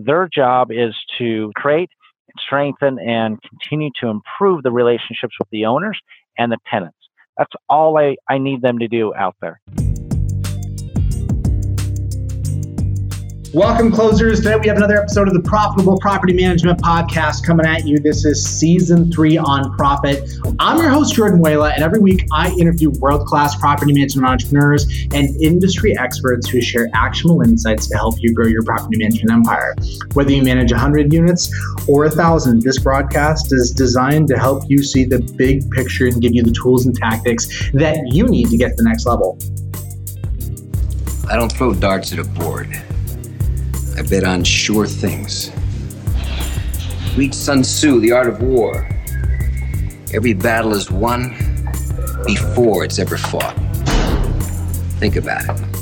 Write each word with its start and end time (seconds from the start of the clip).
Their 0.00 0.28
job 0.32 0.70
is 0.70 0.94
to 1.18 1.50
create, 1.56 1.90
strengthen, 2.38 3.00
and 3.00 3.36
continue 3.42 3.90
to 4.00 4.06
improve 4.06 4.62
the 4.62 4.70
relationships 4.70 5.34
with 5.40 5.50
the 5.50 5.66
owners 5.66 5.98
and 6.38 6.52
the 6.52 6.58
tenants. 6.70 6.96
That's 7.36 7.52
all 7.68 7.98
I, 7.98 8.16
I 8.28 8.38
need 8.38 8.62
them 8.62 8.78
to 8.78 8.86
do 8.86 9.12
out 9.12 9.34
there. 9.40 9.60
Welcome, 13.54 13.90
closers. 13.92 14.40
Today 14.40 14.56
we 14.56 14.68
have 14.68 14.76
another 14.76 14.98
episode 14.98 15.26
of 15.26 15.32
the 15.32 15.40
Profitable 15.40 15.98
Property 16.00 16.34
Management 16.34 16.82
Podcast 16.82 17.46
coming 17.46 17.64
at 17.64 17.86
you. 17.86 17.98
This 17.98 18.26
is 18.26 18.46
season 18.46 19.10
three 19.10 19.38
on 19.38 19.74
profit. 19.74 20.28
I'm 20.58 20.76
your 20.76 20.90
host, 20.90 21.14
Jordan 21.14 21.40
Wela, 21.42 21.72
and 21.72 21.82
every 21.82 21.98
week 21.98 22.26
I 22.30 22.50
interview 22.58 22.90
world 22.98 23.26
class 23.26 23.56
property 23.56 23.94
management 23.94 24.28
entrepreneurs 24.28 24.84
and 25.14 25.34
industry 25.40 25.96
experts 25.96 26.46
who 26.46 26.60
share 26.60 26.90
actionable 26.92 27.40
insights 27.40 27.88
to 27.88 27.96
help 27.96 28.16
you 28.18 28.34
grow 28.34 28.46
your 28.46 28.62
property 28.64 28.98
management 28.98 29.32
empire. 29.32 29.74
Whether 30.12 30.32
you 30.32 30.42
manage 30.42 30.70
100 30.70 31.10
units 31.10 31.50
or 31.88 32.02
1,000, 32.02 32.60
this 32.60 32.78
broadcast 32.78 33.50
is 33.54 33.70
designed 33.70 34.28
to 34.28 34.38
help 34.38 34.64
you 34.68 34.82
see 34.82 35.04
the 35.04 35.20
big 35.20 35.70
picture 35.70 36.06
and 36.06 36.20
give 36.20 36.34
you 36.34 36.42
the 36.42 36.52
tools 36.52 36.84
and 36.84 36.94
tactics 36.94 37.70
that 37.72 37.96
you 38.12 38.26
need 38.26 38.50
to 38.50 38.58
get 38.58 38.76
to 38.76 38.82
the 38.82 38.82
next 38.82 39.06
level. 39.06 39.38
I 41.30 41.36
don't 41.36 41.50
throw 41.50 41.72
darts 41.72 42.12
at 42.12 42.18
a 42.18 42.24
board. 42.24 42.78
I 43.98 44.02
bet 44.02 44.22
on 44.22 44.44
sure 44.44 44.86
things. 44.86 45.50
Read 47.16 47.34
Sun 47.34 47.62
Tzu, 47.62 47.98
The 47.98 48.12
Art 48.12 48.28
of 48.28 48.40
War. 48.40 48.88
Every 50.14 50.34
battle 50.34 50.72
is 50.72 50.88
won 50.88 51.30
before 52.24 52.84
it's 52.84 53.00
ever 53.00 53.16
fought. 53.18 53.56
Think 55.00 55.16
about 55.16 55.42
it. 55.42 55.78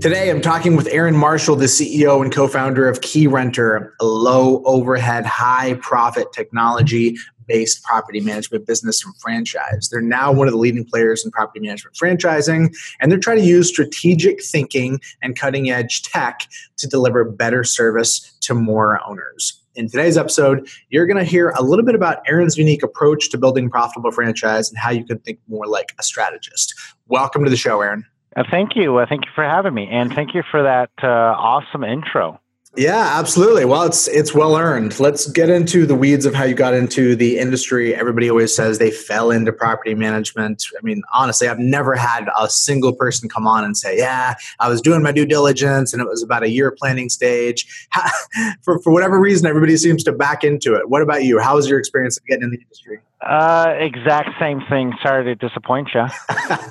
Today, 0.00 0.30
I'm 0.30 0.40
talking 0.40 0.74
with 0.74 0.88
Aaron 0.88 1.16
Marshall, 1.16 1.54
the 1.54 1.66
CEO 1.66 2.20
and 2.20 2.32
co 2.32 2.48
founder 2.48 2.88
of 2.88 3.00
Keyrenter, 3.00 3.92
a 4.00 4.04
low 4.04 4.60
overhead, 4.64 5.24
high 5.24 5.74
profit 5.74 6.32
technology 6.32 7.16
based 7.46 7.82
property 7.84 8.20
management 8.20 8.66
business 8.66 9.04
and 9.04 9.14
franchise. 9.16 9.88
They're 9.90 10.00
now 10.00 10.32
one 10.32 10.48
of 10.48 10.52
the 10.52 10.58
leading 10.58 10.84
players 10.84 11.24
in 11.24 11.30
property 11.30 11.60
management 11.60 11.96
franchising, 11.96 12.74
and 13.00 13.10
they're 13.10 13.18
trying 13.18 13.38
to 13.38 13.44
use 13.44 13.68
strategic 13.68 14.42
thinking 14.42 15.00
and 15.22 15.36
cutting 15.36 15.70
edge 15.70 16.02
tech 16.02 16.40
to 16.78 16.86
deliver 16.86 17.24
better 17.24 17.64
service 17.64 18.36
to 18.40 18.54
more 18.54 19.00
owners. 19.06 19.58
In 19.74 19.88
today's 19.88 20.18
episode, 20.18 20.68
you're 20.90 21.06
going 21.06 21.16
to 21.16 21.24
hear 21.24 21.48
a 21.50 21.62
little 21.62 21.84
bit 21.84 21.94
about 21.94 22.18
Aaron's 22.26 22.58
unique 22.58 22.82
approach 22.82 23.30
to 23.30 23.38
building 23.38 23.70
profitable 23.70 24.10
franchise 24.10 24.68
and 24.68 24.78
how 24.78 24.90
you 24.90 25.02
can 25.02 25.18
think 25.20 25.38
more 25.48 25.66
like 25.66 25.94
a 25.98 26.02
strategist. 26.02 26.74
Welcome 27.08 27.42
to 27.44 27.50
the 27.50 27.56
show, 27.56 27.80
Aaron. 27.80 28.04
Uh, 28.36 28.44
thank 28.50 28.76
you. 28.76 28.98
Uh, 28.98 29.06
thank 29.08 29.24
you 29.24 29.30
for 29.34 29.44
having 29.44 29.72
me, 29.72 29.88
and 29.90 30.12
thank 30.12 30.34
you 30.34 30.42
for 30.50 30.62
that 30.62 30.90
uh, 31.02 31.06
awesome 31.06 31.84
intro. 31.84 32.38
Yeah, 32.74 33.18
absolutely. 33.18 33.66
Well, 33.66 33.82
it's 33.82 34.08
it's 34.08 34.34
well 34.34 34.56
earned. 34.56 34.98
Let's 34.98 35.30
get 35.30 35.50
into 35.50 35.84
the 35.84 35.94
weeds 35.94 36.24
of 36.24 36.34
how 36.34 36.44
you 36.44 36.54
got 36.54 36.72
into 36.72 37.14
the 37.14 37.38
industry. 37.38 37.94
Everybody 37.94 38.30
always 38.30 38.56
says 38.56 38.78
they 38.78 38.90
fell 38.90 39.30
into 39.30 39.52
property 39.52 39.94
management. 39.94 40.64
I 40.78 40.82
mean, 40.82 41.02
honestly, 41.12 41.48
I've 41.48 41.58
never 41.58 41.94
had 41.94 42.30
a 42.38 42.48
single 42.48 42.94
person 42.94 43.28
come 43.28 43.46
on 43.46 43.62
and 43.62 43.76
say, 43.76 43.98
"Yeah, 43.98 44.36
I 44.58 44.70
was 44.70 44.80
doing 44.80 45.02
my 45.02 45.12
due 45.12 45.26
diligence 45.26 45.92
and 45.92 46.00
it 46.00 46.08
was 46.08 46.22
about 46.22 46.44
a 46.44 46.48
year 46.48 46.70
planning 46.70 47.10
stage." 47.10 47.88
for 48.62 48.78
for 48.78 48.90
whatever 48.90 49.20
reason, 49.20 49.46
everybody 49.46 49.76
seems 49.76 50.02
to 50.04 50.12
back 50.12 50.42
into 50.42 50.74
it. 50.74 50.88
What 50.88 51.02
about 51.02 51.24
you? 51.24 51.40
How 51.40 51.56
was 51.56 51.68
your 51.68 51.78
experience 51.78 52.16
of 52.16 52.24
getting 52.24 52.44
in 52.44 52.50
the 52.52 52.58
industry? 52.58 53.00
Uh, 53.20 53.74
exact 53.78 54.30
same 54.40 54.62
thing. 54.70 54.94
Sorry 55.02 55.24
to 55.24 55.34
disappoint 55.34 55.90
you. 55.94 56.06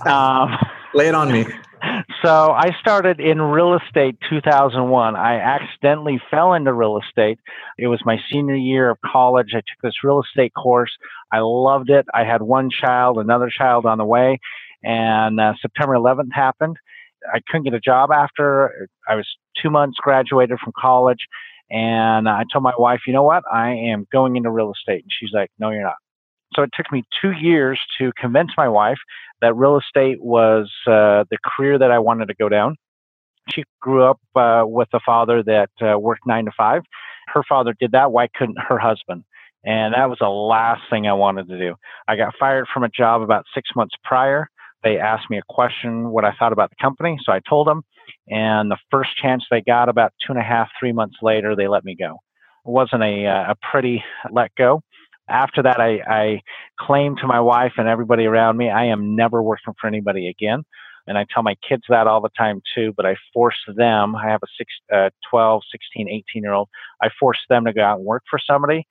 um, 0.12 0.58
Lay 0.96 1.08
it 1.08 1.16
on 1.16 1.32
me. 1.32 1.46
So 2.24 2.52
I 2.52 2.70
started 2.80 3.20
in 3.20 3.42
real 3.42 3.76
estate 3.76 4.18
2001. 4.30 5.16
I 5.16 5.40
accidentally 5.40 6.22
fell 6.30 6.54
into 6.54 6.72
real 6.72 7.00
estate. 7.00 7.40
It 7.80 7.88
was 7.88 8.00
my 8.06 8.18
senior 8.32 8.56
year 8.56 8.92
of 8.92 9.00
college. 9.04 9.50
I 9.54 9.58
took 9.58 9.82
this 9.82 10.04
real 10.04 10.22
estate 10.22 10.54
course. 10.54 10.92
I 11.32 11.40
loved 11.40 11.90
it. 11.90 12.06
I 12.14 12.24
had 12.24 12.42
one 12.42 12.70
child, 12.70 13.18
another 13.18 13.50
child 13.50 13.86
on 13.86 13.98
the 13.98 14.06
way, 14.06 14.40
and 14.84 15.40
uh, 15.40 15.54
September 15.62 15.96
11th 15.96 16.32
happened. 16.34 16.78
I 17.34 17.40
couldn't 17.48 17.64
get 17.64 17.74
a 17.74 17.80
job 17.80 18.12
after. 18.12 18.88
I 19.08 19.16
was 19.16 19.28
two 19.62 19.70
months 19.70 19.98
graduated 20.00 20.60
from 20.64 20.74
college, 20.80 21.26
and 21.70 22.28
I 22.28 22.44
told 22.52 22.64
my 22.64 22.74
wife, 22.78 23.02
you 23.08 23.14
know 23.14 23.24
what? 23.24 23.44
I 23.52 23.70
am 23.70 24.08
going 24.12 24.36
into 24.36 24.52
real 24.52 24.72
estate. 24.72 25.04
And 25.04 25.12
she's 25.20 25.32
like, 25.34 25.50
no, 25.60 25.72
you're 25.72 25.84
not. 25.84 25.96
So 26.56 26.64
it 26.64 26.72
took 26.74 26.92
me 26.92 27.04
two 27.22 27.32
years 27.32 27.80
to 27.98 28.12
convince 28.20 28.52
my 28.58 28.68
wife 28.68 28.98
that 29.42 29.56
real 29.56 29.78
estate 29.78 30.22
was 30.22 30.70
uh, 30.86 31.24
the 31.30 31.38
career 31.44 31.80
that 31.80 31.92
I 31.92 32.00
wanted 32.00 32.28
to 32.28 32.36
go 32.36 32.50
down. 32.50 32.76
She 33.54 33.64
grew 33.82 34.04
up 34.04 34.20
uh, 34.36 34.64
with 34.66 34.90
a 34.94 35.00
father 35.06 35.42
that 35.44 35.70
uh, 35.82 35.98
worked 35.98 36.28
nine 36.28 36.46
to 36.46 36.52
five. 36.56 36.84
Her 37.28 37.44
father 37.48 37.74
did 37.80 37.94
that. 37.94 38.12
Why 38.12 38.28
couldn't 38.36 38.58
her 38.60 38.78
husband? 38.78 39.24
And 39.64 39.94
that 39.94 40.10
was 40.10 40.18
the 40.20 40.28
last 40.28 40.82
thing 40.90 41.08
I 41.08 41.14
wanted 41.14 41.48
to 41.48 41.58
do. 41.58 41.76
I 42.08 42.16
got 42.16 42.34
fired 42.40 42.68
from 42.74 42.84
a 42.84 42.90
job 42.90 43.22
about 43.22 43.46
six 43.54 43.70
months 43.76 43.96
prior. 44.04 44.48
They 44.84 44.98
asked 44.98 45.30
me 45.30 45.38
a 45.38 45.54
question, 45.54 46.10
what 46.10 46.26
I 46.26 46.34
thought 46.38 46.54
about 46.54 46.72
the 46.72 46.82
company. 46.82 47.18
So 47.24 47.32
I 47.32 47.40
told 47.48 47.68
them. 47.68 47.84
And 48.28 48.72
the 48.72 48.78
first 48.90 49.16
chance 49.16 49.44
they 49.50 49.62
got, 49.62 49.90
about 49.90 50.14
two 50.26 50.34
and 50.34 50.42
a 50.42 50.44
half, 50.44 50.70
three 50.80 50.92
months 50.92 51.18
later, 51.22 51.56
they 51.56 51.68
let 51.68 51.86
me 51.86 51.96
go. 51.96 52.18
It 52.66 52.72
wasn't 52.72 53.04
a, 53.04 53.28
uh, 53.28 53.52
a 53.52 53.56
pretty 53.72 54.04
let 54.32 54.54
go 54.56 54.82
after 55.30 55.64
that, 55.64 55.80
I, 55.80 56.00
I 56.08 56.42
claimed 56.80 57.20
to 57.22 57.28
my 57.28 57.40
wife 57.40 57.74
and 57.78 57.88
everybody 57.88 58.26
around 58.26 58.58
me, 58.58 58.70
I 58.70 58.86
am 58.86 59.16
never 59.16 59.42
working 59.42 59.74
for 59.80 59.88
anybody 59.88 60.28
again. 60.28 60.64
And 61.08 61.18
I 61.18 61.26
tell 61.34 61.44
my 61.44 61.56
kids 61.68 61.84
that 61.90 62.08
all 62.08 62.22
the 62.22 62.30
time 62.38 62.62
too, 62.76 62.94
but 62.96 63.06
I 63.06 63.16
force 63.34 63.58
them, 63.76 64.16
I 64.16 64.30
have 64.30 64.42
a 64.44 64.48
six, 64.58 64.72
uh, 64.94 65.10
12, 65.30 65.64
16, 65.72 66.08
18 66.08 66.44
year 66.44 66.54
old, 66.54 66.70
I 67.02 67.10
force 67.20 67.40
them 67.50 67.66
to 67.66 67.74
go 67.74 67.84
out 67.84 67.98
and 67.98 68.06
work 68.06 68.24
for 68.30 68.40
somebody. 68.40 68.86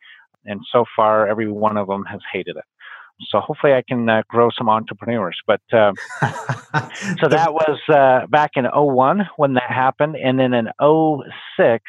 And 0.44 0.60
so 0.72 0.84
far, 0.96 1.28
every 1.28 1.50
one 1.50 1.76
of 1.76 1.86
them 1.86 2.04
has 2.04 2.20
hated 2.32 2.56
it. 2.56 2.64
So 3.28 3.38
hopefully 3.38 3.74
I 3.74 3.82
can 3.86 4.08
uh, 4.08 4.22
grow 4.28 4.48
some 4.56 4.68
entrepreneurs. 4.68 5.38
But 5.46 5.60
uh, 5.72 5.92
so 7.20 7.28
that 7.28 7.52
was 7.52 7.78
uh, 7.88 8.26
back 8.28 8.52
in 8.54 8.64
01 8.64 9.28
when 9.36 9.54
that 9.54 9.70
happened. 9.70 10.16
And 10.16 10.38
then 10.38 10.54
in 10.54 10.68
06, 10.80 11.84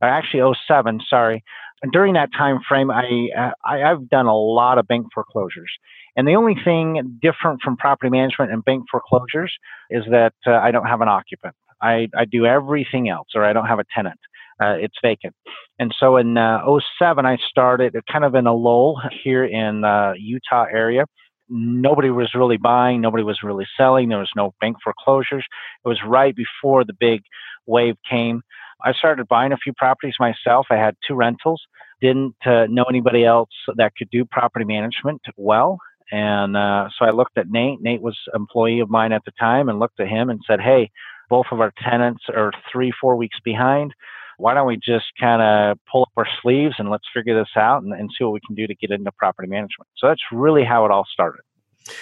or 0.00 0.08
actually 0.08 0.54
07, 0.66 1.00
sorry, 1.08 1.44
during 1.90 2.14
that 2.14 2.30
time 2.36 2.60
frame, 2.68 2.90
I, 2.90 3.28
uh, 3.36 3.50
I 3.64 3.78
have 3.78 4.08
done 4.08 4.26
a 4.26 4.36
lot 4.36 4.78
of 4.78 4.86
bank 4.86 5.06
foreclosures. 5.12 5.70
And 6.16 6.28
the 6.28 6.34
only 6.34 6.54
thing 6.64 7.18
different 7.20 7.62
from 7.62 7.76
property 7.76 8.10
management 8.10 8.52
and 8.52 8.64
bank 8.64 8.84
foreclosures 8.90 9.52
is 9.90 10.04
that 10.10 10.34
uh, 10.46 10.52
I 10.52 10.70
don't 10.70 10.86
have 10.86 11.00
an 11.00 11.08
occupant. 11.08 11.54
I, 11.80 12.08
I 12.16 12.26
do 12.26 12.46
everything 12.46 13.08
else, 13.08 13.28
or 13.34 13.44
I 13.44 13.52
don't 13.52 13.66
have 13.66 13.80
a 13.80 13.84
tenant. 13.94 14.20
Uh, 14.62 14.76
it's 14.78 14.94
vacant. 15.02 15.34
And 15.78 15.92
so 15.98 16.16
in 16.16 16.36
uh, 16.36 16.60
07, 16.98 17.26
I 17.26 17.38
started 17.48 17.96
kind 18.10 18.24
of 18.24 18.34
in 18.34 18.46
a 18.46 18.54
lull 18.54 19.00
here 19.24 19.44
in 19.44 19.82
uh, 19.82 20.12
Utah 20.16 20.66
area. 20.72 21.06
Nobody 21.48 22.10
was 22.10 22.30
really 22.34 22.58
buying. 22.58 23.00
Nobody 23.00 23.24
was 23.24 23.40
really 23.42 23.66
selling. 23.76 24.08
There 24.08 24.18
was 24.18 24.30
no 24.36 24.54
bank 24.60 24.76
foreclosures. 24.84 25.44
It 25.84 25.88
was 25.88 26.00
right 26.06 26.34
before 26.36 26.84
the 26.84 26.94
big 26.98 27.22
wave 27.66 27.96
came. 28.08 28.42
I 28.84 28.92
started 28.92 29.28
buying 29.28 29.52
a 29.52 29.56
few 29.56 29.72
properties 29.72 30.14
myself. 30.18 30.66
I 30.70 30.76
had 30.76 30.96
two 31.06 31.14
rentals. 31.14 31.62
Didn't 32.00 32.34
uh, 32.44 32.66
know 32.68 32.84
anybody 32.84 33.24
else 33.24 33.50
that 33.76 33.92
could 33.96 34.10
do 34.10 34.24
property 34.24 34.64
management 34.64 35.22
well. 35.36 35.78
And 36.10 36.56
uh, 36.56 36.88
so 36.98 37.06
I 37.06 37.10
looked 37.10 37.38
at 37.38 37.48
Nate. 37.48 37.80
Nate 37.80 38.02
was 38.02 38.18
employee 38.34 38.80
of 38.80 38.90
mine 38.90 39.12
at 39.12 39.24
the 39.24 39.32
time 39.38 39.68
and 39.68 39.78
looked 39.78 40.00
at 40.00 40.08
him 40.08 40.28
and 40.30 40.40
said, 40.46 40.60
Hey, 40.60 40.90
both 41.30 41.46
of 41.50 41.60
our 41.60 41.72
tenants 41.82 42.24
are 42.28 42.52
three, 42.70 42.92
four 43.00 43.16
weeks 43.16 43.38
behind. 43.44 43.94
Why 44.36 44.54
don't 44.54 44.66
we 44.66 44.76
just 44.76 45.06
kind 45.20 45.40
of 45.40 45.78
pull 45.90 46.02
up 46.02 46.12
our 46.16 46.26
sleeves 46.42 46.74
and 46.78 46.90
let's 46.90 47.04
figure 47.14 47.38
this 47.38 47.50
out 47.56 47.82
and, 47.82 47.92
and 47.92 48.10
see 48.16 48.24
what 48.24 48.32
we 48.32 48.40
can 48.46 48.54
do 48.54 48.66
to 48.66 48.74
get 48.74 48.90
into 48.90 49.12
property 49.12 49.48
management? 49.48 49.88
So 49.96 50.08
that's 50.08 50.20
really 50.32 50.64
how 50.64 50.84
it 50.84 50.90
all 50.90 51.06
started. 51.10 51.42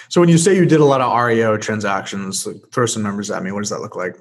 So 0.09 0.19
when 0.21 0.29
you 0.29 0.37
say 0.37 0.55
you 0.55 0.65
did 0.65 0.79
a 0.79 0.85
lot 0.85 1.01
of 1.01 1.17
REO 1.17 1.57
transactions, 1.57 2.47
throw 2.71 2.85
some 2.85 3.03
numbers 3.03 3.31
at 3.31 3.43
me. 3.43 3.51
What 3.51 3.61
does 3.61 3.69
that 3.69 3.81
look 3.81 3.95
like? 3.95 4.15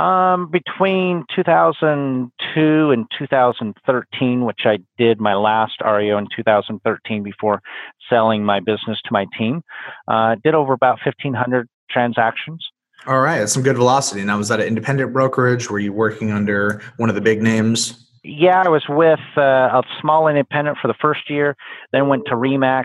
Um, 0.00 0.50
between 0.50 1.26
2002 1.36 2.90
and 2.90 3.06
2013, 3.18 4.44
which 4.46 4.60
I 4.64 4.78
did 4.96 5.20
my 5.20 5.34
last 5.34 5.74
REO 5.84 6.16
in 6.16 6.26
2013 6.34 7.22
before 7.22 7.60
selling 8.08 8.42
my 8.42 8.60
business 8.60 8.98
to 9.04 9.10
my 9.12 9.26
team, 9.36 9.62
uh, 10.08 10.36
did 10.42 10.54
over 10.54 10.72
about 10.72 11.00
1,500 11.04 11.68
transactions. 11.90 12.66
All 13.06 13.20
right, 13.20 13.40
that's 13.40 13.52
some 13.52 13.62
good 13.62 13.76
velocity. 13.76 14.24
Now, 14.24 14.38
was 14.38 14.48
that 14.48 14.60
an 14.60 14.68
independent 14.68 15.12
brokerage? 15.12 15.68
Were 15.68 15.78
you 15.78 15.92
working 15.92 16.30
under 16.30 16.80
one 16.96 17.10
of 17.10 17.14
the 17.14 17.20
big 17.20 17.42
names? 17.42 18.06
Yeah, 18.24 18.62
I 18.64 18.68
was 18.70 18.84
with 18.88 19.20
uh, 19.36 19.40
a 19.40 19.82
small 20.00 20.28
independent 20.28 20.78
for 20.80 20.88
the 20.88 20.94
first 21.00 21.28
year, 21.28 21.56
then 21.92 22.08
went 22.08 22.24
to 22.26 22.36
Remax, 22.36 22.84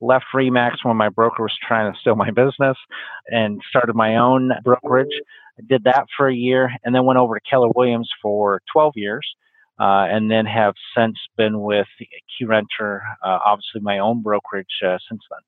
left 0.00 0.26
Remax 0.34 0.76
when 0.82 0.96
my 0.96 1.10
broker 1.10 1.42
was 1.42 1.56
trying 1.66 1.92
to 1.92 1.98
steal 1.98 2.16
my 2.16 2.30
business, 2.30 2.76
and 3.28 3.60
started 3.68 3.94
my 3.94 4.16
own 4.16 4.52
brokerage. 4.62 5.12
I 5.58 5.62
did 5.68 5.84
that 5.84 6.06
for 6.16 6.28
a 6.28 6.34
year 6.34 6.70
and 6.84 6.94
then 6.94 7.04
went 7.04 7.18
over 7.18 7.34
to 7.34 7.40
Keller 7.48 7.70
Williams 7.74 8.10
for 8.20 8.60
12 8.72 8.92
years. 8.96 9.26
Uh, 9.78 10.06
and 10.08 10.30
then 10.30 10.46
have 10.46 10.74
since 10.96 11.18
been 11.36 11.60
with 11.60 11.88
Keyrenter, 12.40 13.00
uh, 13.24 13.38
obviously 13.44 13.80
my 13.80 13.98
own 13.98 14.22
brokerage 14.22 14.66
uh, 14.86 14.98
since 15.08 15.20
then. 15.28 15.40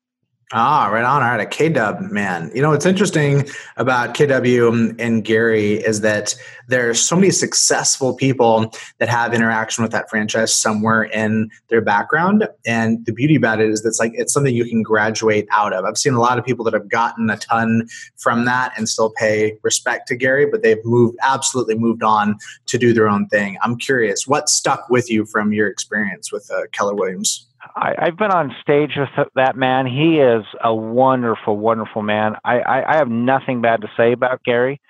Ah, 0.52 0.88
right 0.92 1.04
on. 1.04 1.24
All 1.24 1.28
right, 1.28 1.40
a 1.40 1.44
KW 1.44 2.08
man. 2.12 2.52
You 2.54 2.62
know 2.62 2.70
what's 2.70 2.86
interesting 2.86 3.48
about 3.76 4.14
KW 4.14 4.94
and 4.96 5.24
Gary 5.24 5.74
is 5.74 6.02
that 6.02 6.36
there's 6.68 7.00
so 7.00 7.16
many 7.16 7.30
successful 7.30 8.14
people 8.14 8.72
that 8.98 9.08
have 9.08 9.34
interaction 9.34 9.82
with 9.82 9.90
that 9.90 10.08
franchise 10.08 10.54
somewhere 10.54 11.02
in 11.02 11.50
their 11.66 11.80
background. 11.80 12.46
And 12.64 13.04
the 13.06 13.12
beauty 13.12 13.34
about 13.34 13.60
it 13.60 13.70
is 13.70 13.82
that's 13.82 13.98
like 13.98 14.12
it's 14.14 14.32
something 14.32 14.54
you 14.54 14.66
can 14.66 14.84
graduate 14.84 15.48
out 15.50 15.72
of. 15.72 15.84
I've 15.84 15.98
seen 15.98 16.14
a 16.14 16.20
lot 16.20 16.38
of 16.38 16.44
people 16.44 16.64
that 16.66 16.74
have 16.74 16.88
gotten 16.88 17.28
a 17.28 17.36
ton 17.36 17.88
from 18.16 18.44
that 18.44 18.72
and 18.76 18.88
still 18.88 19.10
pay 19.10 19.58
respect 19.62 20.06
to 20.08 20.14
Gary, 20.14 20.46
but 20.46 20.62
they've 20.62 20.84
moved 20.84 21.18
absolutely 21.22 21.74
moved 21.74 22.04
on 22.04 22.36
to 22.66 22.78
do 22.78 22.92
their 22.92 23.08
own 23.08 23.26
thing. 23.26 23.58
I'm 23.62 23.76
curious, 23.76 24.28
what 24.28 24.48
stuck 24.48 24.88
with 24.90 25.10
you 25.10 25.26
from 25.26 25.52
your 25.52 25.66
experience 25.66 26.30
with 26.30 26.48
uh, 26.52 26.68
Keller 26.70 26.94
Williams? 26.94 27.48
I, 27.74 27.94
have 28.06 28.16
been 28.16 28.30
on 28.30 28.54
stage 28.60 28.92
with 28.96 29.28
that 29.34 29.56
man. 29.56 29.86
He 29.86 30.18
is 30.20 30.44
a 30.62 30.74
wonderful, 30.74 31.56
wonderful 31.56 32.02
man. 32.02 32.34
I, 32.44 32.60
I, 32.60 32.92
I 32.94 32.96
have 32.96 33.08
nothing 33.08 33.60
bad 33.60 33.80
to 33.82 33.88
say 33.96 34.12
about 34.12 34.42
Gary. 34.44 34.80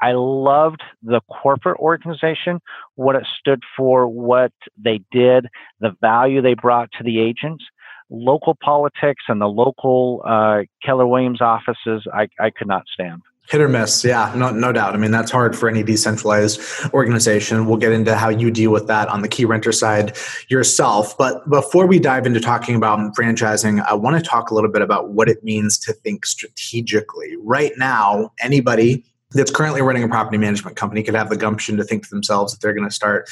I 0.00 0.12
loved 0.12 0.82
the 1.02 1.20
corporate 1.30 1.78
organization, 1.78 2.60
what 2.94 3.16
it 3.16 3.26
stood 3.38 3.62
for, 3.76 4.08
what 4.08 4.52
they 4.76 5.00
did, 5.10 5.46
the 5.80 5.96
value 6.00 6.42
they 6.42 6.54
brought 6.54 6.90
to 6.98 7.04
the 7.04 7.20
agents. 7.20 7.64
Local 8.10 8.56
politics 8.62 9.24
and 9.28 9.40
the 9.40 9.46
local 9.46 10.22
uh, 10.26 10.62
Keller 10.84 11.06
Williams 11.06 11.40
offices, 11.40 12.06
I, 12.12 12.28
I 12.38 12.50
could 12.50 12.68
not 12.68 12.84
stand. 12.92 13.22
Hit 13.50 13.60
or 13.60 13.68
miss, 13.68 14.02
yeah, 14.02 14.32
no, 14.34 14.50
no 14.50 14.72
doubt. 14.72 14.94
I 14.94 14.96
mean, 14.96 15.10
that's 15.10 15.30
hard 15.30 15.54
for 15.54 15.68
any 15.68 15.82
decentralized 15.82 16.60
organization. 16.94 17.66
We'll 17.66 17.76
get 17.76 17.92
into 17.92 18.16
how 18.16 18.30
you 18.30 18.50
deal 18.50 18.70
with 18.70 18.86
that 18.86 19.08
on 19.08 19.20
the 19.20 19.28
Keyrenter 19.28 19.74
side 19.74 20.16
yourself. 20.48 21.16
But 21.18 21.48
before 21.50 21.86
we 21.86 21.98
dive 21.98 22.24
into 22.24 22.40
talking 22.40 22.74
about 22.74 22.98
franchising, 23.14 23.84
I 23.84 23.92
want 23.94 24.16
to 24.16 24.22
talk 24.22 24.50
a 24.50 24.54
little 24.54 24.70
bit 24.70 24.80
about 24.80 25.10
what 25.10 25.28
it 25.28 25.44
means 25.44 25.78
to 25.80 25.92
think 25.92 26.24
strategically. 26.24 27.36
Right 27.38 27.72
now, 27.76 28.32
anybody 28.40 29.04
that's 29.34 29.50
currently 29.50 29.82
running 29.82 30.04
a 30.04 30.08
property 30.08 30.38
management 30.38 30.76
company 30.76 31.02
could 31.02 31.14
have 31.14 31.28
the 31.28 31.36
gumption 31.36 31.76
to 31.76 31.84
think 31.84 32.04
to 32.04 32.10
themselves 32.10 32.52
that 32.52 32.60
they're 32.60 32.72
going 32.72 32.88
to 32.88 32.94
start 32.94 33.28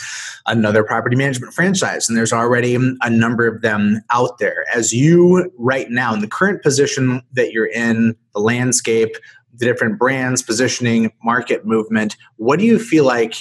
another 0.46 0.84
property 0.84 1.16
management 1.16 1.54
franchise. 1.54 2.08
And 2.08 2.18
there's 2.18 2.32
already 2.32 2.74
a 2.74 3.08
number 3.08 3.46
of 3.46 3.62
them 3.62 4.02
out 4.10 4.38
there. 4.38 4.66
As 4.74 4.92
you, 4.92 5.50
right 5.56 5.88
now, 5.90 6.12
in 6.12 6.20
the 6.20 6.28
current 6.28 6.62
position 6.62 7.22
that 7.32 7.52
you're 7.52 7.66
in, 7.66 8.16
the 8.34 8.40
landscape, 8.40 9.16
the 9.54 9.66
different 9.66 9.98
brands, 9.98 10.42
positioning, 10.42 11.12
market 11.22 11.66
movement. 11.66 12.16
What 12.36 12.58
do 12.58 12.64
you 12.64 12.78
feel 12.78 13.04
like 13.04 13.36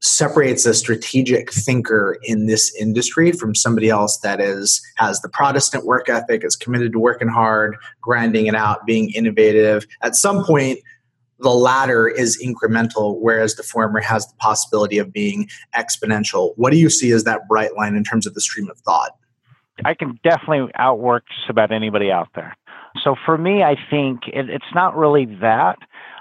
separates 0.00 0.66
a 0.66 0.74
strategic 0.74 1.50
thinker 1.50 2.18
in 2.24 2.44
this 2.44 2.74
industry 2.78 3.32
from 3.32 3.54
somebody 3.54 3.88
else 3.88 4.18
that 4.18 4.38
is 4.38 4.82
has 4.96 5.20
the 5.20 5.30
Protestant 5.30 5.86
work 5.86 6.10
ethic, 6.10 6.44
is 6.44 6.56
committed 6.56 6.92
to 6.92 6.98
working 6.98 7.28
hard, 7.28 7.76
grinding 8.02 8.46
it 8.46 8.54
out, 8.54 8.84
being 8.84 9.10
innovative. 9.12 9.86
At 10.02 10.14
some 10.14 10.44
point, 10.44 10.80
the 11.40 11.50
latter 11.50 12.06
is 12.06 12.40
incremental, 12.42 13.18
whereas 13.20 13.54
the 13.54 13.62
former 13.62 14.00
has 14.00 14.26
the 14.26 14.36
possibility 14.36 14.98
of 14.98 15.12
being 15.12 15.48
exponential. 15.74 16.52
What 16.56 16.70
do 16.70 16.78
you 16.78 16.90
see 16.90 17.10
as 17.12 17.24
that 17.24 17.48
bright 17.48 17.74
line 17.74 17.96
in 17.96 18.04
terms 18.04 18.26
of 18.26 18.34
the 18.34 18.40
stream 18.40 18.68
of 18.70 18.78
thought? 18.80 19.16
I 19.84 19.94
can 19.94 20.18
definitely 20.22 20.70
outwork 20.76 21.24
just 21.28 21.50
about 21.50 21.72
anybody 21.72 22.10
out 22.10 22.28
there. 22.34 22.56
So 23.02 23.16
for 23.24 23.36
me, 23.36 23.62
I 23.62 23.76
think 23.90 24.22
it, 24.28 24.48
it's 24.48 24.64
not 24.74 24.96
really 24.96 25.26
that. 25.40 25.76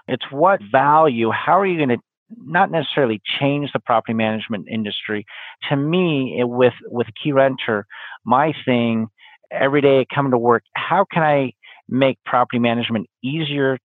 It's 0.07 0.25
what 0.31 0.59
value, 0.71 1.31
how 1.31 1.59
are 1.59 1.65
you 1.65 1.77
going 1.77 1.97
to 1.97 2.03
not 2.45 2.71
necessarily 2.71 3.21
change 3.39 3.71
the 3.73 3.79
property 3.79 4.13
management 4.13 4.67
industry. 4.69 5.25
To 5.69 5.75
me, 5.75 6.37
it, 6.39 6.49
with 6.49 6.73
with 6.87 7.07
Keyrenter, 7.23 7.83
my 8.25 8.53
thing 8.65 9.07
every 9.51 9.81
day 9.81 10.05
coming 10.13 10.31
to 10.31 10.37
work, 10.37 10.63
how 10.75 11.05
can 11.11 11.23
I 11.23 11.53
make 11.87 12.17
property 12.25 12.59
management 12.59 13.07
easier 13.23 13.77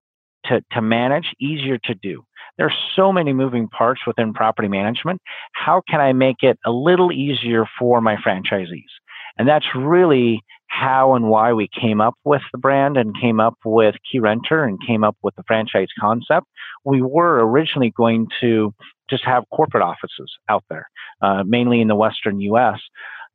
to, 0.46 0.62
to 0.72 0.80
manage, 0.80 1.34
easier 1.40 1.78
to 1.84 1.94
do? 1.94 2.24
There's 2.56 2.74
so 2.96 3.12
many 3.12 3.32
moving 3.32 3.68
parts 3.68 4.02
within 4.06 4.32
property 4.32 4.68
management. 4.68 5.20
How 5.52 5.82
can 5.88 6.00
I 6.00 6.12
make 6.12 6.42
it 6.42 6.58
a 6.64 6.70
little 6.70 7.12
easier 7.12 7.64
for 7.78 8.00
my 8.00 8.16
franchisees? 8.16 8.90
And 9.36 9.46
that's 9.46 9.66
really 9.76 10.42
how 10.68 11.14
and 11.14 11.28
why 11.28 11.52
we 11.52 11.68
came 11.68 12.00
up 12.00 12.14
with 12.24 12.42
the 12.52 12.58
brand 12.58 12.96
and 12.96 13.18
came 13.20 13.40
up 13.40 13.54
with 13.64 13.96
Keyrenter 14.12 14.66
and 14.66 14.78
came 14.86 15.02
up 15.02 15.16
with 15.22 15.34
the 15.36 15.42
franchise 15.46 15.88
concept. 15.98 16.46
We 16.84 17.02
were 17.02 17.44
originally 17.46 17.92
going 17.96 18.28
to 18.40 18.72
just 19.10 19.24
have 19.24 19.44
corporate 19.52 19.82
offices 19.82 20.30
out 20.48 20.64
there, 20.70 20.88
uh, 21.22 21.42
mainly 21.44 21.80
in 21.80 21.88
the 21.88 21.96
Western 21.96 22.40
US. 22.40 22.80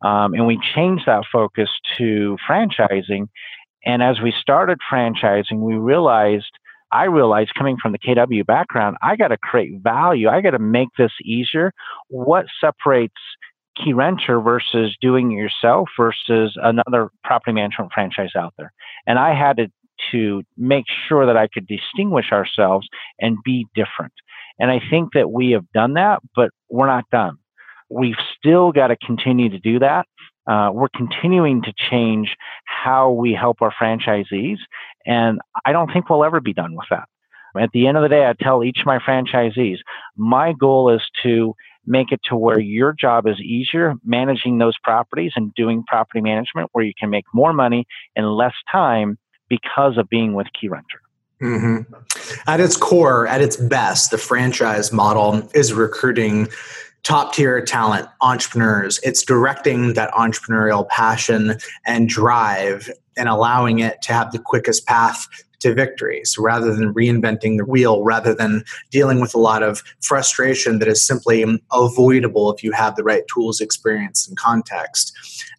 Um, 0.04 0.34
and 0.34 0.46
we 0.46 0.60
changed 0.76 1.04
that 1.08 1.24
focus 1.32 1.70
to 1.98 2.38
franchising. 2.48 3.28
And 3.86 4.04
as 4.04 4.22
we 4.22 4.34
started 4.40 4.80
franchising, 4.92 5.60
we 5.60 5.76
realized 5.76 6.52
I 6.92 7.06
realized 7.06 7.56
coming 7.58 7.78
from 7.82 7.92
the 7.92 7.98
KW 7.98 8.46
background, 8.46 8.98
I 9.02 9.16
got 9.16 9.30
to 9.30 9.38
create 9.38 9.82
value. 9.82 10.30
I 10.30 10.42
got 10.42 10.52
to 10.52 10.60
make 10.60 10.90
this 10.96 11.12
easier. 11.26 11.74
What 12.10 12.46
separates 12.62 13.16
Keyrenter 13.80 14.44
versus 14.44 14.96
doing 15.02 15.32
it 15.32 15.36
yourself 15.36 15.90
versus 15.98 16.58
another 16.62 17.10
property 17.24 17.54
management 17.54 17.92
franchise 17.94 18.36
out 18.36 18.54
there. 18.58 18.72
And 19.08 19.20
I 19.20 19.34
had 19.34 19.58
to, 19.58 19.68
to 20.12 20.44
make 20.58 20.86
sure 21.08 21.26
that 21.26 21.38
I 21.38 21.48
could 21.48 21.68
distinguish 21.68 22.32
ourselves 22.32 22.88
and 23.20 23.38
be 23.44 23.66
different. 23.76 24.14
And 24.60 24.70
I 24.72 24.80
think 24.90 25.14
that 25.14 25.32
we 25.32 25.52
have 25.52 25.70
done 25.74 25.94
that, 25.96 26.20
but 26.36 26.52
we're 26.70 26.88
not 26.88 27.10
done. 27.12 27.38
We've 27.90 28.16
still 28.38 28.72
got 28.72 28.88
to 28.88 28.98
continue 28.98 29.50
to 29.50 29.60
do 29.60 29.80
that. 29.80 30.06
Uh, 30.46 30.70
we're 30.74 30.90
continuing 30.96 31.62
to 31.62 31.74
change 31.90 32.36
how 32.66 33.12
we 33.12 33.34
help 33.34 33.62
our 33.62 33.74
franchisees. 33.74 34.58
And 35.06 35.40
I 35.66 35.72
don't 35.72 35.92
think 35.92 36.10
we'll 36.10 36.24
ever 36.24 36.42
be 36.42 36.54
done 36.54 36.76
with 36.76 36.88
that. 36.90 37.08
At 37.60 37.70
the 37.72 37.88
end 37.88 37.98
of 37.98 38.04
the 38.04 38.10
day, 38.10 38.26
I 38.26 38.34
tell 38.40 38.64
each 38.64 38.80
of 38.80 38.86
my 38.86 38.98
franchisees, 38.98 39.78
my 40.18 40.54
goal 40.54 40.90
is 40.90 41.02
to 41.22 41.54
make 41.86 42.12
it 42.12 42.22
to 42.30 42.36
where 42.36 42.60
your 42.60 42.94
job 42.94 43.28
is 43.28 43.40
easier 43.40 43.96
managing 44.04 44.58
those 44.58 44.78
properties 44.84 45.32
and 45.36 45.54
doing 45.54 45.84
property 45.88 46.22
management 46.22 46.70
where 46.72 46.84
you 46.84 46.94
can 46.98 47.10
make 47.10 47.26
more 47.34 47.54
money 47.54 47.86
in 48.16 48.26
less 48.26 48.54
time 48.72 49.18
because 49.50 49.98
of 49.98 50.10
being 50.10 50.34
with 50.34 50.48
Keyrenter. 50.48 51.02
Mm-hmm. 51.42 51.94
At 52.48 52.60
its 52.60 52.78
core, 52.78 53.28
at 53.28 53.42
its 53.42 53.58
best, 53.58 54.12
the 54.12 54.18
franchise 54.18 54.94
model 54.94 55.48
is 55.54 55.74
recruiting 55.74 56.48
top 57.04 57.34
tier 57.34 57.62
talent, 57.64 58.08
entrepreneurs. 58.22 59.00
It's 59.04 59.24
directing 59.24 59.94
that 59.94 60.12
entrepreneurial 60.14 60.88
passion 60.88 61.58
and 61.86 62.08
drive 62.08 62.90
and 63.18 63.28
allowing 63.28 63.80
it 63.80 64.02
to 64.04 64.14
have 64.14 64.32
the 64.32 64.40
quickest 64.40 64.88
path 64.88 65.28
to 65.64 65.74
victory. 65.74 66.22
So 66.26 66.44
rather 66.44 66.74
than 66.74 66.94
reinventing 66.94 67.58
the 67.58 67.66
wheel, 67.66 68.04
rather 68.04 68.34
than 68.36 68.64
dealing 68.92 69.20
with 69.20 69.34
a 69.34 69.40
lot 69.40 69.64
of 69.64 69.84
frustration 70.02 70.80
that 70.80 70.88
is 70.88 71.06
simply 71.06 71.44
avoidable 71.72 72.54
if 72.54 72.64
you 72.64 72.72
have 72.72 72.96
the 72.96 73.04
right 73.04 73.24
tools, 73.34 73.60
experience, 73.60 74.28
and 74.28 74.38
context. 74.38 75.14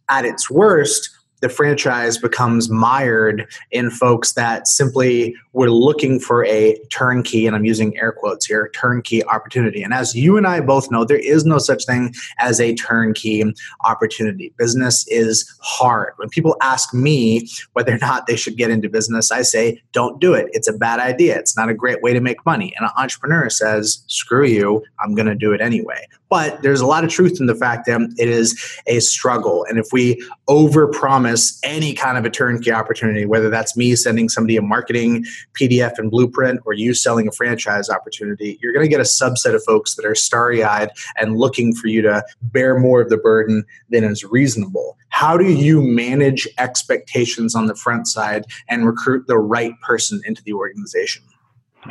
At 0.09 0.25
its 0.25 0.51
worst, 0.51 1.11
the 1.41 1.49
franchise 1.49 2.17
becomes 2.17 2.71
mired 2.71 3.47
in 3.71 3.91
folks 3.91 4.33
that 4.33 4.67
simply 4.67 5.35
were 5.53 5.71
looking 5.71 6.19
for 6.19 6.45
a 6.47 6.77
turnkey, 6.91 7.47
and 7.47 7.55
I'm 7.55 7.65
using 7.65 7.97
air 7.99 8.13
quotes 8.13 8.47
here, 8.47 8.71
turnkey 8.75 9.25
opportunity. 9.27 9.83
And 9.83 9.95
as 9.95 10.15
you 10.15 10.37
and 10.37 10.47
I 10.47 10.61
both 10.61 10.91
know, 10.91 11.05
there 11.05 11.19
is 11.19 11.45
no 11.45 11.59
such 11.59 11.85
thing 11.85 12.15
as 12.39 12.61
a 12.61 12.75
turnkey 12.75 13.45
opportunity. 13.85 14.53
Business 14.57 15.07
is 15.09 15.53
hard. 15.61 16.15
When 16.17 16.29
people 16.29 16.57
ask 16.63 16.93
me 16.95 17.49
whether 17.75 17.95
or 17.95 17.99
not 17.99 18.27
they 18.27 18.37
should 18.37 18.57
get 18.57 18.71
into 18.71 18.89
business, 18.89 19.31
I 19.31 19.43
say, 19.43 19.83
don't 19.93 20.21
do 20.21 20.35
it. 20.35 20.49
It's 20.53 20.69
a 20.69 20.73
bad 20.73 20.99
idea. 20.99 21.39
It's 21.39 21.57
not 21.57 21.69
a 21.69 21.75
great 21.75 22.03
way 22.03 22.13
to 22.13 22.21
make 22.21 22.45
money. 22.47 22.73
And 22.77 22.87
an 22.87 22.93
entrepreneur 22.97 23.49
says, 23.51 24.03
screw 24.07 24.47
you, 24.47 24.83
I'm 25.01 25.15
going 25.15 25.27
to 25.27 25.35
do 25.35 25.53
it 25.53 25.61
anyway. 25.61 26.07
But 26.31 26.63
there's 26.63 26.81
a 26.81 26.87
lot 26.87 27.05
of 27.05 27.11
truth 27.11 27.39
in 27.39 27.47
the 27.47 27.55
fact 27.55 27.87
that 27.87 28.01
it 28.19 28.29
is 28.29 28.61
a 28.89 28.99
struggle. 28.99 29.65
And 29.69 29.79
if 29.79 29.89
we 29.93 30.21
overpromise 30.49 31.34
any 31.63 31.95
kind 31.95 32.19
of 32.19 32.25
a 32.25 32.31
turnkey 32.31 32.73
opportunity, 32.73 33.25
whether 33.25 33.51
that's 33.51 33.77
me 33.77 33.95
sending 33.97 34.29
somebody 34.29 34.57
a 34.57 34.63
marketing 34.63 35.25
PDF 35.59 35.99
and 35.99 36.11
blueprint 36.11 36.61
or 36.65 36.73
you 36.73 36.95
selling 36.95 37.29
a 37.29 37.33
franchise 37.33 37.89
opportunity, 37.89 38.59
you're 38.63 38.73
going 38.73 38.85
to 38.85 38.91
get 38.91 39.01
a 39.01 39.05
subset 39.05 39.55
of 39.55 39.63
folks 39.65 39.95
that 39.95 40.05
are 40.05 40.15
starry 40.15 40.63
eyed 40.63 40.91
and 41.17 41.37
looking 41.37 41.75
for 41.75 41.89
you 41.89 42.03
to 42.03 42.25
bear 42.43 42.79
more 42.79 43.01
of 43.01 43.09
the 43.09 43.17
burden 43.17 43.65
than 43.91 44.05
is 44.05 44.25
reasonable. 44.25 44.97
How 45.09 45.37
do 45.37 45.51
you 45.51 45.83
manage 45.83 46.49
expectations 46.59 47.55
on 47.55 47.67
the 47.67 47.75
front 47.75 48.09
side 48.09 48.45
and 48.69 48.87
recruit 48.87 49.27
the 49.27 49.39
right 49.39 49.79
person 49.81 50.21
into 50.25 50.43
the 50.43 50.53
organization? 50.53 51.23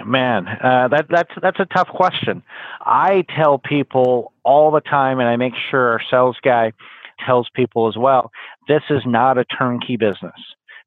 Man, 0.05 0.47
uh, 0.47 0.87
that 0.87 1.05
that's 1.07 1.29
that's 1.39 1.59
a 1.59 1.65
tough 1.65 1.87
question. 1.87 2.41
I 2.81 3.25
tell 3.35 3.59
people 3.59 4.33
all 4.43 4.71
the 4.71 4.81
time, 4.81 5.19
and 5.19 5.29
I 5.29 5.35
make 5.35 5.53
sure 5.69 5.89
our 5.89 6.01
sales 6.09 6.35
guy 6.43 6.73
tells 7.25 7.47
people 7.55 7.87
as 7.87 7.97
well. 7.97 8.31
This 8.67 8.83
is 8.89 9.01
not 9.05 9.37
a 9.37 9.45
turnkey 9.45 9.97
business. 9.97 10.33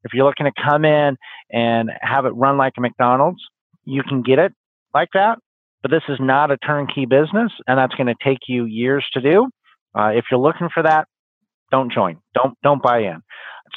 If 0.03 0.13
you're 0.13 0.25
looking 0.25 0.45
to 0.45 0.63
come 0.63 0.85
in 0.85 1.17
and 1.51 1.91
have 2.01 2.25
it 2.25 2.29
run 2.29 2.57
like 2.57 2.73
a 2.77 2.81
McDonald's, 2.81 3.41
you 3.85 4.03
can 4.03 4.21
get 4.21 4.39
it 4.39 4.53
like 4.93 5.09
that. 5.13 5.39
But 5.81 5.91
this 5.91 6.03
is 6.09 6.17
not 6.19 6.51
a 6.51 6.57
turnkey 6.57 7.05
business, 7.05 7.51
and 7.67 7.77
that's 7.77 7.95
going 7.95 8.07
to 8.07 8.15
take 8.23 8.39
you 8.47 8.65
years 8.65 9.05
to 9.13 9.21
do. 9.21 9.47
Uh, 9.97 10.09
if 10.09 10.25
you're 10.29 10.39
looking 10.39 10.69
for 10.73 10.83
that, 10.83 11.07
don't 11.71 11.91
join. 11.91 12.17
Don't 12.33 12.57
don't 12.63 12.81
buy 12.81 12.99
in. 12.99 13.21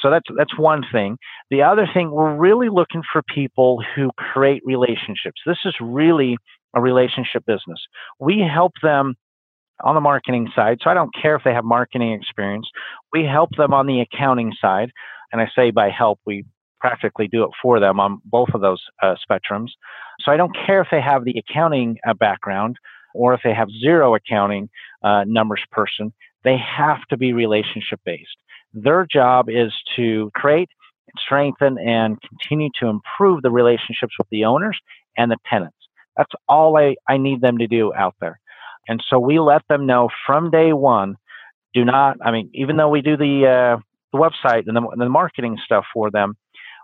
So 0.01 0.09
that's 0.09 0.25
that's 0.37 0.57
one 0.57 0.83
thing. 0.91 1.17
The 1.49 1.63
other 1.63 1.87
thing, 1.93 2.11
we're 2.11 2.35
really 2.35 2.69
looking 2.69 3.03
for 3.11 3.21
people 3.33 3.81
who 3.95 4.11
create 4.17 4.61
relationships. 4.65 5.41
This 5.45 5.59
is 5.65 5.75
really 5.81 6.37
a 6.73 6.81
relationship 6.81 7.45
business. 7.45 7.79
We 8.19 8.39
help 8.39 8.73
them 8.81 9.15
on 9.83 9.95
the 9.95 10.01
marketing 10.01 10.51
side. 10.55 10.79
So 10.81 10.89
I 10.89 10.93
don't 10.93 11.13
care 11.19 11.35
if 11.35 11.43
they 11.43 11.53
have 11.53 11.65
marketing 11.65 12.13
experience. 12.13 12.69
We 13.13 13.25
help 13.25 13.49
them 13.57 13.73
on 13.73 13.87
the 13.87 14.01
accounting 14.01 14.53
side. 14.59 14.91
And 15.31 15.41
I 15.41 15.49
say 15.55 15.71
by 15.71 15.89
help, 15.89 16.19
we 16.25 16.45
practically 16.79 17.27
do 17.27 17.43
it 17.43 17.51
for 17.61 17.79
them 17.79 17.99
on 17.99 18.21
both 18.25 18.49
of 18.53 18.61
those 18.61 18.81
uh, 19.01 19.15
spectrums. 19.29 19.69
So 20.19 20.31
I 20.31 20.37
don't 20.37 20.55
care 20.65 20.81
if 20.81 20.87
they 20.91 21.01
have 21.01 21.23
the 21.23 21.35
accounting 21.37 21.97
uh, 22.07 22.13
background 22.13 22.77
or 23.13 23.33
if 23.33 23.41
they 23.43 23.53
have 23.53 23.69
zero 23.81 24.15
accounting 24.15 24.69
uh, 25.03 25.23
numbers 25.25 25.61
person. 25.71 26.11
They 26.43 26.57
have 26.57 27.05
to 27.09 27.17
be 27.17 27.33
relationship 27.33 27.99
based. 28.03 28.35
Their 28.73 29.05
job 29.05 29.49
is 29.49 29.71
to 29.95 30.31
create, 30.33 30.69
strengthen, 31.17 31.77
and 31.77 32.17
continue 32.21 32.69
to 32.79 32.87
improve 32.87 33.41
the 33.41 33.51
relationships 33.51 34.13
with 34.17 34.27
the 34.31 34.45
owners 34.45 34.79
and 35.17 35.29
the 35.29 35.37
tenants. 35.49 35.77
That's 36.17 36.31
all 36.49 36.77
I, 36.77 36.95
I 37.07 37.17
need 37.17 37.41
them 37.41 37.57
to 37.59 37.67
do 37.67 37.93
out 37.93 38.15
there. 38.19 38.39
And 38.87 39.03
so 39.09 39.19
we 39.19 39.39
let 39.39 39.61
them 39.69 39.85
know 39.85 40.09
from 40.25 40.51
day 40.51 40.73
one 40.73 41.15
do 41.73 41.85
not, 41.85 42.17
I 42.23 42.31
mean, 42.31 42.49
even 42.53 42.77
though 42.77 42.89
we 42.89 43.01
do 43.01 43.15
the, 43.15 43.77
uh, 43.77 43.81
the 44.11 44.17
website 44.17 44.63
and 44.67 44.75
the, 44.75 44.81
the 44.97 45.09
marketing 45.09 45.57
stuff 45.63 45.85
for 45.93 46.11
them, 46.11 46.35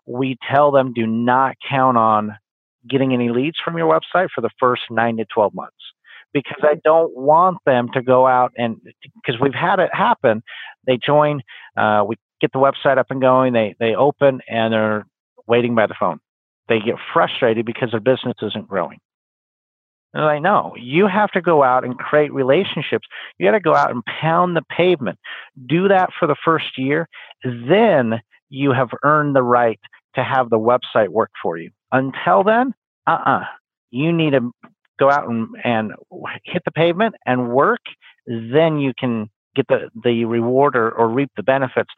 we 0.05 0.37
tell 0.49 0.71
them 0.71 0.93
do 0.93 1.05
not 1.05 1.55
count 1.67 1.97
on 1.97 2.37
getting 2.87 3.13
any 3.13 3.29
leads 3.29 3.57
from 3.63 3.77
your 3.77 3.91
website 3.91 4.29
for 4.33 4.41
the 4.41 4.49
first 4.59 4.83
nine 4.89 5.17
to 5.17 5.25
12 5.25 5.53
months 5.53 5.75
because 6.33 6.59
I 6.61 6.75
don't 6.83 7.15
want 7.15 7.57
them 7.65 7.89
to 7.93 8.01
go 8.01 8.27
out 8.27 8.53
and 8.57 8.77
because 9.15 9.39
we've 9.41 9.53
had 9.53 9.79
it 9.79 9.89
happen. 9.93 10.43
They 10.85 10.97
join, 10.97 11.41
uh, 11.75 12.05
we 12.07 12.15
get 12.39 12.51
the 12.53 12.59
website 12.59 12.97
up 12.97 13.07
and 13.09 13.19
going, 13.19 13.53
they, 13.53 13.75
they 13.79 13.95
open 13.95 14.39
and 14.47 14.73
they're 14.73 15.05
waiting 15.47 15.75
by 15.75 15.87
the 15.87 15.95
phone. 15.99 16.19
They 16.69 16.79
get 16.79 16.95
frustrated 17.13 17.65
because 17.65 17.91
their 17.91 17.99
business 17.99 18.35
isn't 18.41 18.67
growing. 18.67 18.99
And 20.17 20.25
I 20.25 20.39
know 20.39 20.73
you 20.75 21.05
have 21.05 21.29
to 21.33 21.41
go 21.41 21.61
out 21.61 21.83
and 21.83 21.95
create 21.95 22.33
relationships. 22.33 23.07
You 23.37 23.45
got 23.45 23.51
to 23.51 23.59
go 23.59 23.75
out 23.75 23.91
and 23.91 24.03
pound 24.03 24.55
the 24.55 24.63
pavement. 24.63 25.19
Do 25.67 25.89
that 25.89 26.09
for 26.19 26.27
the 26.27 26.35
first 26.43 26.75
year. 26.75 27.07
Then 27.43 28.19
you 28.49 28.71
have 28.71 28.89
earned 29.03 29.35
the 29.35 29.43
right 29.43 29.79
to 30.15 30.23
have 30.23 30.49
the 30.49 30.57
website 30.57 31.09
work 31.09 31.29
for 31.43 31.59
you. 31.59 31.69
Until 31.91 32.43
then, 32.43 32.73
uh 33.05 33.11
uh-uh. 33.11 33.39
uh 33.41 33.43
You 33.91 34.11
need 34.11 34.31
to 34.31 34.51
go 34.99 35.11
out 35.11 35.29
and, 35.29 35.49
and 35.63 35.91
hit 36.43 36.63
the 36.65 36.71
pavement 36.71 37.13
and 37.27 37.51
work. 37.51 37.81
Then 38.25 38.79
you 38.79 38.93
can 38.99 39.29
get 39.55 39.67
the, 39.67 39.91
the 40.03 40.25
reward 40.25 40.75
or, 40.75 40.89
or 40.89 41.09
reap 41.09 41.29
the 41.37 41.43
benefits 41.43 41.91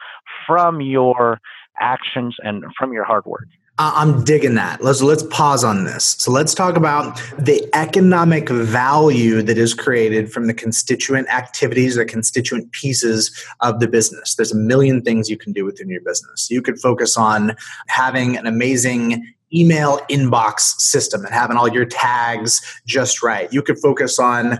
from 0.46 0.82
your 0.82 1.40
actions 1.80 2.36
and 2.40 2.66
from 2.78 2.92
your 2.92 3.06
hard 3.06 3.24
work. 3.26 3.48
I'm 3.82 4.26
digging 4.26 4.56
that. 4.56 4.84
Let's 4.84 5.02
let's 5.02 5.24
pause 5.24 5.64
on 5.64 5.86
this. 5.86 6.04
So 6.20 6.32
let's 6.32 6.54
talk 6.54 6.76
about 6.76 7.18
the 7.38 7.66
economic 7.74 8.50
value 8.50 9.42
that 9.42 9.58
is 9.58 9.74
created 9.74 10.34
from 10.34 10.48
the 10.48 10.54
constituent 10.54 11.30
activities 11.30 11.98
or 11.98 12.04
constituent 12.04 12.74
pieces 12.74 13.32
of 13.62 13.80
the 13.80 13.88
business. 13.88 14.36
There's 14.36 14.52
a 14.52 14.58
million 14.58 15.02
things 15.02 15.30
you 15.30 15.38
can 15.38 15.54
do 15.54 15.64
within 15.64 15.88
your 15.88 16.02
business. 16.02 16.52
You 16.52 16.62
could 16.62 16.78
focus 16.78 17.16
on 17.16 17.56
having 17.88 18.36
an 18.36 18.46
amazing 18.46 19.34
email 19.54 20.00
inbox 20.10 20.60
system 20.82 21.24
and 21.24 21.34
having 21.34 21.56
all 21.56 21.70
your 21.70 21.86
tags 21.86 22.62
just 22.86 23.24
right. 23.24 23.52
You 23.54 23.62
could 23.62 23.80
focus 23.80 24.20
on 24.20 24.60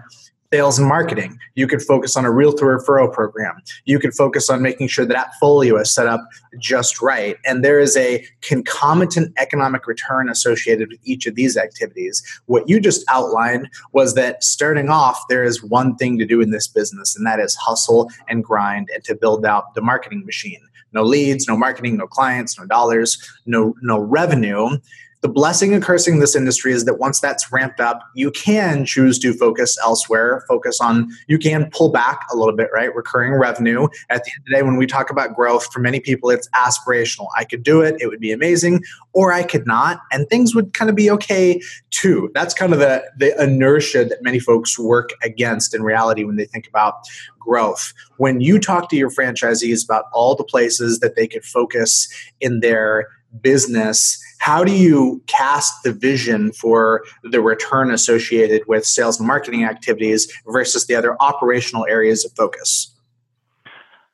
sales 0.52 0.80
and 0.80 0.88
marketing. 0.88 1.38
You 1.54 1.68
could 1.68 1.82
focus 1.82 2.18
on 2.18 2.26
a 2.26 2.32
realtor 2.32 2.66
referral 2.66 3.12
program. 3.12 3.62
You 3.86 4.00
could 4.00 4.16
focus 4.16 4.50
on 4.50 4.62
making 4.62 4.88
sure 4.88 5.06
that 5.06 5.32
folio 5.40 5.78
is 5.78 5.92
set 5.92 6.08
up 6.08 6.28
just 6.58 7.02
right. 7.02 7.38
And 7.46 7.64
there 7.64 7.80
is 7.80 7.96
a 7.96 8.26
concomitant 8.42 9.34
economic 9.38 9.86
return 9.86 10.28
associated 10.28 10.90
with 10.90 11.00
each 11.04 11.28
of 11.28 11.36
these 11.36 11.56
activities. 11.56 12.24
What 12.48 12.68
you 12.68 12.80
just 12.80 13.06
outlined 13.10 13.70
was 13.94 14.16
that 14.16 14.44
starting 14.44 14.90
off, 14.90 15.22
there 15.30 15.44
is 15.44 15.64
one 15.64 15.96
thing 15.98 16.18
to 16.18 16.26
do 16.26 16.42
in 16.42 16.50
this 16.50 16.68
business, 16.68 17.16
and 17.16 17.28
that 17.28 17.40
is 17.40 17.56
hustle 17.56 18.10
and 18.28 18.44
grind 18.44 18.90
and 18.94 19.04
to 19.04 19.16
build 19.16 19.46
out 19.46 19.76
the 19.76 19.82
marketing 19.82 20.26
machine. 20.26 20.62
No 20.94 21.04
leads, 21.04 21.48
no 21.48 21.56
marketing, 21.56 21.98
no 21.98 22.08
clients, 22.08 22.58
no 22.58 22.66
dollars, 22.66 23.20
no 23.46 23.76
no 23.84 24.00
revenue 24.00 24.80
the 25.22 25.28
blessing 25.28 25.74
and 25.74 25.84
cursing 25.84 26.16
in 26.16 26.20
this 26.22 26.36
industry 26.36 26.72
is 26.72 26.86
that 26.86 26.96
once 26.96 27.20
that's 27.20 27.52
ramped 27.52 27.82
up, 27.82 28.02
you 28.16 28.32
can 28.32 28.86
choose 28.86 29.20
to 29.20 29.34
focus 29.34 29.78
elsewhere, 29.84 30.46
focus 30.48 30.80
on, 30.80 31.10
you 31.28 31.38
can 31.38 31.70
pull 31.72 31.92
back 31.92 32.26
a 32.32 32.38
little 32.38 32.56
bit, 32.56 32.70
right? 32.74 32.94
Recurring 32.96 33.34
revenue. 33.34 33.88
At 34.10 34.24
the 34.24 34.32
end 34.32 34.40
of 34.40 34.46
the 34.46 34.52
day, 34.56 34.62
when 34.64 34.78
we 34.78 34.88
talk 34.88 35.10
about 35.10 35.36
growth, 35.36 35.72
for 35.74 35.80
many 35.80 36.00
people, 36.00 36.30
it's 36.30 36.48
aspirational. 36.50 37.28
I 37.38 37.44
could 37.44 37.64
do 37.64 37.82
it, 37.82 37.98
it 38.00 38.08
would 38.08 38.22
be 38.22 38.32
amazing, 38.32 38.82
or 39.12 39.34
I 39.34 39.44
could 39.44 39.68
not, 39.68 40.00
and 40.12 40.28
things 40.30 40.56
would 40.56 40.74
kind 40.74 40.90
of 40.90 40.96
be 40.96 41.12
okay 41.12 41.62
too. 41.90 42.32
That's 42.34 42.54
kind 42.54 42.72
of 42.72 42.80
the, 42.80 43.04
the 43.18 43.42
inertia 43.44 44.06
that 44.06 44.24
many 44.24 44.40
folks 44.40 44.80
work 44.80 45.10
against 45.22 45.76
in 45.76 45.84
reality 45.84 46.24
when 46.24 46.38
they 46.38 46.46
think 46.46 46.68
about 46.68 47.08
growth. 47.40 47.94
When 48.18 48.40
you 48.40 48.60
talk 48.60 48.90
to 48.90 48.96
your 48.96 49.10
franchisees 49.10 49.84
about 49.84 50.06
all 50.14 50.36
the 50.36 50.44
places 50.44 51.00
that 51.00 51.16
they 51.16 51.28
could 51.28 51.44
focus 51.44 52.08
in 52.40 52.62
their 52.62 53.08
business, 53.42 54.22
how 54.40 54.64
do 54.64 54.72
you 54.72 55.22
cast 55.28 55.84
the 55.84 55.92
vision 55.92 56.52
for 56.52 57.04
the 57.24 57.42
return 57.42 57.92
associated 57.92 58.64
with 58.68 58.86
sales 58.86 59.20
and 59.20 59.28
marketing 59.28 59.66
activities 59.66 60.32
versus 60.48 60.88
the 60.88 60.96
other 60.96 61.16
operational 61.22 61.86
areas 61.88 62.26
of 62.26 62.32
focus? 62.34 62.96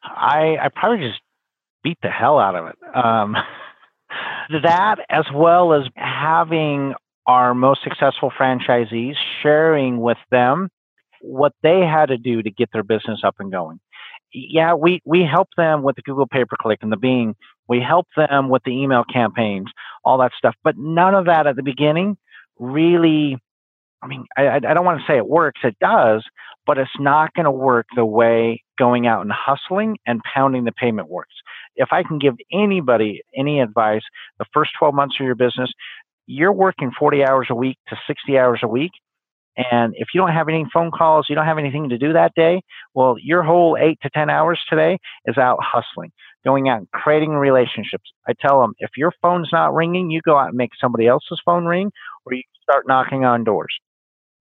I, 0.04 0.58
I 0.62 0.70
probably 0.74 1.08
just 1.08 1.22
beat 1.84 1.98
the 2.02 2.10
hell 2.10 2.40
out 2.40 2.56
of 2.56 2.68
it. 2.68 2.96
Um, 2.96 3.36
that, 4.64 4.98
as 5.10 5.26
well 5.34 5.74
as 5.74 5.84
having 5.96 6.94
our 7.28 7.54
most 7.54 7.82
successful 7.84 8.32
franchisees 8.32 9.16
sharing 9.42 10.00
with 10.00 10.18
them 10.32 10.70
what 11.22 11.54
they 11.64 11.80
had 11.80 12.08
to 12.08 12.18
do 12.18 12.44
to 12.44 12.52
get 12.52 12.70
their 12.72 12.84
business 12.84 13.22
up 13.24 13.36
and 13.40 13.52
going. 13.52 13.80
Yeah, 14.32 14.74
we, 14.74 15.02
we 15.06 15.24
help 15.24 15.50
them 15.58 15.82
with 15.82 15.96
the 15.96 16.02
Google 16.02 16.28
pay 16.28 16.46
per 16.46 16.56
click 16.60 16.80
and 16.82 16.92
the 16.92 16.98
Bing 16.98 17.36
we 17.68 17.80
help 17.80 18.08
them 18.16 18.50
with 18.50 18.64
the 18.64 18.72
email 18.72 19.04
campaigns, 19.04 19.68
all 20.04 20.18
that 20.20 20.32
stuff. 20.38 20.56
But 20.64 20.78
none 20.78 21.16
of 21.16 21.26
that 21.26 21.48
at 21.48 21.56
the 21.56 21.64
beginning 21.64 22.18
really, 22.60 23.38
I 24.02 24.08
mean, 24.08 24.26
I, 24.38 24.56
I 24.56 24.60
don't 24.60 24.86
want 24.86 25.00
to 25.00 25.06
say 25.12 25.18
it 25.18 25.28
works, 25.28 25.62
it 25.64 25.78
does, 25.80 26.24
but 26.66 26.78
it's 26.78 26.90
not 27.00 27.34
going 27.34 27.46
to 27.46 27.52
work 27.52 27.88
the 27.96 28.06
way 28.06 28.64
going 28.78 29.08
out 29.08 29.22
and 29.22 29.32
hustling 29.32 29.98
and 30.06 30.22
pounding 30.34 30.66
the 30.66 30.72
payment 30.72 31.10
works. 31.10 31.34
If 31.76 31.90
I 31.92 32.04
can 32.04 32.20
give 32.20 32.36
anybody 32.52 33.22
any 33.36 33.60
advice, 33.60 34.04
the 34.40 34.46
first 34.54 34.72
12 34.80 34.94
months 34.94 35.16
of 35.20 35.26
your 35.26 35.36
business, 35.36 35.72
you're 36.28 36.54
working 36.54 36.92
40 36.98 37.24
hours 37.24 37.48
a 37.50 37.56
week 37.56 37.78
to 37.90 37.98
60 38.08 38.38
hours 38.38 38.60
a 38.64 38.68
week. 38.68 38.92
And 39.58 39.94
if 39.96 40.10
you 40.14 40.20
don't 40.20 40.34
have 40.34 40.50
any 40.50 40.66
phone 40.74 40.92
calls, 40.92 41.28
you 41.30 41.36
don't 41.36 41.46
have 41.46 41.58
anything 41.58 41.90
to 41.90 41.98
do 41.98 42.14
that 42.14 42.34
day, 42.36 42.62
well, 42.94 43.16
your 43.22 43.42
whole 43.42 43.78
eight 43.80 44.00
to 44.02 44.10
10 44.10 44.30
hours 44.30 44.60
today 44.70 44.98
is 45.26 45.38
out 45.38 45.60
hustling 45.62 46.12
going 46.46 46.70
out 46.70 46.80
and 46.80 46.92
creating 46.92 47.32
relationships. 47.32 48.12
I 48.28 48.34
tell 48.40 48.62
them 48.62 48.74
if 48.80 48.92
your 48.96 49.12
phone's 49.22 49.50
not 49.52 49.74
ringing, 49.74 50.12
you 50.12 50.22
go 50.22 50.38
out 50.38 50.50
and 50.50 50.58
make 50.58 50.72
somebody 50.80 51.08
else's 51.08 51.42
phone 51.44 51.66
ring, 51.66 51.92
or 52.26 52.34
you 52.34 52.44
start 52.62 52.86
knocking 52.88 53.26
on 53.26 53.44
doors. 53.44 53.74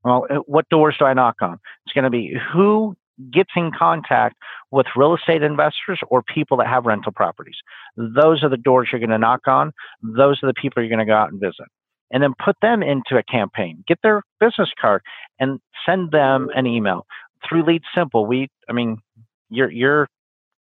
Well, 0.04 0.26
uh, 0.30 0.36
what 0.46 0.68
doors 0.68 0.96
do 0.98 1.06
I 1.06 1.14
knock 1.14 1.36
on? 1.40 1.58
It's 1.86 1.94
going 1.94 2.04
to 2.04 2.10
be 2.10 2.34
who 2.52 2.94
gets 3.32 3.50
in 3.56 3.70
contact 3.76 4.36
with 4.70 4.86
real 4.96 5.14
estate 5.14 5.42
investors 5.42 6.00
or 6.08 6.22
people 6.22 6.56
that 6.58 6.66
have 6.66 6.84
rental 6.84 7.12
properties. 7.12 7.56
Those 7.96 8.42
are 8.42 8.48
the 8.48 8.56
doors 8.56 8.88
you're 8.90 9.00
going 9.00 9.10
to 9.10 9.18
knock 9.18 9.46
on. 9.46 9.72
Those 10.02 10.40
are 10.42 10.46
the 10.46 10.54
people 10.54 10.82
you're 10.82 10.90
going 10.90 11.06
to 11.06 11.10
go 11.10 11.16
out 11.16 11.30
and 11.30 11.40
visit. 11.40 11.66
And 12.10 12.22
then 12.22 12.34
put 12.44 12.56
them 12.60 12.82
into 12.82 13.16
a 13.16 13.22
campaign. 13.22 13.82
Get 13.88 13.98
their 14.02 14.22
business 14.40 14.70
card 14.80 15.02
and 15.40 15.58
send 15.86 16.10
them 16.10 16.48
an 16.54 16.66
email 16.66 17.06
through 17.48 17.64
Lead 17.64 17.82
Simple. 17.94 18.26
We, 18.26 18.48
I 18.68 18.72
mean, 18.72 18.98
you're 19.48 19.70
you're 19.70 20.08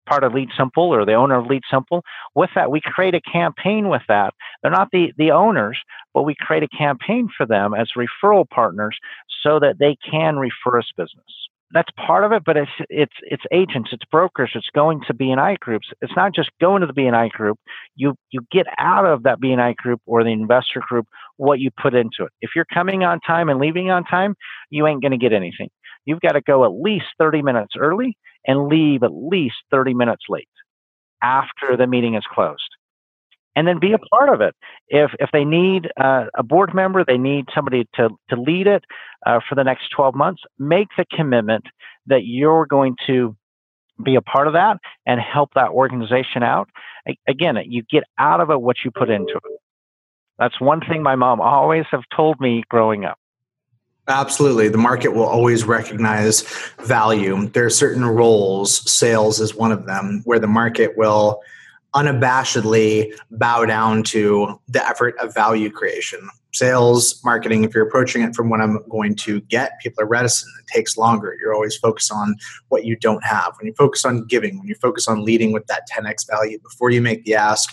part 0.08 0.24
of 0.24 0.32
LeadSimple 0.32 0.70
or 0.76 1.04
the 1.04 1.14
owner 1.14 1.38
of 1.38 1.46
LeadSimple. 1.46 2.02
With 2.34 2.50
that, 2.54 2.70
we 2.70 2.80
create 2.82 3.14
a 3.14 3.20
campaign 3.20 3.88
with 3.88 4.02
that. 4.08 4.34
They're 4.62 4.70
not 4.70 4.88
the, 4.92 5.12
the 5.16 5.30
owners, 5.32 5.78
but 6.14 6.22
we 6.22 6.34
create 6.38 6.62
a 6.62 6.76
campaign 6.76 7.28
for 7.36 7.46
them 7.46 7.74
as 7.74 7.90
referral 7.96 8.48
partners 8.48 8.96
so 9.42 9.58
that 9.60 9.76
they 9.78 9.96
can 10.10 10.36
refer 10.36 10.78
us 10.78 10.90
business. 10.96 11.24
That's 11.70 11.90
part 11.98 12.24
of 12.24 12.32
it, 12.32 12.44
but 12.46 12.56
it's 12.56 12.70
it's 12.88 13.12
it's 13.24 13.42
agents, 13.52 13.90
it's 13.92 14.04
brokers, 14.10 14.52
it's 14.54 14.70
going 14.74 15.02
to 15.06 15.12
BNI 15.12 15.58
groups. 15.58 15.88
It's 16.00 16.14
not 16.16 16.34
just 16.34 16.48
going 16.62 16.80
to 16.80 16.86
the 16.86 16.94
BNI 16.94 17.28
group. 17.30 17.58
You 17.94 18.14
you 18.30 18.40
get 18.50 18.66
out 18.78 19.04
of 19.04 19.24
that 19.24 19.38
BNI 19.38 19.76
group 19.76 20.00
or 20.06 20.24
the 20.24 20.30
investor 20.30 20.80
group 20.88 21.06
what 21.36 21.60
you 21.60 21.70
put 21.70 21.94
into 21.94 22.24
it. 22.24 22.30
If 22.40 22.52
you're 22.56 22.64
coming 22.72 23.04
on 23.04 23.20
time 23.20 23.50
and 23.50 23.60
leaving 23.60 23.90
on 23.90 24.04
time, 24.04 24.34
you 24.70 24.86
ain't 24.86 25.02
going 25.02 25.12
to 25.12 25.18
get 25.18 25.34
anything. 25.34 25.68
You've 26.06 26.22
got 26.22 26.32
to 26.32 26.40
go 26.40 26.64
at 26.64 26.72
least 26.72 27.04
30 27.18 27.42
minutes 27.42 27.74
early 27.78 28.16
and 28.47 28.68
leave 28.68 29.02
at 29.02 29.12
least 29.12 29.57
30 29.71 29.95
minutes 29.95 30.25
late 30.28 30.49
after 31.23 31.76
the 31.76 31.87
meeting 31.87 32.14
is 32.14 32.25
closed. 32.33 32.76
And 33.57 33.66
then 33.66 33.80
be 33.80 33.92
a 33.92 33.99
part 33.99 34.28
of 34.28 34.40
it. 34.40 34.54
If, 34.87 35.11
if 35.18 35.30
they 35.33 35.45
need 35.45 35.88
uh, 36.00 36.26
a 36.37 36.45
board 36.45 36.75
member, 36.75 37.04
they 37.04 37.18
need 37.18 37.47
somebody 37.52 37.88
to, 37.95 38.11
to 38.30 38.40
lead 38.40 38.68
it 38.68 38.85
uh, 39.26 39.40
for 39.49 39.57
the 39.57 39.64
next 39.64 39.88
12 39.97 40.14
months, 40.14 40.42
make 40.59 40.88
the 40.97 41.04
commitment 41.12 41.64
that 42.07 42.25
you're 42.25 42.66
going 42.66 42.95
to 43.09 43.37
be 44.02 44.14
a 44.14 44.23
part 44.23 44.47
of 44.47 44.52
that 44.52 44.76
and 45.07 45.21
help 45.21 45.50
that 45.54 45.71
organization 45.71 46.45
out. 46.45 46.68
Again, 47.26 47.57
you 47.66 47.83
get 47.90 48.04
out 48.16 48.40
of 48.40 48.50
it 48.50 48.61
what 48.61 48.76
you 48.85 48.92
put 48.92 49.11
into 49.11 49.35
it. 49.35 49.61
That's 50.38 50.61
one 50.61 50.80
thing 50.80 51.02
my 51.02 51.16
mom 51.16 51.40
always 51.40 51.85
have 51.90 52.04
told 52.14 52.40
me 52.40 52.62
growing 52.68 53.04
up. 53.04 53.18
Absolutely. 54.08 54.68
The 54.70 54.78
market 54.78 55.10
will 55.10 55.26
always 55.26 55.64
recognize 55.64 56.42
value. 56.80 57.48
There 57.50 57.66
are 57.66 57.70
certain 57.70 58.04
roles, 58.04 58.90
sales 58.90 59.38
is 59.38 59.54
one 59.54 59.70
of 59.70 59.84
them, 59.84 60.22
where 60.24 60.38
the 60.38 60.46
market 60.46 60.96
will 60.96 61.42
unabashedly 61.94 63.12
bow 63.30 63.66
down 63.66 64.02
to 64.04 64.58
the 64.68 64.84
effort 64.86 65.14
of 65.18 65.34
value 65.34 65.70
creation. 65.70 66.20
Sales, 66.58 67.20
marketing, 67.24 67.62
if 67.62 67.72
you're 67.72 67.86
approaching 67.86 68.22
it 68.22 68.34
from 68.34 68.50
what 68.50 68.60
I'm 68.60 68.80
going 68.88 69.14
to 69.14 69.40
get, 69.42 69.78
people 69.80 70.02
are 70.02 70.08
reticent. 70.08 70.50
It 70.60 70.66
takes 70.66 70.96
longer. 70.96 71.36
You're 71.40 71.54
always 71.54 71.76
focused 71.76 72.12
on 72.12 72.34
what 72.68 72.84
you 72.84 72.96
don't 72.96 73.24
have. 73.24 73.54
When 73.58 73.68
you 73.68 73.74
focus 73.74 74.04
on 74.04 74.24
giving, 74.24 74.58
when 74.58 74.66
you 74.66 74.74
focus 74.74 75.06
on 75.06 75.24
leading 75.24 75.52
with 75.52 75.68
that 75.68 75.82
10x 75.88 76.28
value 76.28 76.58
before 76.58 76.90
you 76.90 77.00
make 77.00 77.24
the 77.24 77.36
ask, 77.36 77.72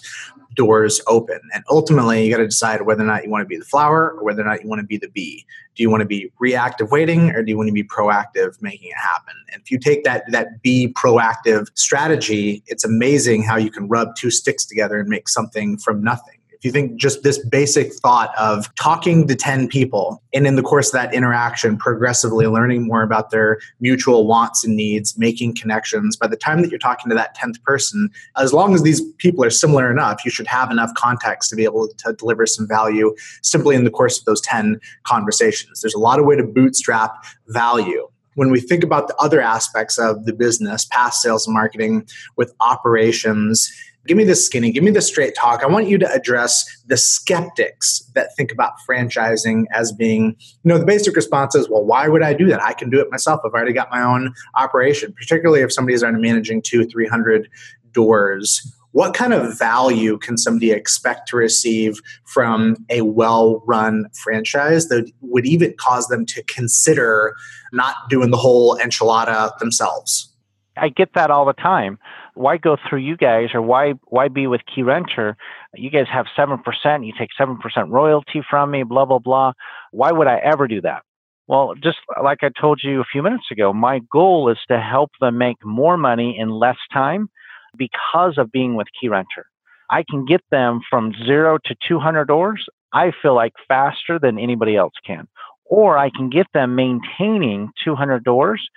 doors 0.54 1.01
open. 1.08 1.39
And 1.51 1.63
ultimately, 1.68 2.24
you 2.24 2.32
got 2.32 2.38
to 2.38 2.46
decide 2.46 2.84
whether 2.84 3.01
or 3.01 3.08
not 3.08 3.24
you 3.24 3.32
want 3.32 3.42
to 3.42 3.48
be 3.48 3.58
the 3.58 3.65
flower 3.65 4.12
or 4.12 4.24
whether 4.24 4.44
or 4.44 4.46
not 4.46 4.62
you 4.62 4.70
want 4.70 4.82
to 4.82 4.86
be 4.86 4.98
the 4.98 5.10
bee. 5.10 5.48
Do 5.74 5.82
you 5.82 5.89
want 5.89 6.01
to 6.01 6.08
be 6.08 6.32
reactive 6.39 6.92
waiting 6.92 7.32
or 7.32 7.42
do 7.42 7.50
you 7.50 7.58
want 7.58 7.68
to 7.68 7.74
be 7.74 7.84
proactive 7.84 8.62
making 8.62 8.89
it 8.89 8.98
happen? 8.98 9.34
And 9.51 9.62
if 9.63 9.72
you 9.72 9.80
take 9.80 10.04
that 10.04 10.24
that 10.32 10.62
be 10.62 10.94
proactive 10.94 11.68
strategy, 11.74 12.63
it's 12.68 12.86
amazing 12.86 13.42
how 13.42 13.58
you 13.58 13.72
can 13.72 13.88
rub 13.88 14.15
two 14.15 14.30
sticks 14.30 14.63
together 14.63 15.00
and 15.00 15.10
make 15.10 15.27
something 15.27 15.77
from 15.77 16.04
nothing 16.04 16.38
you 16.66 16.72
think 16.72 17.00
just 17.00 17.24
this 17.24 17.38
basic 17.48 17.94
thought 17.94 18.32
of 18.38 18.74
talking 18.76 19.28
to 19.28 19.36
10 19.36 19.68
people 19.68 20.22
and 20.34 20.46
in 20.46 20.56
the 20.56 20.64
course 20.64 20.88
of 20.88 20.94
that 20.94 21.14
interaction 21.14 21.78
progressively 21.78 22.48
learning 22.48 22.86
more 22.86 23.04
about 23.04 23.30
their 23.30 23.60
mutual 23.80 24.28
wants 24.28 24.66
and 24.66 24.76
needs 24.76 25.18
making 25.18 25.56
connections 25.56 26.18
by 26.18 26.28
the 26.28 26.36
time 26.36 26.62
that 26.62 26.70
you're 26.70 26.80
talking 26.80 27.10
to 27.10 27.16
that 27.16 27.38
10th 27.38 27.62
person 27.64 28.10
as 28.36 28.52
long 28.54 28.74
as 28.74 28.84
these 28.84 29.02
people 29.18 29.44
are 29.44 29.50
similar 29.50 29.92
enough 29.92 30.26
you 30.26 30.32
should 30.32 30.48
have 30.48 30.72
enough 30.72 30.94
context 30.96 31.50
to 31.50 31.56
be 31.56 31.64
able 31.64 31.88
to 31.88 32.14
deliver 32.14 32.46
some 32.46 32.68
value 32.68 33.16
simply 33.42 33.76
in 33.76 33.84
the 33.84 33.92
course 33.92 34.20
of 34.20 34.26
those 34.26 34.42
10 34.42 34.80
conversations. 35.04 35.82
There's 35.82 35.94
a 35.94 36.00
lot 36.00 36.20
of 36.20 36.26
way 36.26 36.36
to 36.36 36.44
bootstrap 36.44 37.26
value. 37.48 38.08
When 38.36 38.52
we 38.52 38.60
think 38.60 38.84
about 38.84 39.08
the 39.08 39.16
other 39.16 39.40
aspects 39.40 39.98
of 39.98 40.26
the 40.26 40.34
business, 40.34 40.86
past 40.86 41.22
sales 41.22 41.48
and 41.48 41.54
marketing 41.54 42.08
with 42.36 42.54
operations, 42.60 43.72
Give 44.06 44.18
me 44.18 44.24
the 44.24 44.36
skinny, 44.36 44.72
give 44.72 44.84
me 44.84 44.92
the 44.92 45.02
straight 45.02 45.36
talk. 45.36 45.64
I 45.64 45.68
want 45.68 45.88
you 45.88 45.98
to 45.98 46.12
address 46.12 46.66
the 46.86 46.98
skeptics 46.98 48.04
that 48.14 48.36
think 48.36 48.52
about 48.52 48.74
franchising 48.88 49.66
as 49.74 49.92
being, 49.92 50.36
you 50.40 50.70
know, 50.70 50.78
the 50.78 50.86
basic 50.86 51.16
response 51.16 51.56
is, 51.56 51.70
well, 51.70 51.84
why 51.84 52.08
would 52.08 52.22
I 52.22 52.34
do 52.34 52.48
that? 52.48 52.62
I 52.62 52.74
can 52.74 52.92
do 52.92 53.00
it 53.00 53.10
myself. 53.10 53.42
I've 53.44 53.54
already 53.54 53.74
got 53.74 53.90
my 53.90 54.04
own 54.04 54.34
operation, 54.56 55.12
particularly 55.14 55.62
if 55.62 55.74
somebody's 55.74 56.04
already 56.04 56.22
managing 56.22 56.62
two, 56.62 56.86
300 56.86 57.50
doors. 57.94 58.72
What 58.92 59.14
kind 59.14 59.34
of 59.34 59.58
value 59.58 60.18
can 60.20 60.38
somebody 60.38 60.72
expect 60.72 61.28
to 61.30 61.36
receive 61.36 62.00
from 62.26 62.78
a 62.90 63.02
well 63.02 63.64
run 63.66 64.06
franchise 64.14 64.88
that 64.88 65.12
would 65.22 65.48
even 65.48 65.74
cause 65.78 66.08
them 66.08 66.26
to 66.28 66.44
consider 66.44 67.36
not 67.74 67.96
doing 68.08 68.30
the 68.30 68.38
whole 68.38 68.78
enchilada 68.78 69.58
themselves? 69.58 70.32
I 70.78 70.90
get 70.90 71.14
that 71.16 71.32
all 71.32 71.46
the 71.46 71.54
time 71.54 71.98
why 72.36 72.58
go 72.58 72.77
through 72.88 73.00
you 73.00 73.18
guys 73.18 73.50
or 73.54 73.62
why 73.62 73.94
why 74.04 74.27
be 74.27 74.48
with 74.48 74.62
Keyrenter? 74.75 75.36
You 75.74 75.89
guys 75.89 76.08
have 76.12 76.25
seven 76.36 76.60
percent. 76.60 77.06
You 77.06 77.13
take 77.18 77.30
seven 77.38 77.58
percent 77.58 77.89
royalty 77.89 78.44
from 78.50 78.72
me. 78.72 78.84
Blah 78.84 79.06
blah 79.06 79.20
blah. 79.20 79.54
Why 79.92 80.12
would 80.12 80.27
I 80.27 80.39
ever 80.44 80.68
do 80.68 80.82
that? 80.82 81.04
Well, 81.48 81.74
just 81.82 81.98
like 82.24 82.39
I 82.42 82.50
told 82.60 82.82
you 82.84 83.01
a 83.01 83.06
few 83.12 83.22
minutes 83.22 83.46
ago, 83.51 83.72
my 83.72 84.01
goal 84.12 84.50
is 84.50 84.58
to 84.68 84.80
help 84.80 85.12
them 85.22 85.38
make 85.38 85.58
more 85.63 85.96
money 85.98 86.38
in 86.39 86.50
less 86.50 86.77
time 86.92 87.30
because 87.77 88.38
of 88.38 88.51
being 88.51 88.75
with 88.75 88.88
Keyrenter. 89.01 89.46
I 89.89 90.04
can 90.10 90.25
get 90.25 90.42
them 90.50 90.82
from 90.89 91.13
zero 91.25 91.60
to 91.65 91.75
200 91.88 92.25
doors, 92.25 92.65
I 92.94 93.12
feel 93.22 93.36
like 93.36 93.54
faster 93.68 94.18
than 94.20 94.39
anybody 94.39 94.75
else 94.75 94.94
can. 95.06 95.27
Or 95.65 95.98
I 95.98 96.10
can 96.10 96.30
get 96.30 96.48
them 96.54 96.75
maintaining 96.75 97.70
200 97.84 98.24
doors 98.24 98.68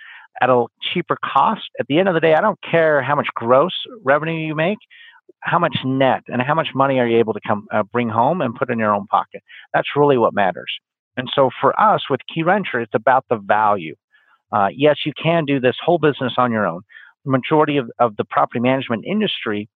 at 0.41 0.49
a 0.49 0.65
cheaper 0.81 1.17
cost. 1.23 1.69
At 1.79 1.87
the 1.87 1.99
end 1.99 2.07
of 2.07 2.13
the 2.13 2.19
day, 2.19 2.33
I 2.33 2.41
don't 2.41 2.59
care 2.61 3.01
how 3.01 3.15
much 3.15 3.27
gross 3.35 3.73
revenue 4.03 4.45
you 4.47 4.55
make, 4.55 4.77
how 5.41 5.59
much 5.59 5.77
net 5.85 6.23
and 6.27 6.41
how 6.41 6.53
much 6.53 6.69
money 6.75 6.99
are 6.99 7.07
you 7.07 7.17
able 7.17 7.33
to 7.33 7.41
come 7.45 7.67
uh, 7.71 7.83
bring 7.83 8.09
home 8.09 8.41
and 8.41 8.55
put 8.55 8.69
in 8.69 8.79
your 8.79 8.93
own 8.93 9.07
pocket. 9.07 9.41
That's 9.73 9.89
really 9.95 10.17
what 10.17 10.33
matters. 10.33 10.71
And 11.17 11.29
so 11.33 11.49
for 11.59 11.79
us 11.79 12.03
with 12.09 12.21
Keyrenter, 12.35 12.81
it's 12.81 12.95
about 12.95 13.25
the 13.29 13.37
value. 13.37 13.95
Uh, 14.51 14.69
yes, 14.73 14.97
you 15.05 15.13
can 15.21 15.45
do 15.45 15.59
this 15.59 15.75
whole 15.83 15.97
business 15.97 16.33
on 16.37 16.51
your 16.51 16.65
own. 16.65 16.81
The 17.25 17.31
majority 17.31 17.77
of, 17.77 17.89
of 17.99 18.15
the 18.15 18.23
property 18.23 18.59
management 18.59 19.05
industry 19.05 19.69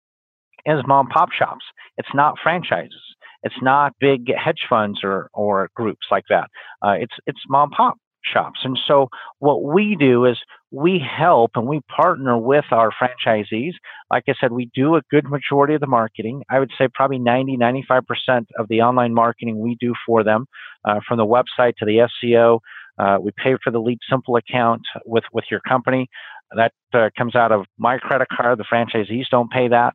is 0.65 0.81
mom 0.87 1.09
pop 1.09 1.33
shops. 1.33 1.65
It's 1.99 2.15
not 2.15 2.37
franchises. 2.43 3.03
It's 3.43 3.61
not 3.61 3.93
big 3.99 4.33
hedge 4.35 4.63
funds 4.69 5.01
or, 5.03 5.29
or 5.35 5.69
groups 5.75 6.07
like 6.11 6.25
that. 6.29 6.49
Uh, 6.81 6.93
it's 7.01 7.15
it's 7.27 7.41
mom 7.49 7.71
pop 7.71 7.99
shops. 8.25 8.61
And 8.65 8.79
so 8.87 9.09
what 9.39 9.63
we 9.63 9.97
do 9.99 10.25
is 10.25 10.39
we 10.71 10.99
help 10.99 11.53
and 11.55 11.67
we 11.67 11.81
partner 11.95 12.37
with 12.39 12.65
our 12.71 12.91
franchisees. 12.91 13.73
Like 14.11 14.25
I 14.29 14.35
said, 14.41 14.53
we 14.53 14.71
do 14.75 14.97
a 14.97 15.03
good 15.11 15.25
majority 15.25 15.75
of 15.75 15.81
the 15.81 15.87
marketing. 15.87 16.43
I 16.51 16.59
would 16.59 16.71
say 16.79 16.89
probably 16.93 17.19
90, 17.19 17.57
95% 17.59 18.47
of 18.59 18.69
the 18.69 18.81
online 18.81 19.15
marketing 19.15 19.61
we 19.61 19.77
do 19.81 19.95
for 20.07 20.25
them, 20.25 20.47
uh, 20.85 21.01
from 21.07 21.19
the 21.19 21.27
website 21.27 21.77
to 21.77 21.85
the 21.85 22.09
SEO. 22.25 22.61
Uh, 22.99 23.19
we 23.21 23.31
pay 23.43 23.57
for 23.63 23.71
the 23.71 23.81
Lead 23.81 23.99
Simple 24.09 24.37
account 24.37 24.83
with, 25.05 25.25
with 25.33 25.45
your 25.51 25.61
company. 25.61 26.09
That 26.55 26.73
uh, 26.93 27.09
comes 27.17 27.35
out 27.35 27.53
of 27.53 27.65
my 27.79 27.99
credit 27.99 28.29
card. 28.35 28.59
The 28.59 28.65
franchisees 28.65 29.29
don't 29.31 29.51
pay 29.51 29.69
that. 29.69 29.95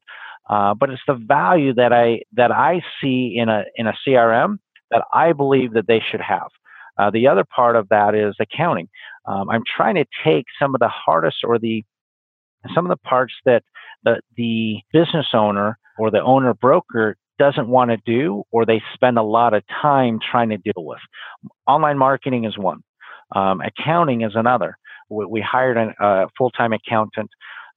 Uh, 0.49 0.73
but 0.73 0.89
it's 0.89 1.01
the 1.07 1.13
value 1.13 1.73
that 1.73 1.91
I 1.91 2.21
that 2.33 2.51
I 2.51 2.81
see 3.01 3.35
in 3.37 3.49
a 3.49 3.63
in 3.75 3.85
a 3.85 3.93
CRM 4.07 4.57
that 4.91 5.03
I 5.13 5.33
believe 5.33 5.73
that 5.73 5.87
they 5.87 6.01
should 6.09 6.21
have. 6.21 6.47
Uh, 6.97 7.11
the 7.11 7.27
other 7.27 7.43
part 7.43 7.75
of 7.75 7.89
that 7.89 8.15
is 8.15 8.35
accounting. 8.39 8.89
Um, 9.25 9.49
I'm 9.49 9.63
trying 9.75 9.95
to 9.95 10.05
take 10.23 10.45
some 10.59 10.73
of 10.75 10.79
the 10.79 10.89
hardest 10.89 11.37
or 11.43 11.59
the 11.59 11.83
some 12.73 12.85
of 12.85 12.89
the 12.89 13.07
parts 13.07 13.33
that 13.45 13.63
the, 14.03 14.19
the 14.35 14.79
business 14.91 15.27
owner 15.33 15.77
or 15.97 16.11
the 16.11 16.21
owner 16.21 16.53
broker 16.53 17.15
doesn't 17.39 17.67
want 17.67 17.91
to 17.91 17.97
do 18.05 18.43
or 18.51 18.65
they 18.65 18.81
spend 18.93 19.17
a 19.17 19.23
lot 19.23 19.53
of 19.53 19.63
time 19.81 20.19
trying 20.31 20.49
to 20.49 20.57
deal 20.57 20.73
with. 20.77 20.99
Online 21.67 21.97
marketing 21.97 22.45
is 22.45 22.57
one. 22.57 22.81
Um, 23.35 23.61
accounting 23.61 24.21
is 24.21 24.31
another. 24.35 24.77
We, 25.09 25.25
we 25.25 25.41
hired 25.41 25.77
a 25.77 26.03
uh, 26.03 26.27
full-time 26.37 26.73
accountant 26.73 27.29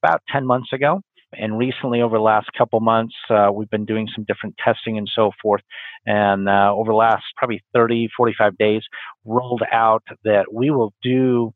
about 0.03 0.21
10 0.31 0.45
months 0.45 0.73
ago 0.73 1.01
and 1.33 1.57
recently, 1.57 2.01
over 2.01 2.17
the 2.17 2.23
last 2.23 2.49
couple 2.57 2.79
months, 2.81 3.15
uh, 3.29 3.49
we've 3.53 3.69
been 3.69 3.85
doing 3.85 4.07
some 4.13 4.25
different 4.25 4.55
testing 4.63 4.97
and 4.97 5.09
so 5.13 5.31
forth. 5.41 5.61
And 6.05 6.49
uh, 6.49 6.73
over 6.73 6.91
the 6.91 6.97
last 6.97 7.23
probably 7.37 7.63
30, 7.73 8.09
45 8.15 8.57
days, 8.57 8.81
rolled 9.23 9.63
out 9.71 10.03
that 10.25 10.53
we 10.53 10.71
will 10.71 10.93
do 11.01 11.53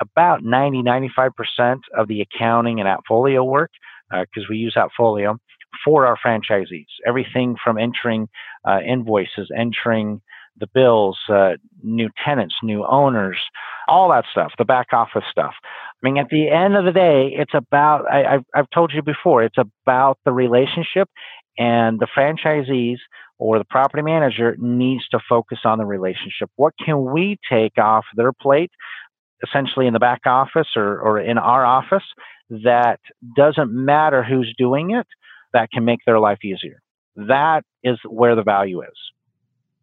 about 0.00 0.42
90, 0.42 0.82
95% 0.82 1.80
of 1.96 2.08
the 2.08 2.22
accounting 2.22 2.80
and 2.80 2.88
Appfolio 2.88 3.46
work 3.46 3.70
because 4.10 4.44
uh, 4.44 4.50
we 4.50 4.56
use 4.56 4.76
Appfolio 4.76 5.36
for 5.84 6.06
our 6.06 6.16
franchisees. 6.24 6.86
Everything 7.06 7.56
from 7.62 7.78
entering 7.78 8.28
uh, 8.66 8.80
invoices, 8.80 9.50
entering 9.56 10.20
the 10.60 10.68
bills, 10.72 11.18
uh, 11.28 11.52
new 11.82 12.08
tenants, 12.24 12.54
new 12.62 12.84
owners, 12.84 13.38
all 13.86 14.10
that 14.10 14.24
stuff, 14.30 14.52
the 14.58 14.64
back 14.64 14.88
office 14.92 15.24
stuff. 15.30 15.54
I 15.62 15.98
mean, 16.02 16.18
at 16.18 16.28
the 16.30 16.48
end 16.50 16.76
of 16.76 16.84
the 16.84 16.92
day, 16.92 17.32
it's 17.34 17.54
about, 17.54 18.10
I, 18.10 18.32
have 18.32 18.44
I've 18.54 18.70
told 18.74 18.92
you 18.94 19.02
before, 19.02 19.42
it's 19.42 19.58
about 19.58 20.18
the 20.24 20.32
relationship 20.32 21.08
and 21.58 21.98
the 21.98 22.06
franchisees 22.16 22.98
or 23.38 23.58
the 23.58 23.64
property 23.64 24.02
manager 24.02 24.56
needs 24.58 25.06
to 25.08 25.18
focus 25.28 25.58
on 25.64 25.78
the 25.78 25.86
relationship. 25.86 26.50
What 26.56 26.74
can 26.84 27.12
we 27.12 27.38
take 27.50 27.78
off 27.78 28.04
their 28.14 28.32
plate, 28.32 28.70
essentially 29.46 29.86
in 29.86 29.92
the 29.92 30.00
back 30.00 30.22
office 30.26 30.68
or, 30.76 31.00
or 31.00 31.20
in 31.20 31.38
our 31.38 31.64
office, 31.64 32.04
that 32.50 33.00
doesn't 33.36 33.72
matter 33.72 34.22
who's 34.22 34.52
doing 34.58 34.90
it, 34.90 35.06
that 35.52 35.70
can 35.72 35.84
make 35.84 36.00
their 36.06 36.18
life 36.18 36.38
easier? 36.44 36.80
That 37.16 37.62
is 37.82 37.98
where 38.08 38.34
the 38.34 38.42
value 38.42 38.82
is. 38.82 38.96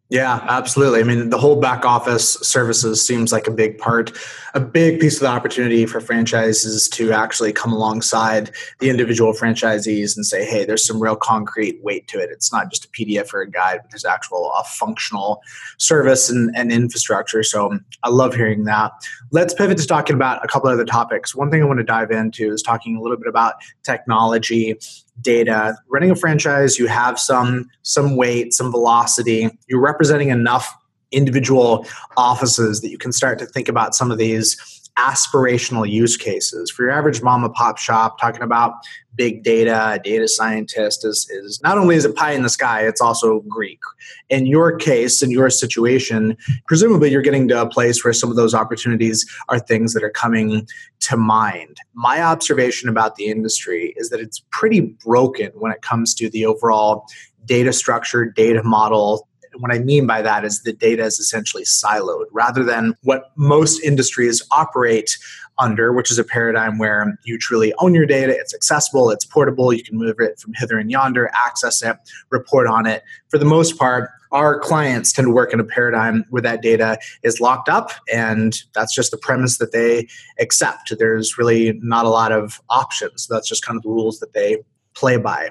Yeah, 0.08 0.38
absolutely. 0.48 1.00
I 1.00 1.02
mean, 1.02 1.30
the 1.30 1.38
whole 1.38 1.60
back 1.60 1.84
office 1.84 2.34
services 2.34 3.04
seems 3.04 3.32
like 3.32 3.48
a 3.48 3.50
big 3.50 3.76
part, 3.76 4.16
a 4.54 4.60
big 4.60 5.00
piece 5.00 5.16
of 5.16 5.22
the 5.22 5.26
opportunity 5.26 5.84
for 5.84 6.00
franchises 6.00 6.88
to 6.90 7.10
actually 7.10 7.52
come 7.52 7.72
alongside 7.72 8.52
the 8.78 8.88
individual 8.88 9.32
franchisees 9.32 10.14
and 10.14 10.24
say, 10.24 10.44
hey, 10.44 10.64
there's 10.64 10.86
some 10.86 11.02
real 11.02 11.16
concrete 11.16 11.82
weight 11.82 12.06
to 12.06 12.20
it. 12.20 12.30
It's 12.30 12.52
not 12.52 12.70
just 12.70 12.84
a 12.84 12.88
PDF 12.88 13.34
or 13.34 13.40
a 13.40 13.50
guide, 13.50 13.80
but 13.82 13.90
there's 13.90 14.04
actual 14.04 14.52
a 14.52 14.62
functional 14.62 15.42
service 15.78 16.30
and, 16.30 16.54
and 16.56 16.70
infrastructure. 16.70 17.42
So 17.42 17.72
um, 17.72 17.84
I 18.04 18.10
love 18.10 18.32
hearing 18.32 18.62
that. 18.64 18.92
Let's 19.32 19.54
pivot 19.54 19.78
to 19.78 19.86
talking 19.88 20.14
about 20.14 20.44
a 20.44 20.46
couple 20.46 20.70
other 20.70 20.84
topics. 20.84 21.34
One 21.34 21.50
thing 21.50 21.62
I 21.62 21.66
want 21.66 21.78
to 21.78 21.84
dive 21.84 22.12
into 22.12 22.52
is 22.52 22.62
talking 22.62 22.96
a 22.96 23.00
little 23.00 23.16
bit 23.16 23.26
about 23.26 23.54
technology 23.82 24.78
data. 25.20 25.76
Running 25.88 26.10
a 26.10 26.16
franchise, 26.16 26.78
you 26.78 26.86
have 26.86 27.18
some 27.18 27.68
some 27.82 28.16
weight, 28.16 28.52
some 28.52 28.70
velocity. 28.70 29.50
You're 29.68 29.80
representing 29.80 30.30
enough 30.30 30.74
individual 31.12 31.86
offices 32.16 32.80
that 32.80 32.90
you 32.90 32.98
can 32.98 33.12
start 33.12 33.38
to 33.38 33.46
think 33.46 33.68
about 33.68 33.94
some 33.94 34.10
of 34.10 34.18
these 34.18 34.75
aspirational 34.98 35.88
use 35.88 36.16
cases. 36.16 36.70
For 36.70 36.84
your 36.84 36.92
average 36.92 37.22
mom 37.22 37.44
and 37.44 37.52
pop 37.52 37.78
shop, 37.78 38.18
talking 38.18 38.42
about 38.42 38.74
big 39.14 39.42
data, 39.42 40.00
data 40.02 40.28
scientist 40.28 41.04
is, 41.04 41.28
is 41.30 41.60
not 41.62 41.78
only 41.78 41.96
is 41.96 42.04
it 42.04 42.14
pie 42.16 42.32
in 42.32 42.42
the 42.42 42.48
sky, 42.48 42.86
it's 42.86 43.00
also 43.00 43.40
Greek. 43.48 43.80
In 44.28 44.46
your 44.46 44.76
case, 44.76 45.22
in 45.22 45.30
your 45.30 45.50
situation, 45.50 46.36
presumably 46.66 47.10
you're 47.10 47.22
getting 47.22 47.48
to 47.48 47.62
a 47.62 47.68
place 47.68 48.04
where 48.04 48.12
some 48.12 48.30
of 48.30 48.36
those 48.36 48.54
opportunities 48.54 49.26
are 49.48 49.58
things 49.58 49.94
that 49.94 50.02
are 50.02 50.10
coming 50.10 50.66
to 51.00 51.16
mind. 51.16 51.78
My 51.94 52.22
observation 52.22 52.88
about 52.88 53.16
the 53.16 53.26
industry 53.26 53.94
is 53.96 54.10
that 54.10 54.20
it's 54.20 54.42
pretty 54.50 54.80
broken 54.80 55.50
when 55.54 55.72
it 55.72 55.82
comes 55.82 56.14
to 56.14 56.28
the 56.30 56.46
overall 56.46 57.06
data 57.44 57.72
structure, 57.72 58.24
data 58.24 58.62
model, 58.62 59.28
what 59.58 59.72
I 59.72 59.78
mean 59.78 60.06
by 60.06 60.22
that 60.22 60.44
is 60.44 60.62
the 60.62 60.72
data 60.72 61.04
is 61.04 61.18
essentially 61.18 61.64
siloed 61.64 62.26
rather 62.32 62.64
than 62.64 62.94
what 63.02 63.32
most 63.36 63.82
industries 63.82 64.42
operate 64.50 65.16
under, 65.58 65.92
which 65.92 66.10
is 66.10 66.18
a 66.18 66.24
paradigm 66.24 66.78
where 66.78 67.18
you 67.24 67.38
truly 67.38 67.72
own 67.78 67.94
your 67.94 68.06
data, 68.06 68.36
it's 68.36 68.54
accessible, 68.54 69.10
it's 69.10 69.24
portable, 69.24 69.72
you 69.72 69.82
can 69.82 69.96
move 69.96 70.16
it 70.20 70.38
from 70.38 70.52
hither 70.54 70.78
and 70.78 70.90
yonder, 70.90 71.30
access 71.34 71.82
it, 71.82 71.96
report 72.30 72.66
on 72.66 72.86
it. 72.86 73.02
For 73.28 73.38
the 73.38 73.46
most 73.46 73.78
part, 73.78 74.10
our 74.32 74.58
clients 74.58 75.12
tend 75.12 75.26
to 75.26 75.32
work 75.32 75.52
in 75.52 75.60
a 75.60 75.64
paradigm 75.64 76.24
where 76.30 76.42
that 76.42 76.60
data 76.60 76.98
is 77.22 77.40
locked 77.40 77.68
up, 77.68 77.90
and 78.12 78.62
that's 78.74 78.94
just 78.94 79.10
the 79.10 79.16
premise 79.16 79.58
that 79.58 79.72
they 79.72 80.08
accept. 80.38 80.92
There's 80.98 81.38
really 81.38 81.78
not 81.82 82.04
a 82.04 82.10
lot 82.10 82.32
of 82.32 82.60
options. 82.68 83.26
That's 83.28 83.48
just 83.48 83.64
kind 83.64 83.76
of 83.76 83.82
the 83.82 83.88
rules 83.88 84.18
that 84.18 84.32
they 84.34 84.58
play 84.94 85.16
by. 85.16 85.50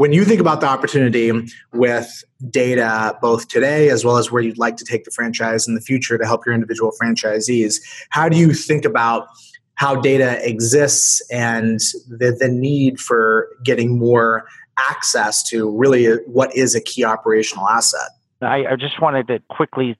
When 0.00 0.14
you 0.14 0.24
think 0.24 0.40
about 0.40 0.62
the 0.62 0.66
opportunity 0.66 1.30
with 1.74 2.24
data, 2.48 3.18
both 3.20 3.48
today 3.48 3.90
as 3.90 4.02
well 4.02 4.16
as 4.16 4.32
where 4.32 4.40
you'd 4.40 4.56
like 4.56 4.78
to 4.78 4.84
take 4.86 5.04
the 5.04 5.10
franchise 5.10 5.68
in 5.68 5.74
the 5.74 5.80
future 5.82 6.16
to 6.16 6.24
help 6.24 6.46
your 6.46 6.54
individual 6.54 6.90
franchisees, 6.98 7.74
how 8.08 8.26
do 8.26 8.38
you 8.38 8.54
think 8.54 8.86
about 8.86 9.28
how 9.74 9.94
data 9.94 10.40
exists 10.42 11.20
and 11.30 11.80
the, 12.08 12.34
the 12.40 12.48
need 12.48 12.98
for 12.98 13.50
getting 13.62 13.98
more 13.98 14.46
access 14.88 15.46
to 15.50 15.70
really 15.76 16.06
what 16.24 16.56
is 16.56 16.74
a 16.74 16.80
key 16.80 17.04
operational 17.04 17.68
asset? 17.68 18.08
I, 18.40 18.64
I, 18.70 18.76
just 18.76 19.02
wanted 19.02 19.28
to 19.28 19.40
quickly 19.50 19.98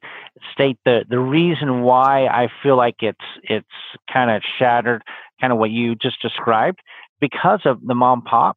state 0.50 0.78
the 0.86 1.04
the 1.10 1.18
reason 1.18 1.82
why 1.82 2.24
I 2.24 2.48
feel 2.62 2.78
like 2.78 3.02
it's 3.02 3.18
it's 3.42 3.68
kind 4.10 4.30
of 4.30 4.40
shattered, 4.58 5.02
kind 5.42 5.52
of 5.52 5.58
what 5.58 5.68
you 5.68 5.94
just 5.94 6.22
described, 6.22 6.78
because 7.20 7.60
of 7.66 7.86
the 7.86 7.94
mom 7.94 8.22
pop 8.22 8.56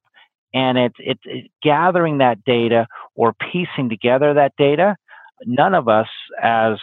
and 0.54 0.78
it's, 0.78 1.22
gathering 1.62 2.20
that 2.20 2.44
data 2.44 2.88
or 3.16 3.34
piecing 3.34 3.90
together 3.90 4.34
that 4.34 4.54
data. 4.58 4.96
None 5.46 5.74
of 5.74 5.88
us 5.88 6.08
as 6.42 6.78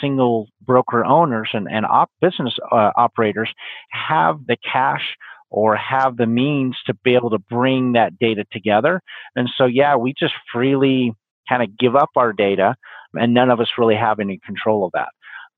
single 0.00 0.48
broker 0.62 1.04
owners 1.04 1.50
and, 1.52 1.68
and 1.70 1.86
op 1.86 2.10
business 2.20 2.56
uh, 2.70 2.90
operators 2.96 3.52
have 3.90 4.38
the 4.46 4.56
cash 4.70 5.16
or 5.50 5.76
have 5.76 6.16
the 6.16 6.26
means 6.26 6.76
to 6.86 6.94
be 7.04 7.14
able 7.14 7.30
to 7.30 7.38
bring 7.38 7.92
that 7.92 8.18
data 8.18 8.44
together. 8.52 9.00
And 9.34 9.48
so, 9.56 9.64
yeah, 9.64 9.96
we 9.96 10.14
just 10.18 10.34
freely 10.52 11.12
kind 11.48 11.62
of 11.62 11.78
give 11.78 11.94
up 11.94 12.10
our 12.16 12.32
data, 12.32 12.74
and 13.14 13.32
none 13.32 13.50
of 13.50 13.60
us 13.60 13.68
really 13.78 13.94
have 13.94 14.18
any 14.18 14.40
control 14.44 14.84
of 14.84 14.92
that. 14.92 15.08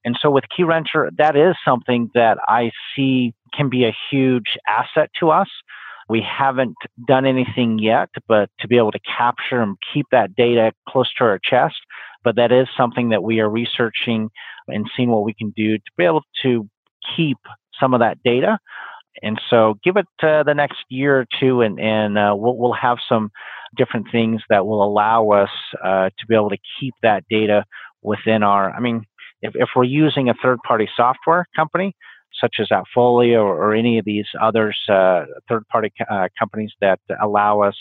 And 0.04 0.16
so, 0.20 0.31
with 0.31 0.44
Keyrenter, 0.57 1.11
that 1.16 1.37
is 1.37 1.57
something 1.64 2.11
that 2.14 2.38
I 2.46 2.70
see 2.94 3.35
can 3.54 3.68
be 3.68 3.85
a 3.85 3.96
huge 4.11 4.57
asset 4.68 5.11
to 5.20 5.31
us. 5.31 5.48
We 6.09 6.23
haven't 6.23 6.77
done 7.07 7.27
anything 7.27 7.79
yet, 7.79 8.09
but 8.27 8.49
to 8.61 8.68
be 8.68 8.79
able 8.79 8.92
to 8.92 9.01
capture 9.01 9.61
and 9.61 9.77
keep 9.92 10.07
that 10.11 10.35
data 10.35 10.73
close 10.88 11.12
to 11.14 11.25
our 11.25 11.38
chest. 11.42 11.77
But 12.25 12.37
that 12.37 12.51
is 12.51 12.66
something 12.77 13.11
that 13.11 13.23
we 13.23 13.40
are 13.40 13.49
researching 13.49 14.31
and 14.66 14.90
seeing 14.97 15.11
what 15.11 15.25
we 15.25 15.35
can 15.35 15.53
do 15.57 15.77
to 15.77 15.90
be 15.97 16.05
able 16.05 16.23
to 16.42 16.68
keep 17.16 17.38
some 17.79 17.94
of 17.94 18.01
that 18.01 18.18
data. 18.25 18.59
And 19.23 19.40
so 19.51 19.75
give 19.85 19.97
it 19.97 20.07
uh, 20.23 20.42
the 20.44 20.55
next 20.55 20.79
year 20.88 21.21
or 21.21 21.27
two, 21.40 21.61
and, 21.61 21.81
and 21.81 22.16
uh, 22.16 22.35
we'll, 22.37 22.57
we'll 22.57 22.73
have 22.73 22.99
some 23.09 23.31
different 23.77 24.07
things 24.11 24.42
that 24.49 24.66
will 24.66 24.83
allow 24.83 25.31
us 25.31 25.51
uh, 25.85 26.11
to 26.18 26.27
be 26.29 26.35
able 26.35 26.51
to 26.51 26.59
keep 26.81 26.94
that 27.03 27.25
data 27.29 27.64
within 28.03 28.42
our. 28.42 28.71
I 28.71 28.81
mean, 28.81 29.05
if, 29.42 29.53
if 29.55 29.71
we're 29.75 29.85
using 29.85 30.29
a 30.29 30.35
third 30.42 30.59
party 30.66 30.88
software 30.97 31.47
company, 31.55 31.94
such 32.40 32.57
as 32.61 32.68
Appfolio 32.68 33.40
or, 33.42 33.70
or 33.70 33.74
any 33.74 33.98
of 33.98 34.05
these 34.05 34.27
others, 34.40 34.77
uh, 34.88 35.24
third 35.48 35.66
party 35.68 35.92
uh, 36.11 36.29
companies 36.38 36.72
that 36.81 37.01
allow 37.22 37.61
us 37.62 37.77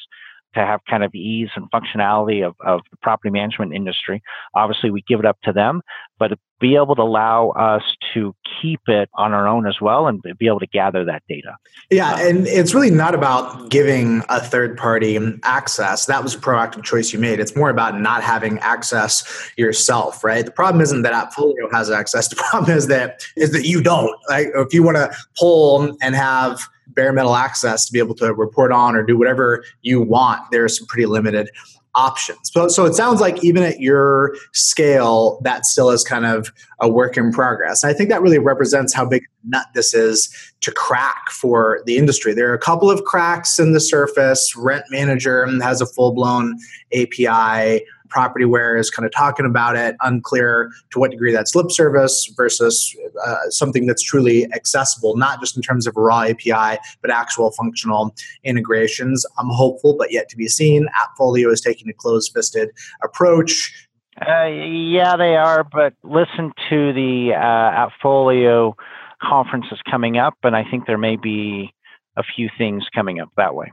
to 0.56 0.66
have 0.66 0.80
kind 0.90 1.04
of 1.04 1.14
ease 1.14 1.50
and 1.56 1.70
functionality 1.72 2.46
of, 2.46 2.56
of 2.66 2.82
the 2.92 2.98
property 2.98 3.30
management 3.30 3.74
industry. 3.74 4.22
Obviously, 4.56 4.90
we 4.90 5.04
give 5.08 5.20
it 5.20 5.26
up 5.26 5.38
to 5.44 5.54
them, 5.54 5.82
but 6.20 6.32
be 6.60 6.76
able 6.76 6.96
to 6.96 7.04
allow 7.04 7.50
us 7.50 7.84
to 8.14 8.34
keep 8.62 8.80
it 8.88 9.10
on 9.14 9.34
our 9.34 9.48
own 9.48 9.68
as 9.68 9.80
well 9.80 10.08
and 10.08 10.24
be 10.40 10.48
able 10.48 10.60
to 10.60 10.68
gather 10.68 11.06
that 11.06 11.22
data. 11.30 11.56
Yeah, 11.92 12.14
um, 12.14 12.20
and 12.20 12.48
it's 12.48 12.74
really 12.74 12.90
not 12.90 13.14
about 13.14 13.70
giving 13.70 14.24
a 14.30 14.42
third 14.42 14.76
party 14.78 15.20
access. 15.44 16.06
That 16.06 16.24
was 16.24 16.34
a 16.34 16.40
proactive 16.40 16.84
choice 16.84 17.14
you 17.14 17.20
made. 17.20 17.40
It's 17.40 17.56
more 17.56 17.70
about 17.70 18.00
not 18.00 18.24
having 18.24 18.58
access 18.60 19.52
yourself, 19.58 20.24
right? 20.24 20.46
The 20.46 20.52
problem 20.52 20.82
isn't 20.82 21.04
that 21.04 21.14
Appfolio 21.14 21.72
has 21.72 21.92
access. 21.92 22.28
The 22.28 22.36
problem 22.36 22.76
is 22.76 22.88
that 22.88 23.24
is 23.36 23.52
that 23.52 23.66
you 23.66 23.82
don't. 23.82 24.16
Like 24.30 24.48
if 24.56 24.74
you 24.74 24.82
want 24.82 24.98
to 24.98 25.16
pull 25.38 25.96
and 26.02 26.16
have 26.16 26.68
bare 26.98 27.14
metal 27.14 27.36
access 27.36 27.86
to 27.86 27.94
be 27.94 28.00
able 28.00 28.16
to 28.16 28.34
report 28.34 28.74
on 28.74 28.98
or 28.98 29.04
do 29.04 29.18
whatever 29.18 29.64
you 29.84 30.02
want, 30.02 30.42
there's 30.52 30.78
some 30.78 30.88
pretty 30.88 31.06
limited 31.06 31.50
options. 31.96 32.52
So, 32.54 32.68
so 32.68 32.86
it 32.86 32.94
sounds 32.94 33.22
like 33.22 33.44
even 33.44 33.64
at 33.64 33.80
your 33.80 34.36
scale, 34.54 35.40
that 35.44 35.66
still 35.66 35.90
is 35.90 36.04
kind 36.04 36.26
of 36.26 36.52
a 36.80 36.88
work 36.88 37.18
in 37.18 37.32
progress. 37.32 37.84
And 37.84 37.90
I 37.90 37.94
think 37.94 38.10
that 38.10 38.22
really 38.22 38.38
represents 38.40 38.94
how 38.94 39.06
big 39.06 39.24
a 39.24 39.50
nut 39.50 39.66
this 39.74 39.94
is 39.94 40.30
to 40.62 40.72
crack 40.72 41.30
for 41.32 41.82
the 41.86 41.98
industry. 41.98 42.34
There 42.34 42.52
are 42.52 42.56
a 42.56 42.60
couple 42.60 42.92
of 42.92 43.04
cracks 43.04 43.58
in 43.58 43.74
the 43.74 43.80
surface. 43.80 44.56
Rent 44.56 44.86
Manager 44.92 45.48
has 45.62 45.82
a 45.82 45.88
full 45.88 46.14
blown 46.14 46.58
API. 46.94 47.84
Propertyware 48.10 48.58
where 48.58 48.78
is 48.78 48.90
kind 48.90 49.06
of 49.06 49.12
talking 49.12 49.46
about 49.46 49.76
it, 49.76 49.96
unclear 50.02 50.72
to 50.92 51.00
what 51.00 51.12
degree 51.12 51.32
that's 51.32 51.54
lip 51.54 51.70
service 51.70 52.32
versus 52.36 52.96
uh, 53.26 53.36
something 53.50 53.86
that's 53.86 54.02
truly 54.02 54.52
accessible, 54.54 55.16
not 55.16 55.40
just 55.40 55.56
in 55.56 55.62
terms 55.62 55.86
of 55.86 55.96
raw 55.96 56.22
API, 56.22 56.80
but 57.02 57.12
actual 57.12 57.52
functional 57.52 58.16
integrations. 58.44 59.26
I'm 59.38 59.50
hopeful, 59.50 59.96
but 59.96 60.12
yet 60.12 60.28
to 60.30 60.38
be 60.38 60.48
seen. 60.48 60.88
Appfolio 61.00 61.52
is 61.52 61.62
taking 61.62 61.88
a 61.88 61.94
closed 61.94 62.32
fisted 62.34 62.70
approach. 63.04 63.88
Uh, 64.28 64.46
yeah, 64.46 65.16
they 65.16 65.36
are, 65.36 65.64
but 65.64 65.94
listen 66.04 66.52
to 66.70 66.94
the 66.94 67.34
uh, 67.36 67.88
Appfolio 67.88 68.74
conferences 69.22 69.80
coming 69.90 70.18
up, 70.18 70.34
and 70.42 70.56
I 70.56 70.64
think 70.64 70.88
there 70.88 70.98
may 70.98 71.16
be 71.16 71.72
a 72.16 72.24
few 72.24 72.50
things 72.58 72.86
coming 72.96 73.20
up 73.20 73.30
that 73.38 73.54
way. 73.54 73.72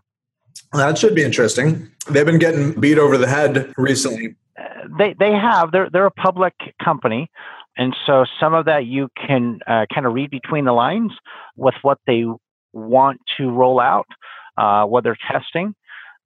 That 0.72 0.98
should 0.98 1.14
be 1.14 1.22
interesting. 1.22 1.88
They've 2.10 2.26
been 2.26 2.38
getting 2.38 2.78
beat 2.80 2.98
over 2.98 3.16
the 3.16 3.28
head 3.28 3.72
recently. 3.76 4.34
Uh, 4.58 4.88
they 4.98 5.14
they 5.18 5.32
have. 5.32 5.72
They're 5.72 5.88
they're 5.90 6.06
a 6.06 6.10
public 6.10 6.54
company, 6.82 7.30
and 7.76 7.94
so 8.06 8.24
some 8.40 8.54
of 8.54 8.66
that 8.66 8.86
you 8.86 9.08
can 9.26 9.60
uh, 9.66 9.86
kind 9.92 10.06
of 10.06 10.12
read 10.12 10.30
between 10.30 10.64
the 10.64 10.72
lines 10.72 11.12
with 11.56 11.74
what 11.82 11.98
they 12.06 12.24
want 12.72 13.20
to 13.36 13.50
roll 13.50 13.80
out, 13.80 14.06
uh, 14.58 14.84
what 14.84 15.04
they're 15.04 15.18
testing. 15.30 15.74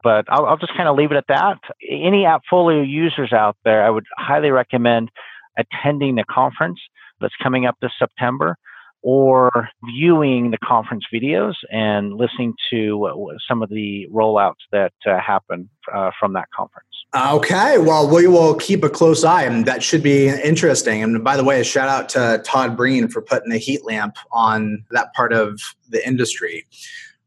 But 0.03 0.27
I'll, 0.29 0.47
I'll 0.47 0.57
just 0.57 0.77
kind 0.77 0.89
of 0.89 0.97
leave 0.97 1.11
it 1.11 1.17
at 1.17 1.27
that. 1.29 1.59
Any 1.89 2.25
Appfolio 2.25 2.89
users 2.89 3.33
out 3.33 3.57
there, 3.65 3.85
I 3.85 3.91
would 3.91 4.07
highly 4.17 4.51
recommend 4.51 5.11
attending 5.59 6.15
the 6.15 6.25
conference 6.25 6.81
that's 7.21 7.35
coming 7.43 7.67
up 7.67 7.77
this 7.83 7.91
September 7.99 8.57
or 9.03 9.69
viewing 9.85 10.51
the 10.51 10.59
conference 10.59 11.05
videos 11.13 11.55
and 11.71 12.15
listening 12.15 12.55
to 12.71 13.39
some 13.47 13.63
of 13.63 13.69
the 13.69 14.07
rollouts 14.13 14.55
that 14.73 14.93
uh, 15.07 15.19
happen 15.21 15.69
uh, 15.95 16.11
from 16.19 16.33
that 16.33 16.49
conference. 16.51 16.87
Okay, 17.17 17.79
well, 17.79 18.13
we 18.13 18.27
will 18.27 18.55
keep 18.55 18.85
a 18.85 18.91
close 18.91 19.25
eye, 19.25 19.45
and 19.45 19.65
that 19.65 19.83
should 19.83 20.03
be 20.03 20.29
interesting. 20.29 21.03
And 21.03 21.25
by 21.25 21.39
the 21.39 21.45
way, 21.45 21.61
a 21.61 21.65
shout 21.65 21.89
out 21.89 22.09
to 22.11 22.43
Todd 22.45 22.77
Breen 22.77 23.09
for 23.09 23.23
putting 23.23 23.51
a 23.53 23.57
heat 23.57 23.85
lamp 23.85 24.17
on 24.31 24.85
that 24.91 25.15
part 25.15 25.33
of 25.33 25.59
the 25.89 26.07
industry. 26.07 26.67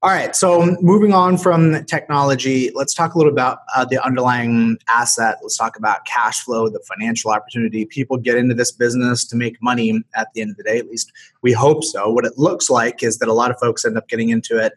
All 0.04 0.10
right, 0.10 0.36
so 0.36 0.76
moving 0.82 1.14
on 1.14 1.38
from 1.38 1.86
technology, 1.86 2.72
let's 2.74 2.92
talk 2.92 3.14
a 3.14 3.20
little 3.20 3.32
about 3.32 3.60
uh, 3.76 3.86
the 3.86 4.04
underlying 4.04 4.80
asset. 4.90 5.38
Let's 5.44 5.56
talk 5.56 5.78
about 5.78 6.06
cash 6.06 6.40
flow, 6.40 6.70
the 6.70 6.80
financial 6.88 7.30
opportunity. 7.30 7.86
People 7.86 8.18
get 8.18 8.36
into 8.36 8.56
this 8.56 8.72
business 8.72 9.24
to 9.26 9.36
make 9.36 9.62
money 9.62 10.02
at 10.16 10.30
the 10.34 10.42
end 10.42 10.50
of 10.50 10.58
the 10.58 10.64
day, 10.64 10.80
at 10.80 10.88
least 10.88 11.12
we 11.44 11.52
hope 11.52 11.84
so. 11.84 12.10
What 12.10 12.26
it 12.26 12.36
looks 12.40 12.68
like 12.68 13.04
is 13.04 13.20
that 13.20 13.30
a 13.30 13.34
lot 13.34 13.52
of 13.52 13.60
folks 13.60 13.86
end 13.86 13.96
up 13.96 14.08
getting 14.08 14.30
into 14.30 14.58
it 14.58 14.74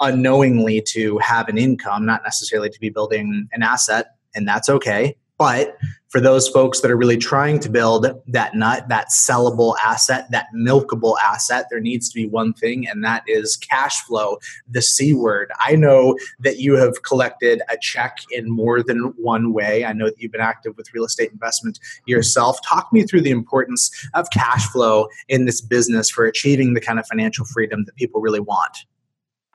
unknowingly 0.00 0.80
to 0.88 1.18
have 1.18 1.48
an 1.48 1.58
income, 1.58 2.06
not 2.06 2.22
necessarily 2.24 2.70
to 2.70 2.80
be 2.80 2.88
building 2.88 3.48
an 3.52 3.62
asset, 3.62 4.16
and 4.34 4.48
that's 4.48 4.70
okay. 4.70 5.14
But 5.42 5.76
for 6.06 6.20
those 6.20 6.48
folks 6.48 6.82
that 6.82 6.90
are 6.90 6.96
really 6.96 7.16
trying 7.16 7.58
to 7.58 7.68
build 7.68 8.06
that 8.28 8.54
nut, 8.54 8.88
that 8.88 9.08
sellable 9.08 9.74
asset, 9.84 10.30
that 10.30 10.46
milkable 10.54 11.16
asset, 11.18 11.66
there 11.68 11.80
needs 11.80 12.08
to 12.10 12.14
be 12.14 12.28
one 12.28 12.52
thing, 12.52 12.86
and 12.86 13.02
that 13.02 13.24
is 13.26 13.56
cash 13.56 14.00
flow, 14.02 14.38
the 14.70 14.80
C 14.80 15.14
word. 15.14 15.50
I 15.58 15.74
know 15.74 16.16
that 16.38 16.60
you 16.60 16.76
have 16.76 17.02
collected 17.02 17.60
a 17.68 17.76
check 17.76 18.18
in 18.30 18.48
more 18.48 18.84
than 18.84 19.14
one 19.16 19.52
way. 19.52 19.84
I 19.84 19.92
know 19.92 20.04
that 20.04 20.14
you've 20.20 20.30
been 20.30 20.40
active 20.40 20.76
with 20.76 20.94
real 20.94 21.04
estate 21.04 21.32
investment 21.32 21.80
yourself. 22.06 22.56
Talk 22.64 22.92
me 22.92 23.02
through 23.02 23.22
the 23.22 23.32
importance 23.32 23.90
of 24.14 24.30
cash 24.30 24.64
flow 24.68 25.08
in 25.26 25.46
this 25.46 25.60
business 25.60 26.08
for 26.08 26.24
achieving 26.24 26.74
the 26.74 26.80
kind 26.80 27.00
of 27.00 27.06
financial 27.08 27.46
freedom 27.46 27.84
that 27.86 27.96
people 27.96 28.20
really 28.20 28.38
want. 28.38 28.84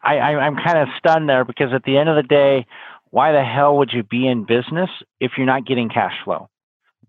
I, 0.04 0.17
I'm 0.17 0.58
kind 0.58 0.80
of 0.80 0.89
stunned 0.97 1.30
there 1.30 1.45
because 1.45 1.71
at 1.73 1.84
the 1.84 1.97
end 1.97 2.10
of 2.10 2.17
the 2.17 2.23
day, 2.23 2.65
why 3.17 3.32
the 3.32 3.43
hell 3.43 3.77
would 3.77 3.89
you 3.91 4.03
be 4.03 4.27
in 4.27 4.45
business 4.45 4.91
if 5.19 5.32
you're 5.38 5.47
not 5.47 5.65
getting 5.65 5.89
cash 5.89 6.13
flow? 6.23 6.49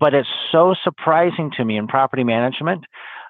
But 0.01 0.14
it's 0.14 0.29
so 0.51 0.75
surprising 0.83 1.51
to 1.59 1.64
me 1.66 1.77
in 1.77 1.87
property 1.87 2.25
management 2.25 2.85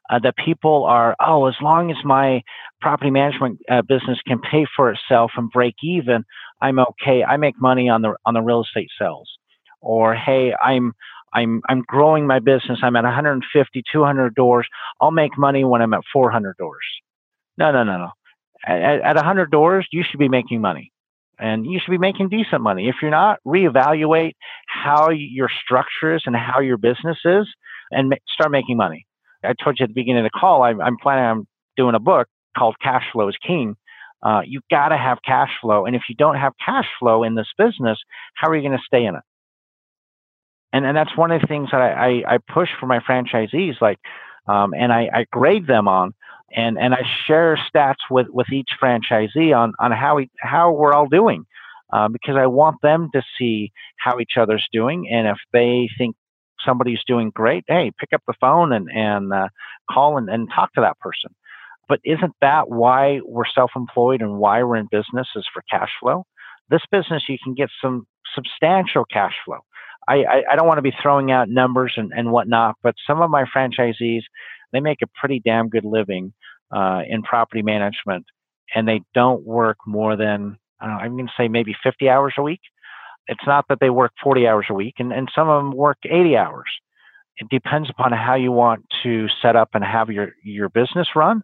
uh, 0.08 0.20
that 0.20 0.36
people 0.36 0.84
are, 0.84 1.16
oh, 1.18 1.46
as 1.46 1.56
long 1.60 1.90
as 1.90 1.96
my 2.04 2.40
property 2.80 3.10
management 3.10 3.58
uh, 3.68 3.82
business 3.82 4.20
can 4.24 4.38
pay 4.40 4.64
for 4.76 4.92
itself 4.92 5.32
and 5.36 5.50
break 5.50 5.74
even, 5.82 6.22
I'm 6.62 6.78
okay. 6.78 7.24
I 7.24 7.36
make 7.36 7.60
money 7.60 7.88
on 7.88 8.02
the 8.02 8.14
on 8.24 8.34
the 8.34 8.42
real 8.42 8.62
estate 8.62 8.90
sales. 8.96 9.28
Or 9.80 10.14
hey, 10.14 10.54
I'm 10.62 10.92
I'm 11.34 11.62
I'm 11.68 11.82
growing 11.84 12.28
my 12.28 12.38
business. 12.38 12.78
I'm 12.80 12.94
at 12.94 13.02
150, 13.02 13.82
200 13.92 14.34
doors. 14.36 14.68
I'll 15.00 15.10
make 15.10 15.36
money 15.36 15.64
when 15.64 15.82
I'm 15.82 15.94
at 15.94 16.02
400 16.12 16.56
doors. 16.56 16.86
No, 17.56 17.72
no, 17.72 17.82
no, 17.82 17.98
no. 17.98 18.10
At, 18.64 19.00
at 19.00 19.16
100 19.16 19.50
doors, 19.50 19.84
you 19.90 20.04
should 20.08 20.20
be 20.20 20.28
making 20.28 20.60
money 20.60 20.92
and 21.38 21.66
you 21.66 21.78
should 21.82 21.90
be 21.90 21.98
making 21.98 22.28
decent 22.28 22.62
money. 22.62 22.88
If 22.88 22.96
you're 23.00 23.10
not, 23.10 23.38
reevaluate 23.46 24.32
how 24.66 25.10
your 25.10 25.48
structure 25.64 26.14
is 26.14 26.22
and 26.26 26.34
how 26.36 26.60
your 26.60 26.76
business 26.76 27.18
is 27.24 27.46
and 27.90 28.14
start 28.34 28.50
making 28.50 28.76
money. 28.76 29.06
I 29.44 29.54
told 29.62 29.78
you 29.78 29.84
at 29.84 29.90
the 29.90 29.94
beginning 29.94 30.24
of 30.24 30.30
the 30.32 30.38
call, 30.38 30.62
I'm, 30.62 30.80
I'm 30.80 30.96
planning 31.00 31.24
on 31.24 31.46
doing 31.76 31.94
a 31.94 32.00
book 32.00 32.26
called 32.56 32.76
Cash 32.82 33.04
Flow 33.12 33.28
is 33.28 33.36
King. 33.46 33.76
Uh, 34.20 34.40
you've 34.44 34.64
got 34.68 34.88
to 34.88 34.96
have 34.96 35.18
cash 35.24 35.50
flow. 35.60 35.86
And 35.86 35.94
if 35.94 36.02
you 36.08 36.16
don't 36.16 36.34
have 36.34 36.52
cash 36.64 36.86
flow 36.98 37.22
in 37.22 37.36
this 37.36 37.46
business, 37.56 37.98
how 38.34 38.48
are 38.48 38.56
you 38.56 38.62
going 38.62 38.76
to 38.76 38.84
stay 38.84 39.04
in 39.04 39.14
it? 39.14 39.22
And, 40.72 40.84
and 40.84 40.96
that's 40.96 41.16
one 41.16 41.30
of 41.30 41.40
the 41.40 41.46
things 41.46 41.68
that 41.70 41.80
I, 41.80 41.92
I, 41.92 42.34
I 42.34 42.38
push 42.52 42.68
for 42.80 42.86
my 42.86 42.98
franchisees, 42.98 43.80
like, 43.80 43.98
um, 44.48 44.74
and 44.74 44.92
I, 44.92 45.08
I 45.12 45.26
grade 45.30 45.66
them 45.66 45.88
on 45.88 46.14
and 46.54 46.78
and 46.78 46.94
I 46.94 47.02
share 47.26 47.58
stats 47.74 47.96
with 48.10 48.28
with 48.30 48.50
each 48.52 48.70
franchisee 48.82 49.56
on 49.56 49.72
on 49.78 49.92
how 49.92 50.16
we 50.16 50.30
how 50.40 50.72
we're 50.72 50.92
all 50.92 51.08
doing, 51.08 51.44
uh, 51.92 52.08
because 52.08 52.36
I 52.36 52.46
want 52.46 52.80
them 52.82 53.10
to 53.12 53.22
see 53.38 53.72
how 53.98 54.18
each 54.18 54.36
other's 54.38 54.66
doing, 54.72 55.08
and 55.10 55.26
if 55.26 55.38
they 55.52 55.88
think 55.98 56.16
somebody's 56.64 57.00
doing 57.06 57.30
great, 57.34 57.64
hey, 57.68 57.92
pick 57.98 58.12
up 58.12 58.22
the 58.26 58.34
phone 58.40 58.72
and 58.72 58.88
and 58.90 59.32
uh, 59.32 59.48
call 59.90 60.18
and, 60.18 60.28
and 60.28 60.48
talk 60.54 60.72
to 60.74 60.80
that 60.80 60.98
person. 60.98 61.34
But 61.88 62.00
isn't 62.04 62.34
that 62.42 62.68
why 62.68 63.20
we're 63.24 63.46
self-employed 63.54 64.20
and 64.20 64.38
why 64.38 64.62
we're 64.62 64.76
in 64.76 64.88
business 64.90 65.28
is 65.34 65.46
for 65.52 65.62
cash 65.70 65.90
flow? 66.00 66.24
This 66.68 66.82
business 66.90 67.22
you 67.28 67.38
can 67.42 67.54
get 67.54 67.70
some 67.82 68.06
substantial 68.34 69.04
cash 69.10 69.34
flow. 69.44 69.60
I, 70.06 70.16
I, 70.16 70.42
I 70.52 70.56
don't 70.56 70.66
want 70.66 70.78
to 70.78 70.82
be 70.82 70.94
throwing 71.02 71.30
out 71.30 71.48
numbers 71.48 71.94
and, 71.96 72.12
and 72.14 72.30
whatnot, 72.30 72.76
but 72.82 72.94
some 73.06 73.22
of 73.22 73.30
my 73.30 73.44
franchisees 73.44 74.22
they 74.72 74.80
make 74.80 75.02
a 75.02 75.06
pretty 75.18 75.40
damn 75.44 75.68
good 75.68 75.84
living 75.84 76.32
uh, 76.74 77.02
in 77.08 77.22
property 77.22 77.62
management, 77.62 78.26
and 78.74 78.86
they 78.86 79.00
don't 79.14 79.44
work 79.44 79.78
more 79.86 80.16
than 80.16 80.58
I'm 80.80 81.16
going 81.16 81.26
to 81.26 81.32
say 81.36 81.48
maybe 81.48 81.74
50 81.82 82.08
hours 82.08 82.34
a 82.38 82.42
week. 82.42 82.60
It's 83.26 83.46
not 83.46 83.66
that 83.68 83.78
they 83.80 83.90
work 83.90 84.12
40 84.22 84.46
hours 84.46 84.66
a 84.70 84.74
week, 84.74 84.94
and, 84.98 85.12
and 85.12 85.28
some 85.34 85.48
of 85.48 85.62
them 85.62 85.76
work 85.76 85.98
80 86.04 86.36
hours. 86.36 86.68
It 87.36 87.48
depends 87.50 87.90
upon 87.90 88.12
how 88.12 88.34
you 88.34 88.52
want 88.52 88.84
to 89.02 89.26
set 89.42 89.54
up 89.54 89.70
and 89.74 89.84
have 89.84 90.10
your, 90.10 90.30
your 90.42 90.68
business 90.68 91.08
run. 91.14 91.42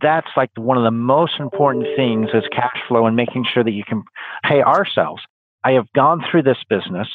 That's 0.00 0.28
like 0.36 0.50
one 0.56 0.76
of 0.76 0.84
the 0.84 0.90
most 0.90 1.34
important 1.40 1.86
things 1.96 2.28
is 2.32 2.44
cash 2.52 2.78
flow 2.86 3.06
and 3.06 3.16
making 3.16 3.46
sure 3.52 3.64
that 3.64 3.72
you 3.72 3.84
can 3.86 4.02
pay 4.44 4.62
ourselves. 4.62 5.22
I 5.64 5.72
have 5.72 5.92
gone 5.94 6.22
through 6.30 6.44
this 6.44 6.62
business 6.68 7.08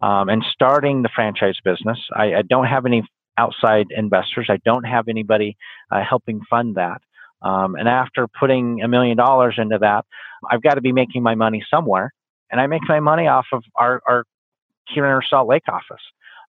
um, 0.00 0.28
and 0.28 0.42
starting 0.50 1.02
the 1.02 1.10
franchise 1.14 1.56
business. 1.62 1.98
I, 2.16 2.36
I, 2.36 2.42
don't 2.42 2.64
have 2.64 2.86
any 2.86 3.02
outside 3.38 3.86
investors. 3.90 4.48
I 4.50 4.58
don't 4.64 4.84
have 4.84 5.08
anybody 5.08 5.56
uh, 5.90 6.02
helping 6.08 6.40
fund 6.50 6.74
that. 6.74 7.00
Um, 7.40 7.76
and 7.76 7.88
after 7.88 8.26
putting 8.26 8.82
a 8.82 8.88
million 8.88 9.16
dollars 9.16 9.54
into 9.58 9.78
that, 9.78 10.04
I've 10.50 10.62
got 10.62 10.74
to 10.74 10.80
be 10.80 10.92
making 10.92 11.22
my 11.22 11.34
money 11.34 11.64
somewhere. 11.70 12.12
And 12.50 12.60
I 12.60 12.66
make 12.66 12.82
my 12.88 13.00
money 13.00 13.28
off 13.28 13.46
of 13.52 13.62
our, 13.76 14.00
our 14.06 14.24
here 14.88 15.04
in 15.04 15.12
our 15.12 15.22
Salt 15.22 15.48
Lake 15.48 15.68
office. 15.68 16.02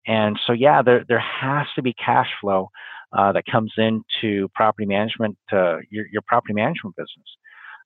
And 0.06 0.38
so, 0.46 0.52
yeah, 0.52 0.82
there, 0.82 1.04
there 1.08 1.24
has 1.42 1.66
to 1.74 1.82
be 1.82 1.92
cash 1.94 2.28
flow 2.40 2.70
uh, 3.16 3.32
that 3.32 3.44
comes 3.50 3.72
into 3.76 4.48
property 4.54 4.86
management, 4.86 5.36
uh, 5.52 5.78
your, 5.90 6.06
your 6.12 6.22
property 6.26 6.54
management 6.54 6.94
business. 6.96 7.26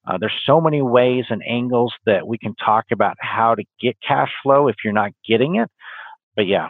Uh, 0.07 0.19
there's 0.19 0.33
so 0.45 0.61
many 0.61 0.83
ways 0.83 1.25
and 1.31 1.43
angles 1.47 1.93
that 2.07 2.27
we 2.27 2.39
can 2.39 2.55
talk 2.57 2.87
about 2.93 3.17
how 3.21 3.55
to 3.55 3.63
get 3.81 3.97
cash 4.07 4.31
flow 4.43 4.69
if 4.69 4.77
you're 4.85 4.93
not 4.93 5.13
getting 5.27 5.57
it. 5.57 5.71
But 6.37 6.47
yeah, 6.47 6.69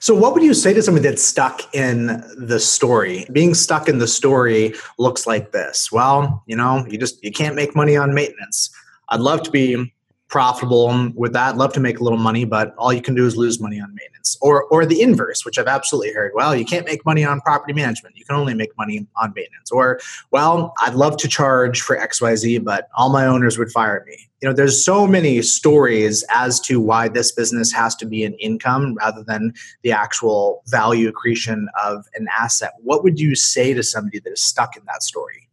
so, 0.00 0.14
what 0.14 0.34
would 0.34 0.42
you 0.42 0.54
say 0.54 0.74
to 0.74 0.82
somebody 0.82 1.08
that's 1.08 1.22
stuck 1.22 1.72
in 1.74 2.22
the 2.36 2.58
story? 2.58 3.26
Being 3.32 3.54
stuck 3.54 3.88
in 3.88 3.98
the 3.98 4.08
story 4.08 4.74
looks 4.98 5.26
like 5.26 5.52
this. 5.52 5.92
Well, 5.92 6.42
you 6.46 6.56
know, 6.56 6.84
you 6.88 6.98
just 6.98 7.22
you 7.22 7.30
can't 7.30 7.54
make 7.54 7.76
money 7.76 7.96
on 7.96 8.12
maintenance. 8.12 8.70
I'd 9.10 9.20
love 9.20 9.42
to 9.44 9.50
be 9.50 9.92
profitable 10.30 10.88
um, 10.88 11.12
with 11.16 11.32
that. 11.32 11.56
Love 11.56 11.72
to 11.72 11.80
make 11.80 11.98
a 11.98 12.04
little 12.04 12.18
money, 12.18 12.44
but 12.44 12.74
all 12.78 12.92
you 12.92 13.02
can 13.02 13.14
do 13.14 13.26
is 13.26 13.36
lose 13.36 13.60
money 13.60 13.80
on 13.80 13.94
maintenance. 13.94 14.38
Or 14.40 14.64
or 14.64 14.86
the 14.86 15.02
inverse, 15.02 15.44
which 15.44 15.58
I've 15.58 15.66
absolutely 15.66 16.12
heard. 16.12 16.32
Well, 16.34 16.54
you 16.54 16.64
can't 16.64 16.86
make 16.86 17.04
money 17.04 17.24
on 17.24 17.40
property 17.40 17.72
management. 17.72 18.16
You 18.16 18.24
can 18.24 18.36
only 18.36 18.54
make 18.54 18.70
money 18.78 19.06
on 19.20 19.32
maintenance. 19.34 19.70
Or 19.70 20.00
well, 20.30 20.72
I'd 20.80 20.94
love 20.94 21.16
to 21.18 21.28
charge 21.28 21.82
for 21.82 21.96
XYZ, 21.96 22.64
but 22.64 22.88
all 22.96 23.10
my 23.10 23.26
owners 23.26 23.58
would 23.58 23.70
fire 23.70 24.04
me. 24.06 24.30
You 24.40 24.48
know, 24.48 24.54
there's 24.54 24.82
so 24.82 25.06
many 25.06 25.42
stories 25.42 26.24
as 26.30 26.60
to 26.60 26.80
why 26.80 27.08
this 27.08 27.32
business 27.32 27.72
has 27.72 27.94
to 27.96 28.06
be 28.06 28.24
an 28.24 28.34
income 28.34 28.94
rather 28.94 29.22
than 29.22 29.52
the 29.82 29.92
actual 29.92 30.62
value 30.68 31.08
accretion 31.08 31.68
of 31.82 32.06
an 32.14 32.26
asset. 32.38 32.72
What 32.78 33.02
would 33.02 33.18
you 33.18 33.34
say 33.34 33.74
to 33.74 33.82
somebody 33.82 34.20
that 34.20 34.30
is 34.30 34.42
stuck 34.42 34.76
in 34.76 34.82
that 34.86 35.02
story? 35.02 35.48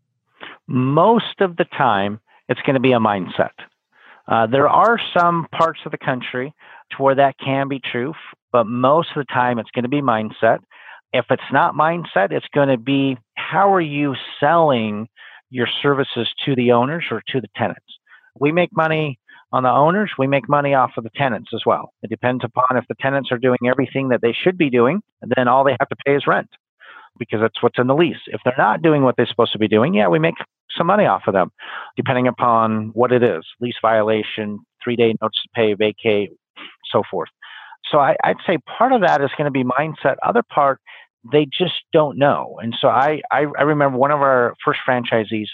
Most 0.67 1.41
of 1.41 1.57
the 1.57 1.65
time, 1.65 2.19
it's 2.47 2.61
going 2.61 2.75
to 2.75 2.79
be 2.79 2.91
a 2.91 2.99
mindset 2.99 3.51
uh, 4.27 4.47
there 4.47 4.67
are 4.67 4.99
some 5.17 5.47
parts 5.51 5.79
of 5.85 5.91
the 5.91 5.97
country 5.97 6.53
to 6.91 7.03
where 7.03 7.15
that 7.15 7.35
can 7.43 7.67
be 7.67 7.79
true, 7.91 8.13
but 8.51 8.65
most 8.65 9.09
of 9.15 9.25
the 9.25 9.33
time 9.33 9.59
it's 9.59 9.71
going 9.71 9.83
to 9.83 9.89
be 9.89 10.01
mindset. 10.01 10.59
If 11.13 11.25
it's 11.29 11.41
not 11.51 11.75
mindset, 11.75 12.31
it's 12.31 12.47
going 12.53 12.69
to 12.69 12.77
be 12.77 13.17
how 13.35 13.73
are 13.73 13.81
you 13.81 14.15
selling 14.39 15.07
your 15.49 15.67
services 15.81 16.27
to 16.45 16.55
the 16.55 16.71
owners 16.73 17.05
or 17.09 17.21
to 17.29 17.39
the 17.39 17.47
tenants? 17.55 17.85
We 18.39 18.51
make 18.51 18.75
money 18.75 19.19
on 19.53 19.63
the 19.63 19.69
owners, 19.69 20.11
we 20.17 20.27
make 20.27 20.49
money 20.49 20.73
off 20.73 20.91
of 20.97 21.05
the 21.05 21.09
tenants 21.15 21.51
as 21.53 21.61
well. 21.65 21.93
It 22.03 22.09
depends 22.09 22.43
upon 22.43 22.77
if 22.77 22.85
the 22.89 22.95
tenants 22.99 23.31
are 23.31 23.37
doing 23.37 23.59
everything 23.65 24.09
that 24.09 24.21
they 24.21 24.33
should 24.33 24.57
be 24.57 24.69
doing, 24.69 25.01
then 25.37 25.47
all 25.47 25.63
they 25.63 25.77
have 25.79 25.87
to 25.87 25.95
pay 26.05 26.15
is 26.15 26.27
rent 26.27 26.49
because 27.17 27.39
that's 27.39 27.63
what's 27.63 27.79
in 27.79 27.87
the 27.87 27.95
lease. 27.95 28.17
If 28.27 28.41
they're 28.43 28.53
not 28.57 28.81
doing 28.81 29.03
what 29.03 29.15
they're 29.15 29.25
supposed 29.25 29.53
to 29.53 29.57
be 29.57 29.69
doing, 29.69 29.93
yeah, 29.93 30.09
we 30.09 30.19
make 30.19 30.35
some 30.75 30.87
money 30.87 31.05
off 31.05 31.23
of 31.27 31.33
them, 31.33 31.51
depending 31.95 32.27
upon 32.27 32.89
what 32.93 33.11
it 33.11 33.23
is 33.23 33.45
lease 33.59 33.75
violation, 33.81 34.59
three 34.83 34.95
day 34.95 35.13
notice 35.21 35.39
to 35.43 35.49
pay, 35.55 35.73
vacate, 35.73 36.31
so 36.91 37.03
forth. 37.09 37.29
So 37.91 37.99
I, 37.99 38.15
would 38.25 38.37
say 38.45 38.57
part 38.77 38.91
of 38.91 39.01
that 39.01 39.21
is 39.21 39.29
going 39.37 39.45
to 39.45 39.51
be 39.51 39.63
mindset. 39.63 40.15
Other 40.23 40.43
part, 40.43 40.81
they 41.31 41.45
just 41.45 41.75
don't 41.93 42.17
know. 42.17 42.57
And 42.61 42.75
so 42.79 42.87
I, 42.87 43.21
I, 43.31 43.45
I 43.57 43.63
remember 43.63 43.97
one 43.97 44.11
of 44.11 44.21
our 44.21 44.55
first 44.63 44.79
franchisees 44.87 45.47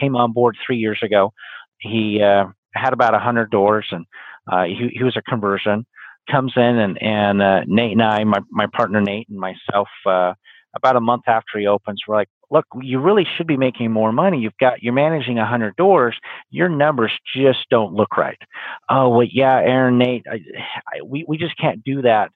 came 0.00 0.16
on 0.16 0.32
board 0.32 0.56
three 0.64 0.78
years 0.78 0.98
ago. 1.02 1.32
He 1.78 2.20
uh, 2.22 2.46
had 2.74 2.92
about 2.92 3.12
100 3.12 3.50
doors 3.50 3.86
and 3.90 4.06
uh, 4.50 4.64
he, 4.64 4.90
he 4.92 5.04
was 5.04 5.16
a 5.16 5.22
conversion. 5.22 5.86
Comes 6.30 6.52
in 6.56 6.62
and, 6.62 7.00
and 7.00 7.40
uh, 7.40 7.60
Nate 7.66 7.92
and 7.92 8.02
I, 8.02 8.24
my, 8.24 8.40
my 8.50 8.66
partner 8.66 9.00
Nate 9.00 9.28
and 9.28 9.38
myself, 9.38 9.88
uh, 10.06 10.34
about 10.74 10.96
a 10.96 11.00
month 11.00 11.22
after 11.26 11.58
he 11.58 11.66
opens, 11.66 12.02
we're 12.06 12.16
like, 12.16 12.28
look, 12.50 12.66
you 12.80 13.00
really 13.00 13.26
should 13.36 13.46
be 13.46 13.56
making 13.56 13.92
more 13.92 14.12
money. 14.12 14.38
You've 14.38 14.56
got, 14.60 14.82
you're 14.82 14.92
managing 14.92 15.38
a 15.38 15.42
100 15.42 15.76
doors. 15.76 16.16
Your 16.50 16.68
numbers 16.68 17.12
just 17.34 17.58
don't 17.70 17.94
look 17.94 18.16
right. 18.16 18.38
Oh, 18.88 19.08
well, 19.08 19.26
yeah, 19.30 19.56
Aaron, 19.56 19.98
Nate, 19.98 20.26
I, 20.30 20.36
I, 20.36 21.02
we, 21.04 21.24
we 21.26 21.38
just 21.38 21.58
can't 21.58 21.82
do 21.84 22.02
that 22.02 22.30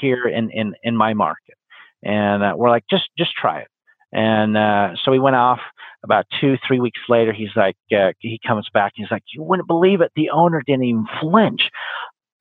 here 0.00 0.26
in, 0.26 0.50
in, 0.50 0.74
in 0.82 0.96
my 0.96 1.14
market. 1.14 1.54
And 2.02 2.42
uh, 2.42 2.52
we're 2.56 2.70
like, 2.70 2.84
just, 2.90 3.04
just 3.16 3.32
try 3.34 3.60
it. 3.60 3.68
And 4.12 4.56
uh, 4.56 4.90
so 5.02 5.10
we 5.10 5.18
went 5.18 5.36
off 5.36 5.60
about 6.04 6.26
two, 6.40 6.56
three 6.66 6.78
weeks 6.78 7.00
later. 7.08 7.32
He's 7.32 7.56
like, 7.56 7.76
uh, 7.92 8.12
he 8.20 8.38
comes 8.46 8.68
back. 8.72 8.92
He's 8.94 9.10
like, 9.10 9.24
you 9.34 9.42
wouldn't 9.42 9.66
believe 9.66 10.02
it. 10.02 10.12
The 10.14 10.30
owner 10.30 10.62
didn't 10.64 10.84
even 10.84 11.06
flinch. 11.20 11.62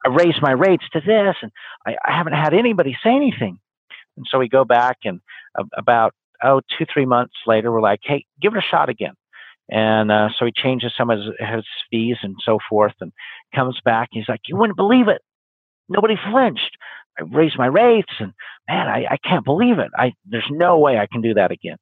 I 0.06 0.10
raised 0.10 0.42
my 0.42 0.52
rates 0.52 0.84
to 0.92 1.00
this, 1.00 1.36
and 1.42 1.52
I, 1.88 1.96
I 2.06 2.16
haven't 2.16 2.34
had 2.34 2.54
anybody 2.54 2.96
say 3.04 3.16
anything. 3.16 3.58
And 4.18 4.26
so 4.30 4.38
we 4.38 4.50
go 4.50 4.66
back 4.66 4.98
and 5.06 5.22
uh, 5.58 5.64
about 5.78 6.14
oh 6.44 6.62
two 6.78 6.86
three 6.92 7.06
months 7.06 7.36
later, 7.48 7.72
we're 7.72 7.82
like, 7.82 8.00
hey, 8.04 8.26
give 8.42 8.54
it 8.54 8.60
a 8.60 8.62
shot 8.62 8.90
again. 8.90 9.14
And 9.70 10.12
uh, 10.12 10.30
so 10.38 10.46
he 10.46 10.52
changes 10.52 10.92
some 10.98 11.10
of 11.10 11.20
his, 11.20 11.28
his, 11.40 11.66
fees 11.90 12.18
and 12.22 12.36
so 12.44 12.60
forth, 12.70 12.94
and 13.00 13.12
comes 13.56 13.80
back. 13.86 14.10
He's 14.12 14.28
like, 14.28 14.42
you 14.48 14.58
wouldn't 14.58 14.78
believe 14.78 15.08
it. 15.08 15.22
Nobody 15.90 16.16
flinched. 16.30 16.78
I 17.18 17.24
raised 17.24 17.58
my 17.58 17.68
rates 17.68 18.12
and 18.20 18.34
man, 18.68 18.88
I, 18.88 19.06
I 19.12 19.18
can't 19.18 19.46
believe 19.46 19.80
it. 19.80 19.92
I 19.98 20.14
there's 20.26 20.48
no 20.50 20.80
way 20.80 20.98
I 20.98 21.08
can 21.08 21.22
do 21.22 21.34
that 21.36 21.52
again. 21.52 21.78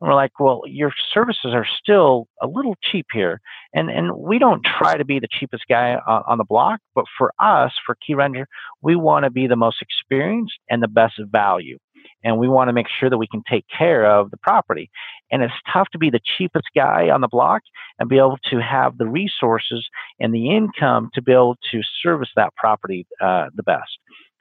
And 0.00 0.08
we're 0.08 0.14
like, 0.14 0.38
well, 0.38 0.62
your 0.66 0.92
services 1.14 1.52
are 1.54 1.66
still 1.82 2.28
a 2.42 2.46
little 2.46 2.76
cheap 2.82 3.06
here, 3.12 3.40
and 3.72 3.90
and 3.90 4.14
we 4.16 4.38
don't 4.38 4.64
try 4.78 4.96
to 4.96 5.04
be 5.04 5.20
the 5.20 5.28
cheapest 5.30 5.64
guy 5.68 5.94
on, 6.06 6.22
on 6.26 6.38
the 6.38 6.44
block, 6.44 6.80
but 6.94 7.06
for 7.16 7.32
us, 7.38 7.72
for 7.84 7.96
Keyrenter, 8.08 8.44
we 8.82 8.94
want 8.94 9.24
to 9.24 9.30
be 9.30 9.46
the 9.46 9.56
most 9.56 9.80
experienced 9.80 10.58
and 10.68 10.82
the 10.82 10.88
best 10.88 11.14
value, 11.30 11.78
and 12.22 12.38
we 12.38 12.46
want 12.48 12.68
to 12.68 12.74
make 12.74 12.88
sure 13.00 13.08
that 13.08 13.16
we 13.16 13.26
can 13.26 13.42
take 13.50 13.64
care 13.76 14.04
of 14.04 14.30
the 14.30 14.36
property. 14.36 14.90
And 15.30 15.42
it's 15.42 15.54
tough 15.72 15.88
to 15.92 15.98
be 15.98 16.10
the 16.10 16.20
cheapest 16.36 16.66
guy 16.74 17.08
on 17.08 17.20
the 17.22 17.28
block 17.28 17.62
and 17.98 18.08
be 18.08 18.18
able 18.18 18.38
to 18.50 18.60
have 18.60 18.98
the 18.98 19.06
resources 19.06 19.88
and 20.20 20.34
the 20.34 20.54
income 20.54 21.10
to 21.14 21.22
be 21.22 21.32
able 21.32 21.56
to 21.72 21.80
service 22.02 22.28
that 22.36 22.54
property 22.56 23.06
uh, 23.20 23.46
the 23.54 23.62
best. 23.62 23.98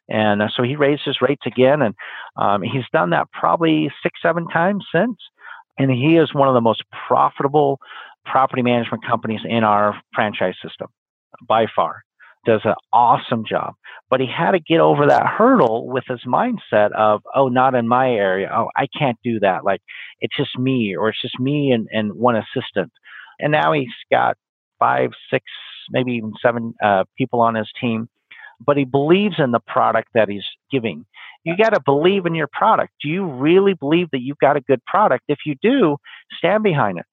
And 0.07 0.41
uh, 0.41 0.49
so 0.55 0.63
he 0.63 0.75
raised 0.75 1.01
his 1.05 1.21
rates 1.21 1.43
again, 1.45 1.81
and 1.81 1.95
um, 2.35 2.61
he's 2.61 2.83
done 2.93 3.11
that 3.11 3.31
probably 3.31 3.91
six, 4.03 4.19
seven 4.21 4.47
times 4.47 4.85
since. 4.93 5.17
And 5.77 5.91
he 5.91 6.17
is 6.17 6.33
one 6.33 6.47
of 6.47 6.53
the 6.53 6.61
most 6.61 6.83
profitable 7.07 7.79
property 8.25 8.61
management 8.61 9.05
companies 9.05 9.41
in 9.47 9.63
our 9.63 10.01
franchise 10.13 10.55
system 10.63 10.87
by 11.47 11.65
far. 11.75 12.03
Does 12.45 12.61
an 12.63 12.75
awesome 12.93 13.43
job. 13.47 13.73
But 14.09 14.19
he 14.19 14.27
had 14.27 14.51
to 14.51 14.59
get 14.59 14.79
over 14.79 15.07
that 15.07 15.25
hurdle 15.25 15.87
with 15.87 16.03
his 16.07 16.21
mindset 16.27 16.91
of, 16.93 17.23
oh, 17.33 17.47
not 17.47 17.73
in 17.73 17.87
my 17.87 18.11
area. 18.11 18.49
Oh, 18.55 18.69
I 18.75 18.87
can't 18.97 19.17
do 19.23 19.39
that. 19.39 19.65
Like 19.65 19.81
it's 20.21 20.37
just 20.37 20.57
me, 20.57 20.95
or 20.95 21.09
it's 21.09 21.21
just 21.21 21.39
me 21.39 21.71
and, 21.71 21.87
and 21.91 22.13
one 22.13 22.35
assistant. 22.35 22.91
And 23.39 23.51
now 23.51 23.73
he's 23.73 23.87
got 24.11 24.37
five, 24.77 25.09
six, 25.31 25.43
maybe 25.89 26.13
even 26.13 26.33
seven 26.39 26.75
uh, 26.83 27.05
people 27.17 27.41
on 27.41 27.55
his 27.55 27.69
team 27.81 28.09
but 28.63 28.77
he 28.77 28.85
believes 28.85 29.35
in 29.39 29.51
the 29.51 29.59
product 29.59 30.09
that 30.13 30.29
he's 30.29 30.45
giving. 30.71 31.05
You 31.45 31.55
got 31.55 31.69
to 31.69 31.79
believe 31.79 32.25
in 32.25 32.35
your 32.35 32.49
product. 32.51 32.91
Do 33.01 33.07
you 33.07 33.25
really 33.25 33.75
believe 33.75 34.09
that 34.11 34.21
you've 34.21 34.39
got 34.39 34.57
a 34.57 34.61
good 34.61 34.83
product? 34.85 35.25
If 35.27 35.39
you 35.45 35.55
do, 35.61 35.97
stand 36.37 36.63
behind 36.63 36.97
it. 36.97 37.05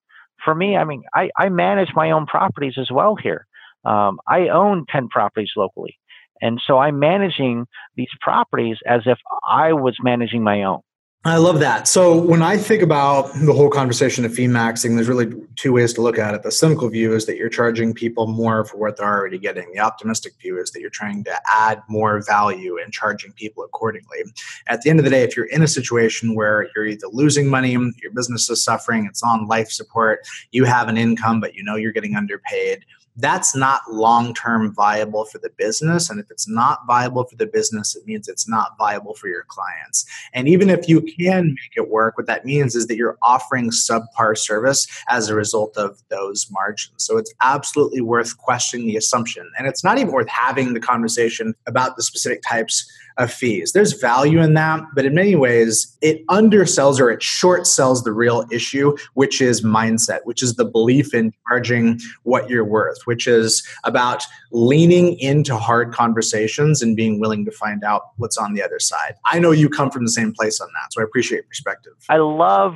For 0.45 0.55
me, 0.55 0.77
I 0.77 0.85
mean, 0.85 1.03
I, 1.15 1.31
I 1.39 1.51
manage 1.51 1.91
my 1.95 2.11
own 2.11 2.27
properties 2.27 2.75
as 2.79 2.91
well 2.91 3.15
here. 3.15 3.47
Um, 3.85 4.19
I 4.27 4.49
own 4.49 4.87
10 4.91 5.09
properties 5.09 5.53
locally. 5.57 5.99
And 6.41 6.61
so 6.67 6.79
I'm 6.79 6.99
managing 6.99 7.67
these 7.95 8.09
properties 8.21 8.79
as 8.87 9.03
if 9.07 9.19
I 9.47 9.75
was 9.75 9.97
managing 10.03 10.43
my 10.43 10.65
own. 10.65 10.81
I 11.25 11.37
love 11.37 11.61
that. 11.61 11.87
So 11.87 12.21
when 12.21 12.43
I 12.43 12.57
think 12.57 12.83
about 12.83 13.33
the 13.35 13.53
whole 13.53 13.71
conversation 13.71 14.25
of 14.25 14.35
fee 14.35 14.47
maxing, 14.47 14.97
there's 14.97 15.07
really 15.07 15.33
two 15.55 15.73
ways 15.73 15.93
to 15.95 16.03
look 16.03 16.19
at 16.19 16.35
it. 16.35 16.43
The 16.43 16.51
cynical 16.51 16.89
view 16.89 17.15
is 17.15 17.27
that 17.27 17.37
you're 17.37 17.49
charging 17.49 17.95
people 17.95 18.27
more 18.27 18.65
for 18.65 18.77
what 18.79 18.97
they're 18.97 19.07
already 19.07 19.39
getting. 19.39 19.71
The 19.73 19.79
optimistic 19.79 20.33
view 20.43 20.59
is 20.59 20.73
that 20.73 20.81
you're 20.81 20.91
trying 20.91 21.23
to 21.25 21.41
add 21.49 21.81
more 21.89 22.21
value 22.27 22.77
and 22.83 22.93
charging 22.93 23.33
people 23.35 23.63
accordingly. 23.63 24.19
At 24.67 24.83
the 24.83 24.91
end 24.91 24.99
of 24.99 25.05
the 25.05 25.13
day, 25.13 25.23
if 25.23 25.37
you're 25.37 25.47
in 25.47 25.63
a 25.63 25.69
situation 25.69 26.35
where 26.35 26.69
you're 26.75 26.87
either 26.87 27.07
losing 27.13 27.49
money, 27.49 27.71
your 27.71 28.13
business 28.13 28.51
is 28.51 28.65
suffering, 28.65 29.07
it's 29.07 29.23
on 29.23 29.47
life 29.47 29.71
support, 29.71 30.27
you 30.51 30.65
have 30.65 30.89
an 30.89 30.97
income, 30.97 31.39
but 31.39 31.55
you 31.55 31.63
know 31.63 31.77
you're 31.77 31.93
getting 31.93 32.17
underpaid, 32.17 32.85
that's 33.17 33.55
not 33.55 33.83
long 33.91 34.35
term 34.35 34.75
viable 34.75 35.25
for 35.25 35.39
the 35.39 35.51
business. 35.57 36.09
And 36.09 36.19
if 36.19 36.31
it's 36.31 36.49
not 36.49 36.81
viable 36.87 37.25
for 37.25 37.37
the 37.37 37.47
business, 37.47 37.95
it 37.95 38.07
means 38.07 38.29
it's 38.29 38.49
not 38.49 38.77
viable 38.79 39.15
for 39.15 39.29
your 39.29 39.45
clients. 39.49 40.07
And 40.33 40.49
even 40.49 40.71
if 40.71 40.89
you 40.89 41.03
can 41.03 41.49
make 41.49 41.77
it 41.77 41.91
work, 41.91 42.17
what 42.17 42.27
that 42.27 42.45
means 42.45 42.75
is 42.75 42.87
that 42.87 42.97
you're 42.97 43.19
offering 43.23 43.71
subpar 43.71 44.37
service 44.37 44.87
as 45.09 45.29
a 45.29 45.35
result 45.35 45.77
of 45.77 46.03
those 46.09 46.47
margins. 46.51 47.05
So 47.05 47.19
it's 47.19 47.33
absolutely 47.43 48.01
worth 48.01 48.39
questioning 48.39 48.87
the 48.87 48.97
assumption. 48.97 49.51
And 49.59 49.67
it's 49.67 49.85
not 49.85 49.99
even 49.99 50.13
worth 50.13 50.29
having 50.29 50.73
the 50.73 50.81
conversation 50.81 51.55
about 51.67 51.97
the 51.97 52.03
specific 52.03 52.43
types 52.43 52.91
of 53.19 53.33
fees. 53.33 53.73
There's 53.73 53.93
value 53.93 54.41
in 54.41 54.55
that, 54.55 54.83
but 54.95 55.05
in 55.05 55.15
many 55.15 55.37
ways, 55.37 55.97
it 56.01 56.27
undersells 56.29 57.01
or 57.01 57.11
it 57.11 57.23
short 57.23 57.67
sells 57.67 58.05
the 58.05 58.13
real 58.13 58.45
issue, 58.51 58.97
which 59.15 59.41
is 59.41 59.63
mindset, 59.63 60.21
which 60.25 60.43
is 60.43 60.57
the 60.57 60.65
belief 60.65 61.15
in 61.15 61.33
charging 61.49 62.01
what 62.23 62.49
you're 62.49 62.65
worth, 62.65 62.99
which 63.05 63.27
is 63.27 63.67
about 63.85 64.25
leaning 64.51 65.19
into 65.19 65.57
hard 65.57 65.93
conversations 65.93 66.83
and 66.83 66.97
being 66.97 67.21
willing 67.21 67.45
to 67.45 67.51
find 67.51 67.85
out 67.85 68.03
what's 68.17 68.37
on 68.37 68.55
the 68.55 68.63
other 68.63 68.79
side. 68.79 69.15
I 69.25 69.39
know 69.39 69.51
you 69.51 69.69
come 69.69 69.91
from 69.91 70.05
the 70.05 70.11
same 70.11 70.33
place 70.33 70.61
on 70.61 70.69
that, 70.69 70.93
so 70.93 71.01
I 71.01 71.05
appreciate 71.05 71.39
your 71.39 71.45
perspective. 71.45 71.93
I 72.09 72.17
love 72.17 72.75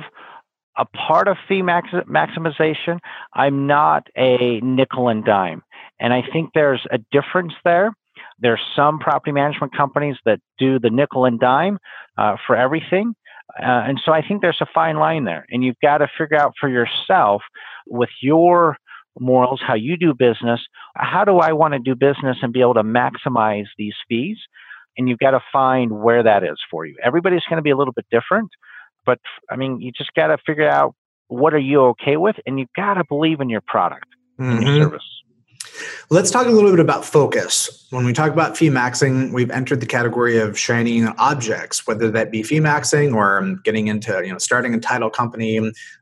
a 0.77 0.85
part 0.85 1.27
of 1.27 1.37
fee 1.47 1.61
max- 1.61 1.89
maximization. 2.07 2.99
I'm 3.33 3.67
not 3.67 4.07
a 4.15 4.59
nickel 4.61 5.09
and 5.09 5.25
dime. 5.25 5.63
And 5.99 6.13
I 6.13 6.21
think 6.31 6.51
there's 6.53 6.85
a 6.91 6.99
difference 7.11 7.53
there 7.63 7.91
there's 8.39 8.61
some 8.75 8.99
property 8.99 9.31
management 9.31 9.75
companies 9.75 10.15
that 10.25 10.39
do 10.57 10.79
the 10.79 10.89
nickel 10.89 11.25
and 11.25 11.39
dime 11.39 11.79
uh, 12.17 12.35
for 12.45 12.55
everything. 12.55 13.13
Uh, 13.59 13.87
and 13.87 13.99
so 14.03 14.11
I 14.11 14.21
think 14.25 14.41
there's 14.41 14.61
a 14.61 14.67
fine 14.73 14.97
line 14.97 15.23
there. 15.23 15.45
And 15.49 15.63
you've 15.63 15.79
got 15.81 15.99
to 15.99 16.07
figure 16.17 16.37
out 16.37 16.53
for 16.59 16.69
yourself 16.69 17.41
with 17.87 18.09
your 18.21 18.77
morals, 19.19 19.61
how 19.65 19.75
you 19.75 19.97
do 19.97 20.13
business, 20.13 20.61
how 20.95 21.25
do 21.25 21.39
I 21.39 21.53
want 21.53 21.73
to 21.73 21.79
do 21.79 21.95
business 21.95 22.37
and 22.41 22.53
be 22.53 22.61
able 22.61 22.75
to 22.75 22.83
maximize 22.83 23.65
these 23.77 23.95
fees? 24.07 24.37
And 24.97 25.07
you've 25.07 25.19
got 25.19 25.31
to 25.31 25.41
find 25.51 25.91
where 25.91 26.23
that 26.23 26.43
is 26.43 26.57
for 26.69 26.85
you. 26.85 26.95
Everybody's 27.03 27.43
going 27.49 27.57
to 27.57 27.63
be 27.63 27.69
a 27.71 27.77
little 27.77 27.93
bit 27.93 28.05
different, 28.11 28.49
but 29.05 29.19
I 29.49 29.55
mean, 29.55 29.79
you 29.79 29.91
just 29.91 30.13
got 30.13 30.27
to 30.27 30.37
figure 30.45 30.69
out 30.69 30.95
what 31.27 31.53
are 31.53 31.59
you 31.59 31.81
okay 31.81 32.17
with, 32.17 32.35
and 32.45 32.59
you've 32.59 32.73
got 32.75 32.95
to 32.95 33.03
believe 33.07 33.41
in 33.41 33.49
your 33.49 33.61
product 33.61 34.07
mm-hmm. 34.39 34.57
and 34.57 34.63
your 34.63 34.71
mm-hmm. 34.71 34.83
service. 34.83 35.23
Let's 36.09 36.31
talk 36.31 36.47
a 36.47 36.51
little 36.51 36.71
bit 36.71 36.79
about 36.79 37.03
focus. 37.03 37.85
When 37.89 38.05
we 38.05 38.13
talk 38.13 38.31
about 38.31 38.57
fee 38.57 38.69
maxing, 38.69 39.33
we've 39.33 39.51
entered 39.51 39.81
the 39.81 39.85
category 39.85 40.37
of 40.37 40.57
shining 40.57 41.07
objects, 41.17 41.85
whether 41.85 42.09
that 42.11 42.31
be 42.31 42.43
fee 42.43 42.59
maxing 42.59 43.13
or 43.13 43.39
um, 43.39 43.61
getting 43.63 43.87
into, 43.87 44.21
you 44.25 44.31
know, 44.31 44.37
starting 44.37 44.73
a 44.73 44.79
title 44.79 45.09
company, 45.09 45.59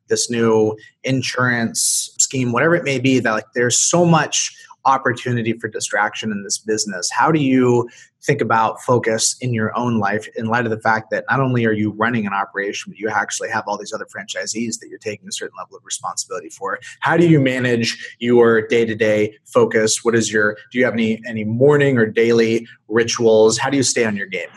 this 0.08 0.30
new 0.30 0.78
insurance 1.04 2.13
scheme, 2.19 2.51
whatever 2.51 2.75
it 2.75 2.84
may 2.84 2.99
be, 2.99 3.19
that 3.19 3.32
like 3.32 3.45
there's 3.56 3.78
so 3.78 4.06
much 4.06 4.56
opportunity 4.86 5.54
for 5.54 5.67
distraction 5.67 6.32
in 6.32 6.43
this 6.43 6.58
business. 6.58 7.10
How 7.12 7.32
do 7.32 7.39
you 7.41 7.89
think 8.24 8.41
about 8.41 8.82
focus 8.82 9.36
in 9.39 9.54
your 9.54 9.76
own 9.78 10.00
life 10.00 10.28
in 10.36 10.48
light 10.48 10.65
of 10.65 10.71
the 10.71 10.80
fact 10.80 11.12
that 11.12 11.26
not 11.30 11.39
only 11.39 11.65
are 11.65 11.71
you 11.71 11.91
running 11.91 12.26
an 12.26 12.34
operation, 12.34 12.91
but 12.91 12.98
you 12.98 13.10
actually 13.10 13.50
have 13.50 13.63
all 13.67 13.78
these 13.78 13.93
other 13.93 14.06
franchisees 14.06 14.80
that 14.80 14.88
you're 14.89 14.98
taking 15.00 15.28
a 15.28 15.32
certain 15.32 15.56
level 15.58 15.78
of 15.78 15.86
responsibility 15.86 16.50
for? 16.50 16.80
How 17.02 17.17
do 17.17 17.28
you 17.28 17.39
manage 17.39 18.15
your 18.19 18.65
day 18.67 18.86
to 18.86 18.95
day 18.95 19.38
focus? 19.45 20.04
What 20.04 20.15
is 20.15 20.32
your, 20.32 20.58
do 20.71 20.80
you 20.80 20.86
have 20.86 20.93
any, 20.93 21.21
any 21.28 21.43
morning 21.43 21.98
or 21.98 22.06
daily 22.06 22.67
rituals? 22.88 23.58
How 23.58 23.69
do 23.69 23.78
you 23.78 23.84
stay 23.84 24.06
on 24.06 24.15
your 24.15 24.28
game? 24.28 24.50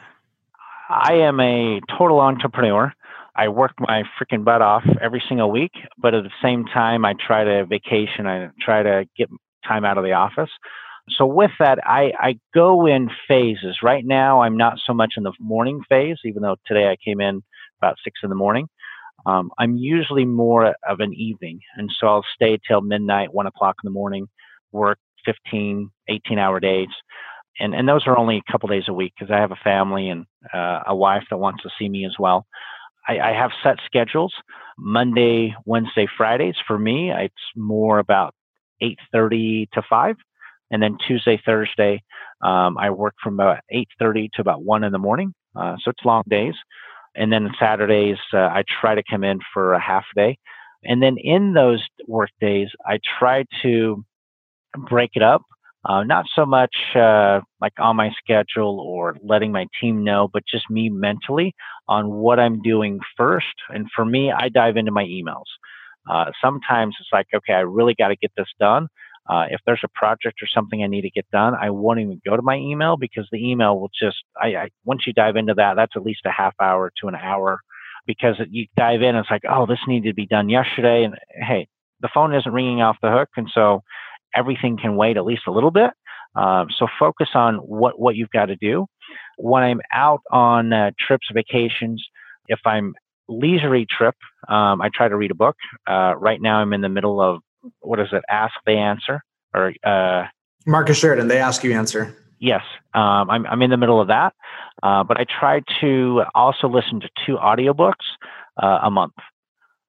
I 0.88 1.14
am 1.14 1.38
a 1.40 1.80
total 1.98 2.20
entrepreneur. 2.20 2.94
I 3.36 3.48
work 3.48 3.72
my 3.78 4.02
freaking 4.18 4.44
butt 4.44 4.62
off 4.62 4.82
every 5.00 5.22
single 5.28 5.50
week, 5.50 5.72
but 5.96 6.12
at 6.14 6.24
the 6.24 6.30
same 6.42 6.64
time, 6.64 7.04
I 7.04 7.14
try 7.14 7.44
to 7.44 7.66
vacation. 7.66 8.26
I 8.26 8.48
try 8.60 8.82
to 8.82 9.06
get 9.16 9.28
time 9.68 9.84
out 9.84 9.98
of 9.98 10.04
the 10.04 10.12
office. 10.12 10.50
So 11.16 11.26
with 11.26 11.52
that, 11.58 11.78
I, 11.84 12.12
I 12.18 12.38
go 12.54 12.86
in 12.86 13.08
phases. 13.26 13.78
Right 13.82 14.04
now, 14.04 14.42
I'm 14.42 14.56
not 14.56 14.78
so 14.86 14.92
much 14.92 15.14
in 15.16 15.22
the 15.22 15.32
morning 15.40 15.80
phase, 15.88 16.18
even 16.24 16.42
though 16.42 16.56
today 16.66 16.88
I 16.88 16.96
came 17.02 17.20
in 17.20 17.42
about 17.80 17.96
six 18.04 18.20
in 18.22 18.30
the 18.30 18.36
morning. 18.36 18.68
Um, 19.26 19.50
I'm 19.58 19.76
usually 19.76 20.24
more 20.24 20.74
of 20.88 21.00
an 21.00 21.12
evening, 21.14 21.60
and 21.76 21.90
so 21.98 22.06
I'll 22.06 22.24
stay 22.34 22.58
till 22.66 22.80
midnight, 22.80 23.32
one 23.32 23.46
o'clock 23.46 23.76
in 23.82 23.88
the 23.88 23.92
morning, 23.92 24.28
work 24.72 24.98
15, 25.24 25.90
18 26.08 26.38
hour 26.38 26.60
days. 26.60 26.88
And, 27.60 27.74
and 27.74 27.88
those 27.88 28.06
are 28.06 28.16
only 28.16 28.36
a 28.36 28.52
couple 28.52 28.68
days 28.68 28.84
a 28.88 28.92
week 28.92 29.12
because 29.18 29.32
I 29.32 29.40
have 29.40 29.50
a 29.50 29.58
family 29.64 30.08
and 30.08 30.26
uh, 30.54 30.80
a 30.86 30.94
wife 30.94 31.24
that 31.30 31.38
wants 31.38 31.62
to 31.64 31.70
see 31.78 31.88
me 31.88 32.06
as 32.06 32.14
well. 32.18 32.46
I, 33.08 33.18
I 33.18 33.32
have 33.32 33.50
set 33.62 33.76
schedules 33.84 34.32
Monday, 34.78 35.54
Wednesday, 35.64 36.06
Fridays. 36.16 36.54
For 36.66 36.78
me, 36.78 37.10
it's 37.10 37.34
more 37.56 37.98
about 37.98 38.34
8.30 38.82 39.70
to 39.72 39.82
5 39.88 40.16
and 40.70 40.82
then 40.82 40.96
tuesday 41.06 41.40
thursday 41.44 42.02
um, 42.42 42.76
i 42.78 42.90
work 42.90 43.14
from 43.22 43.34
about 43.34 43.58
8.30 43.72 44.30
to 44.34 44.40
about 44.40 44.62
1 44.62 44.84
in 44.84 44.92
the 44.92 44.98
morning 44.98 45.32
uh, 45.56 45.76
so 45.82 45.90
it's 45.90 46.04
long 46.04 46.22
days 46.28 46.54
and 47.14 47.32
then 47.32 47.50
saturdays 47.58 48.18
uh, 48.32 48.38
i 48.38 48.62
try 48.80 48.94
to 48.94 49.02
come 49.08 49.24
in 49.24 49.38
for 49.52 49.74
a 49.74 49.80
half 49.80 50.04
day 50.14 50.36
and 50.84 51.02
then 51.02 51.16
in 51.18 51.54
those 51.54 51.86
work 52.06 52.30
days 52.40 52.68
i 52.86 52.98
try 53.18 53.44
to 53.62 54.04
break 54.88 55.10
it 55.14 55.22
up 55.22 55.42
uh, 55.88 56.02
not 56.02 56.26
so 56.34 56.44
much 56.44 56.74
uh, 56.96 57.40
like 57.60 57.72
on 57.78 57.96
my 57.96 58.10
schedule 58.22 58.80
or 58.80 59.16
letting 59.22 59.52
my 59.52 59.66
team 59.80 60.04
know, 60.04 60.28
but 60.32 60.42
just 60.50 60.68
me 60.68 60.88
mentally 60.88 61.54
on 61.88 62.10
what 62.10 62.38
I'm 62.38 62.60
doing 62.62 63.00
first. 63.16 63.46
And 63.70 63.86
for 63.94 64.04
me, 64.04 64.32
I 64.32 64.48
dive 64.48 64.76
into 64.76 64.90
my 64.90 65.04
emails. 65.04 65.46
Uh, 66.08 66.26
sometimes 66.42 66.96
it's 67.00 67.10
like, 67.12 67.26
okay, 67.34 67.52
I 67.52 67.60
really 67.60 67.94
got 67.94 68.08
to 68.08 68.16
get 68.16 68.32
this 68.36 68.48
done. 68.58 68.88
Uh, 69.28 69.44
if 69.50 69.60
there's 69.66 69.82
a 69.84 69.88
project 69.88 70.42
or 70.42 70.46
something 70.46 70.82
I 70.82 70.86
need 70.86 71.02
to 71.02 71.10
get 71.10 71.30
done, 71.30 71.54
I 71.54 71.68
won't 71.68 72.00
even 72.00 72.20
go 72.26 72.34
to 72.34 72.42
my 72.42 72.56
email 72.56 72.96
because 72.96 73.28
the 73.30 73.38
email 73.38 73.78
will 73.78 73.90
just, 74.00 74.16
I, 74.40 74.46
I 74.56 74.68
once 74.84 75.02
you 75.06 75.12
dive 75.12 75.36
into 75.36 75.52
that, 75.54 75.74
that's 75.76 75.92
at 75.96 76.02
least 76.02 76.20
a 76.24 76.30
half 76.30 76.54
hour 76.60 76.90
to 77.02 77.08
an 77.08 77.14
hour 77.14 77.60
because 78.06 78.36
you 78.50 78.66
dive 78.76 79.02
in, 79.02 79.16
it's 79.16 79.30
like, 79.30 79.42
oh, 79.48 79.66
this 79.66 79.80
needed 79.86 80.08
to 80.08 80.14
be 80.14 80.26
done 80.26 80.48
yesterday. 80.48 81.04
And 81.04 81.14
hey, 81.46 81.68
the 82.00 82.08
phone 82.12 82.34
isn't 82.34 82.50
ringing 82.50 82.80
off 82.80 82.96
the 83.02 83.10
hook. 83.10 83.28
And 83.36 83.50
so 83.52 83.82
everything 84.34 84.78
can 84.78 84.96
wait 84.96 85.18
at 85.18 85.26
least 85.26 85.42
a 85.46 85.52
little 85.52 85.70
bit. 85.70 85.90
Um, 86.34 86.68
so 86.78 86.86
focus 86.98 87.28
on 87.34 87.56
what, 87.56 87.98
what 87.98 88.16
you've 88.16 88.30
got 88.30 88.46
to 88.46 88.56
do. 88.56 88.86
When 89.36 89.62
I'm 89.62 89.80
out 89.92 90.20
on 90.30 90.72
uh, 90.72 90.90
trips, 90.98 91.26
vacations, 91.34 92.02
if 92.46 92.60
I'm 92.64 92.94
leisurely 93.28 93.86
trip, 93.86 94.14
um, 94.48 94.80
I 94.80 94.90
try 94.92 95.08
to 95.08 95.16
read 95.16 95.30
a 95.30 95.34
book. 95.34 95.56
Uh, 95.86 96.14
right 96.16 96.40
now, 96.40 96.58
I'm 96.58 96.72
in 96.72 96.80
the 96.80 96.88
middle 96.88 97.20
of 97.20 97.40
what 97.80 98.00
is 98.00 98.08
it? 98.12 98.22
Ask 98.30 98.54
the 98.66 98.72
answer 98.72 99.20
or 99.54 99.72
uh, 99.84 100.26
Marcus 100.66 100.98
Sheridan. 100.98 101.28
They 101.28 101.38
ask 101.38 101.64
you 101.64 101.72
answer. 101.72 102.16
Yes, 102.40 102.62
um, 102.94 103.28
I'm, 103.30 103.46
I'm 103.46 103.62
in 103.62 103.70
the 103.70 103.76
middle 103.76 104.00
of 104.00 104.08
that, 104.08 104.32
uh, 104.82 105.02
but 105.02 105.18
I 105.18 105.24
try 105.24 105.60
to 105.80 106.22
also 106.36 106.68
listen 106.68 107.00
to 107.00 107.08
two 107.26 107.36
audiobooks 107.36 108.06
uh, 108.62 108.78
a 108.82 108.90
month. 108.90 109.14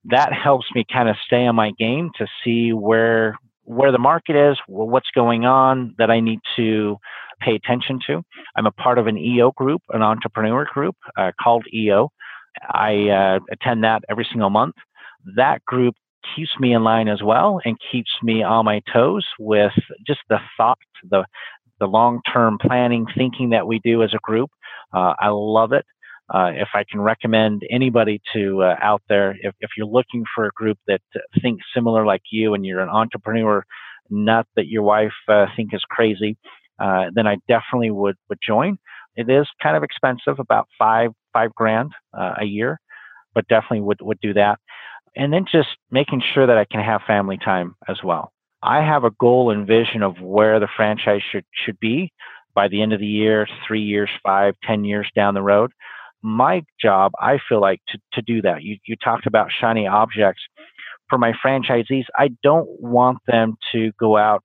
That 0.06 0.34
helps 0.34 0.66
me 0.74 0.84
kind 0.92 1.10
of 1.10 1.16
stay 1.26 1.46
on 1.46 1.56
my 1.56 1.72
game 1.78 2.10
to 2.18 2.26
see 2.44 2.74
where 2.74 3.38
where 3.66 3.92
the 3.92 4.00
market 4.00 4.36
is, 4.36 4.58
what's 4.66 5.12
going 5.14 5.46
on 5.46 5.94
that 6.00 6.10
I 6.10 6.22
need 6.22 6.40
to 6.56 6.98
pay 7.40 7.54
attention 7.54 8.00
to. 8.08 8.24
I'm 8.56 8.66
a 8.66 8.72
part 8.72 8.98
of 8.98 9.06
an 9.06 9.16
EO 9.16 9.52
group, 9.52 9.84
an 9.90 10.02
entrepreneur 10.02 10.66
group 10.66 10.96
uh, 11.16 11.32
called 11.40 11.66
EO. 11.72 12.10
I 12.70 13.10
uh, 13.10 13.40
attend 13.52 13.84
that 13.84 14.04
every 14.10 14.28
single 14.32 14.50
month. 14.50 14.76
That 15.36 15.64
group 15.66 15.96
keeps 16.36 16.52
me 16.60 16.74
in 16.74 16.84
line 16.84 17.08
as 17.08 17.22
well 17.24 17.60
and 17.66 17.78
keeps 17.92 18.12
me 18.22 18.44
on 18.44 18.66
my 18.66 18.82
toes 18.92 19.26
with 19.40 19.72
just 20.06 20.20
the 20.30 20.40
thought, 20.58 20.78
the 21.10 21.26
the 21.80 21.88
long 21.88 22.20
term 22.32 22.58
planning, 22.62 23.06
thinking 23.18 23.52
that 23.52 23.66
we 23.66 23.80
do 23.80 24.04
as 24.04 24.14
a 24.14 24.20
group. 24.22 24.50
Uh, 24.94 25.14
I 25.20 25.30
love 25.30 25.72
it. 25.72 25.86
Uh, 26.34 26.52
if 26.54 26.70
I 26.76 26.84
can 26.90 27.02
recommend 27.02 27.64
anybody 27.72 28.22
to 28.34 28.62
uh, 28.64 28.76
out 28.82 29.02
there, 29.10 29.32
if, 29.42 29.56
if 29.62 29.72
you're 29.76 29.88
looking 29.88 30.24
for 30.36 30.46
a 30.46 30.52
group 30.52 30.78
that 30.88 31.02
thinks 31.42 31.66
similar 31.74 32.06
like 32.06 32.22
you 32.32 32.54
and 32.54 32.66
you're 32.66 32.82
an 32.82 32.90
entrepreneur, 32.90 33.64
not 34.12 34.46
that 34.56 34.68
your 34.68 34.84
wife 34.84 35.14
uh, 35.28 35.48
think 35.56 35.74
is 35.74 35.82
crazy, 35.90 36.38
uh, 36.80 37.06
then 37.14 37.26
I 37.28 37.38
definitely 37.48 37.92
would 37.92 38.16
would 38.30 38.40
join. 38.46 38.78
It 39.16 39.30
is 39.30 39.48
kind 39.62 39.76
of 39.76 39.84
expensive, 39.84 40.40
about 40.40 40.68
five 40.78 41.12
five 41.34 41.54
grand 41.56 41.92
uh, 42.18 42.36
a 42.40 42.46
year, 42.46 42.80
but 43.34 43.48
definitely 43.48 43.82
would 43.82 44.00
would 44.02 44.20
do 44.22 44.34
that. 44.34 44.60
And 45.16 45.34
then 45.34 45.46
just 45.52 45.70
making 45.92 46.22
sure 46.34 46.48
that 46.48 46.58
I 46.58 46.66
can 46.66 46.82
have 46.82 47.02
family 47.06 47.38
time 47.38 47.76
as 47.88 47.98
well. 48.04 48.32
I 48.62 48.82
have 48.82 49.04
a 49.04 49.12
goal 49.20 49.52
and 49.52 49.66
vision 49.66 50.04
of 50.04 50.20
where 50.22 50.60
the 50.60 50.68
franchise 50.76 51.22
should 51.32 51.46
should 51.66 51.80
be 51.80 52.12
by 52.54 52.68
the 52.68 52.82
end 52.82 52.94
of 52.94 53.00
the 53.00 53.06
year, 53.06 53.48
three 53.68 53.82
years, 53.82 54.10
five, 54.24 54.56
ten 54.64 54.84
years 54.84 55.08
down 55.16 55.34
the 55.34 55.42
road. 55.42 55.72
My 56.22 56.64
job, 56.82 57.14
I 57.20 57.40
feel 57.48 57.62
like, 57.62 57.80
to, 57.90 58.00
to 58.14 58.22
do 58.22 58.42
that. 58.42 58.64
You 58.64 58.78
you 58.86 58.96
talked 58.98 59.26
about 59.26 59.50
shiny 59.52 59.88
objects. 59.88 60.42
For 61.10 61.18
my 61.18 61.34
franchisees, 61.44 62.06
I 62.16 62.30
don't 62.44 62.70
want 62.80 63.18
them 63.26 63.56
to 63.72 63.92
go 64.00 64.18
out 64.18 64.44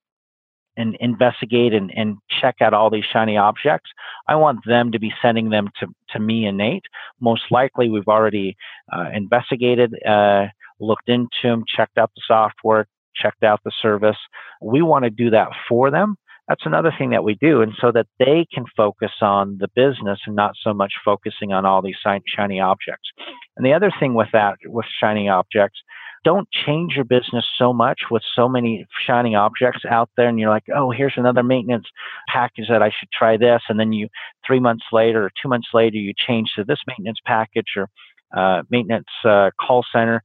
and 0.76 0.96
investigate 1.00 1.72
and, 1.72 1.90
and 1.94 2.16
check 2.40 2.56
out 2.60 2.74
all 2.74 2.90
these 2.90 3.04
shiny 3.12 3.36
objects. 3.36 3.90
I 4.28 4.36
want 4.36 4.60
them 4.66 4.92
to 4.92 4.98
be 4.98 5.12
sending 5.22 5.50
them 5.50 5.68
to, 5.80 5.86
to 6.10 6.18
me 6.18 6.46
and 6.46 6.58
Nate. 6.58 6.84
Most 7.20 7.44
likely, 7.50 7.88
we've 7.88 8.08
already 8.08 8.56
uh, 8.92 9.10
investigated, 9.14 9.94
uh, 10.06 10.46
looked 10.80 11.08
into 11.08 11.28
them, 11.42 11.64
checked 11.66 11.98
out 11.98 12.10
the 12.14 12.22
software, 12.26 12.86
checked 13.14 13.44
out 13.44 13.60
the 13.64 13.72
service. 13.80 14.16
We 14.60 14.82
want 14.82 15.04
to 15.04 15.10
do 15.10 15.30
that 15.30 15.48
for 15.68 15.90
them. 15.90 16.16
That's 16.48 16.66
another 16.66 16.92
thing 16.96 17.10
that 17.10 17.24
we 17.24 17.34
do. 17.36 17.62
And 17.62 17.72
so 17.80 17.90
that 17.92 18.06
they 18.18 18.46
can 18.52 18.64
focus 18.76 19.12
on 19.22 19.56
the 19.58 19.68
business 19.74 20.20
and 20.26 20.36
not 20.36 20.52
so 20.62 20.74
much 20.74 20.92
focusing 21.04 21.52
on 21.52 21.64
all 21.64 21.80
these 21.80 21.96
shiny 22.04 22.60
objects. 22.60 23.08
And 23.56 23.64
the 23.64 23.72
other 23.72 23.90
thing 23.98 24.14
with 24.14 24.28
that, 24.32 24.56
with 24.66 24.84
shiny 25.00 25.28
objects, 25.28 25.78
don't 26.24 26.48
change 26.50 26.94
your 26.94 27.04
business 27.04 27.44
so 27.58 27.72
much 27.72 28.00
with 28.10 28.22
so 28.34 28.48
many 28.48 28.86
shiny 29.06 29.34
objects 29.34 29.84
out 29.88 30.10
there 30.16 30.28
and 30.28 30.40
you're 30.40 30.50
like 30.50 30.64
oh 30.74 30.90
here's 30.90 31.14
another 31.16 31.42
maintenance 31.42 31.86
package 32.28 32.66
that 32.68 32.82
i 32.82 32.90
should 32.90 33.10
try 33.12 33.36
this 33.36 33.62
and 33.68 33.78
then 33.78 33.92
you 33.92 34.08
three 34.46 34.60
months 34.60 34.84
later 34.92 35.24
or 35.24 35.30
two 35.40 35.48
months 35.48 35.68
later 35.74 35.96
you 35.96 36.12
change 36.16 36.50
to 36.56 36.64
this 36.64 36.80
maintenance 36.86 37.18
package 37.24 37.72
or 37.76 37.88
uh, 38.36 38.62
maintenance 38.70 39.06
uh, 39.24 39.50
call 39.60 39.84
center 39.92 40.22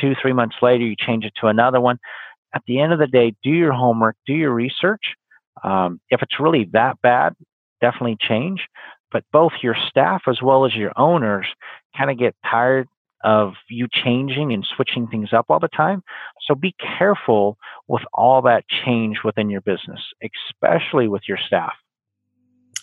two, 0.00 0.14
three 0.20 0.32
months 0.32 0.56
later, 0.62 0.84
you 0.84 0.94
change 0.96 1.24
it 1.24 1.32
to 1.40 1.46
another 1.46 1.80
one. 1.80 1.98
At 2.54 2.62
the 2.66 2.80
end 2.80 2.92
of 2.92 2.98
the 2.98 3.06
day, 3.06 3.34
do 3.42 3.50
your 3.50 3.72
homework, 3.72 4.16
do 4.26 4.34
your 4.34 4.52
research. 4.52 5.14
Um, 5.62 6.00
if 6.10 6.22
it's 6.22 6.40
really 6.40 6.68
that 6.72 7.00
bad, 7.02 7.34
definitely 7.80 8.16
change. 8.20 8.66
But 9.10 9.24
both 9.32 9.52
your 9.62 9.76
staff 9.88 10.22
as 10.28 10.42
well 10.42 10.66
as 10.66 10.74
your 10.74 10.92
owners 10.96 11.46
kind 11.96 12.10
of 12.10 12.18
get 12.18 12.34
tired 12.48 12.88
of 13.24 13.54
you 13.68 13.86
changing 13.90 14.52
and 14.52 14.66
switching 14.76 15.06
things 15.06 15.32
up 15.32 15.46
all 15.48 15.60
the 15.60 15.68
time. 15.68 16.02
So 16.46 16.54
be 16.54 16.74
careful 16.98 17.58
with 17.86 18.02
all 18.12 18.42
that 18.42 18.64
change 18.84 19.18
within 19.24 19.50
your 19.50 19.60
business, 19.60 20.00
especially 20.22 21.08
with 21.08 21.22
your 21.28 21.38
staff 21.38 21.74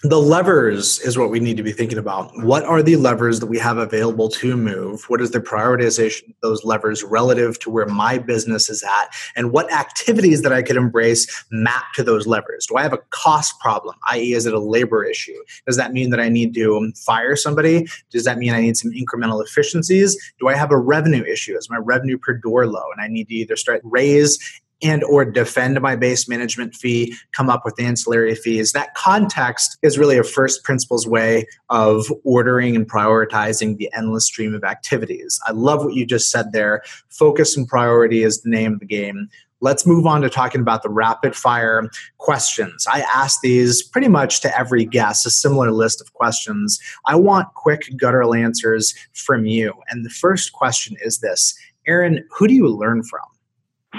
the 0.09 0.19
levers 0.19 0.99
is 0.99 1.17
what 1.17 1.29
we 1.29 1.39
need 1.39 1.57
to 1.57 1.63
be 1.63 1.71
thinking 1.71 1.97
about. 1.97 2.31
What 2.43 2.63
are 2.63 2.81
the 2.81 2.95
levers 2.95 3.39
that 3.39 3.45
we 3.47 3.57
have 3.59 3.77
available 3.77 4.29
to 4.29 4.57
move? 4.57 5.03
What 5.09 5.21
is 5.21 5.31
the 5.31 5.39
prioritization 5.39 6.29
of 6.29 6.35
those 6.41 6.63
levers 6.63 7.03
relative 7.03 7.59
to 7.59 7.69
where 7.69 7.85
my 7.85 8.17
business 8.17 8.69
is 8.69 8.83
at? 8.83 9.09
And 9.35 9.51
what 9.51 9.71
activities 9.71 10.41
that 10.41 10.51
I 10.51 10.63
could 10.63 10.75
embrace 10.75 11.45
map 11.51 11.93
to 11.95 12.03
those 12.03 12.27
levers? 12.27 12.67
Do 12.67 12.77
I 12.77 12.83
have 12.83 12.93
a 12.93 12.99
cost 13.11 13.59
problem, 13.59 13.95
i.e., 14.09 14.33
is 14.33 14.45
it 14.45 14.53
a 14.53 14.59
labor 14.59 15.03
issue? 15.03 15.37
Does 15.65 15.77
that 15.77 15.93
mean 15.93 16.09
that 16.09 16.19
I 16.19 16.29
need 16.29 16.53
to 16.55 16.91
fire 16.95 17.35
somebody? 17.35 17.87
Does 18.11 18.25
that 18.25 18.37
mean 18.37 18.53
I 18.53 18.61
need 18.61 18.77
some 18.77 18.91
incremental 18.91 19.43
efficiencies? 19.43 20.17
Do 20.39 20.47
I 20.47 20.55
have 20.55 20.71
a 20.71 20.77
revenue 20.77 21.23
issue? 21.23 21.55
Is 21.57 21.69
my 21.69 21.77
revenue 21.77 22.17
per 22.17 22.33
door 22.33 22.67
low? 22.67 22.85
And 22.91 23.01
I 23.01 23.07
need 23.07 23.27
to 23.29 23.35
either 23.35 23.55
start 23.55 23.81
raise 23.83 24.39
and 24.83 25.03
or 25.05 25.25
defend 25.25 25.79
my 25.81 25.95
base 25.95 26.27
management 26.27 26.75
fee 26.75 27.15
come 27.31 27.49
up 27.49 27.63
with 27.63 27.79
ancillary 27.79 28.35
fees 28.35 28.71
that 28.71 28.93
context 28.95 29.77
is 29.81 29.97
really 29.97 30.17
a 30.17 30.23
first 30.23 30.63
principles 30.63 31.07
way 31.07 31.45
of 31.69 32.05
ordering 32.23 32.75
and 32.75 32.89
prioritizing 32.89 33.77
the 33.77 33.89
endless 33.95 34.25
stream 34.25 34.53
of 34.53 34.63
activities 34.63 35.39
i 35.45 35.51
love 35.51 35.83
what 35.83 35.93
you 35.93 36.05
just 36.05 36.29
said 36.29 36.51
there 36.51 36.81
focus 37.09 37.55
and 37.55 37.67
priority 37.67 38.23
is 38.23 38.41
the 38.41 38.49
name 38.49 38.73
of 38.73 38.79
the 38.79 38.85
game 38.85 39.29
let's 39.61 39.85
move 39.85 40.05
on 40.05 40.21
to 40.21 40.29
talking 40.29 40.61
about 40.61 40.83
the 40.83 40.89
rapid 40.89 41.35
fire 41.35 41.89
questions. 42.19 42.85
I 42.91 43.01
ask 43.01 43.41
these 43.41 43.81
pretty 43.81 44.07
much 44.07 44.41
to 44.41 44.57
every 44.57 44.85
guest, 44.85 45.25
a 45.25 45.29
similar 45.29 45.71
list 45.71 46.01
of 46.01 46.13
questions. 46.13 46.79
I 47.05 47.15
want 47.15 47.53
quick, 47.55 47.89
guttural 47.97 48.35
answers 48.35 48.93
from 49.13 49.45
you. 49.45 49.73
And 49.89 50.05
the 50.05 50.09
first 50.09 50.53
question 50.53 50.97
is 51.01 51.19
this 51.19 51.57
Aaron, 51.87 52.23
who 52.29 52.47
do 52.47 52.53
you 52.53 52.67
learn 52.67 53.03
from? 53.03 53.21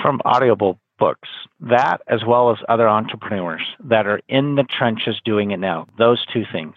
From 0.02 0.20
Audible 0.24 0.78
books, 0.98 1.28
that 1.60 2.00
as 2.08 2.24
well 2.26 2.50
as 2.50 2.58
other 2.68 2.88
entrepreneurs 2.88 3.62
that 3.80 4.06
are 4.06 4.20
in 4.28 4.54
the 4.54 4.64
trenches 4.64 5.20
doing 5.24 5.50
it 5.50 5.58
now. 5.58 5.86
Those 5.98 6.24
two 6.32 6.44
things. 6.50 6.76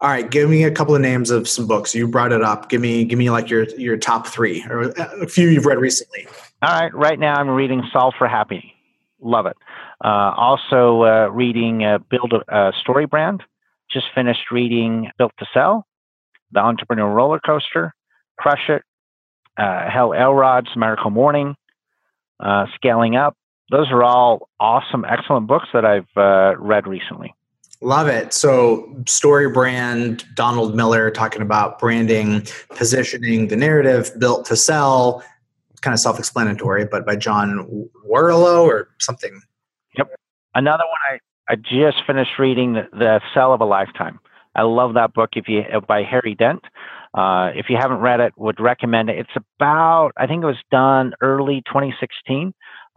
All 0.00 0.10
right, 0.10 0.30
give 0.30 0.50
me 0.50 0.64
a 0.64 0.70
couple 0.70 0.94
of 0.94 1.00
names 1.00 1.30
of 1.30 1.48
some 1.48 1.66
books. 1.66 1.94
You 1.94 2.06
brought 2.06 2.32
it 2.32 2.42
up. 2.42 2.68
Give 2.68 2.82
me 2.82 3.04
give 3.04 3.18
me 3.18 3.30
like 3.30 3.48
your 3.48 3.64
your 3.78 3.96
top 3.96 4.26
3 4.26 4.64
or 4.68 4.90
a 4.90 5.26
few 5.26 5.48
you've 5.48 5.64
read 5.64 5.78
recently. 5.78 6.26
All 6.62 6.78
right, 6.78 6.94
right 6.94 7.18
now 7.18 7.36
I'm 7.36 7.48
reading 7.48 7.82
Solve 7.92 8.14
for 8.18 8.28
Happy. 8.28 8.74
Love 9.20 9.46
it. 9.46 9.56
Uh, 10.04 10.34
also 10.36 11.02
uh, 11.02 11.28
reading 11.28 11.82
uh, 11.82 11.98
Build 12.10 12.34
a 12.48 12.72
Story 12.82 13.06
Brand. 13.06 13.42
Just 13.90 14.06
finished 14.14 14.50
reading 14.50 15.10
Built 15.16 15.32
to 15.38 15.46
Sell, 15.54 15.86
The 16.52 16.60
Entrepreneur 16.60 17.08
Roller 17.08 17.40
Coaster, 17.40 17.94
Crush 18.38 18.68
It, 18.68 18.82
uh, 19.56 19.88
Hal 19.88 20.12
Elrod's 20.12 20.68
Miracle 20.76 21.10
Morning, 21.10 21.54
uh, 22.40 22.66
Scaling 22.74 23.16
Up. 23.16 23.36
Those 23.70 23.90
are 23.90 24.04
all 24.04 24.48
awesome, 24.60 25.04
excellent 25.04 25.46
books 25.46 25.68
that 25.72 25.84
I've 25.84 26.06
uh, 26.16 26.56
read 26.58 26.86
recently. 26.86 27.34
Love 27.82 28.08
it. 28.08 28.32
So, 28.32 28.94
story 29.06 29.50
brand, 29.50 30.24
Donald 30.34 30.74
Miller 30.74 31.10
talking 31.10 31.42
about 31.42 31.78
branding, 31.78 32.46
positioning, 32.70 33.48
the 33.48 33.56
narrative 33.56 34.12
built 34.18 34.46
to 34.46 34.56
sell. 34.56 35.22
kind 35.82 35.92
of 35.92 36.00
self 36.00 36.18
explanatory, 36.18 36.86
but 36.86 37.04
by 37.04 37.16
John 37.16 37.88
Warrillow 38.08 38.64
or 38.64 38.88
something. 38.98 39.42
Yep. 39.98 40.08
Another 40.54 40.84
one 40.84 41.20
I, 41.48 41.52
I 41.52 41.56
just 41.56 41.98
finished 42.06 42.38
reading, 42.38 42.72
the, 42.74 42.88
the 42.92 43.20
Sell 43.34 43.52
of 43.52 43.60
a 43.60 43.66
Lifetime. 43.66 44.20
I 44.54 44.62
love 44.62 44.94
that 44.94 45.12
book. 45.12 45.30
If 45.36 45.48
you 45.48 45.62
by 45.86 46.02
Harry 46.02 46.34
Dent, 46.34 46.62
uh, 47.16 47.50
if 47.54 47.66
you 47.70 47.76
haven't 47.80 47.98
read 47.98 48.20
it, 48.20 48.34
would 48.36 48.60
recommend 48.60 49.08
it. 49.08 49.18
It's 49.18 49.44
about, 49.58 50.12
I 50.16 50.26
think 50.26 50.42
it 50.42 50.46
was 50.46 50.62
done 50.70 51.14
early 51.20 51.62
2016. 51.66 52.52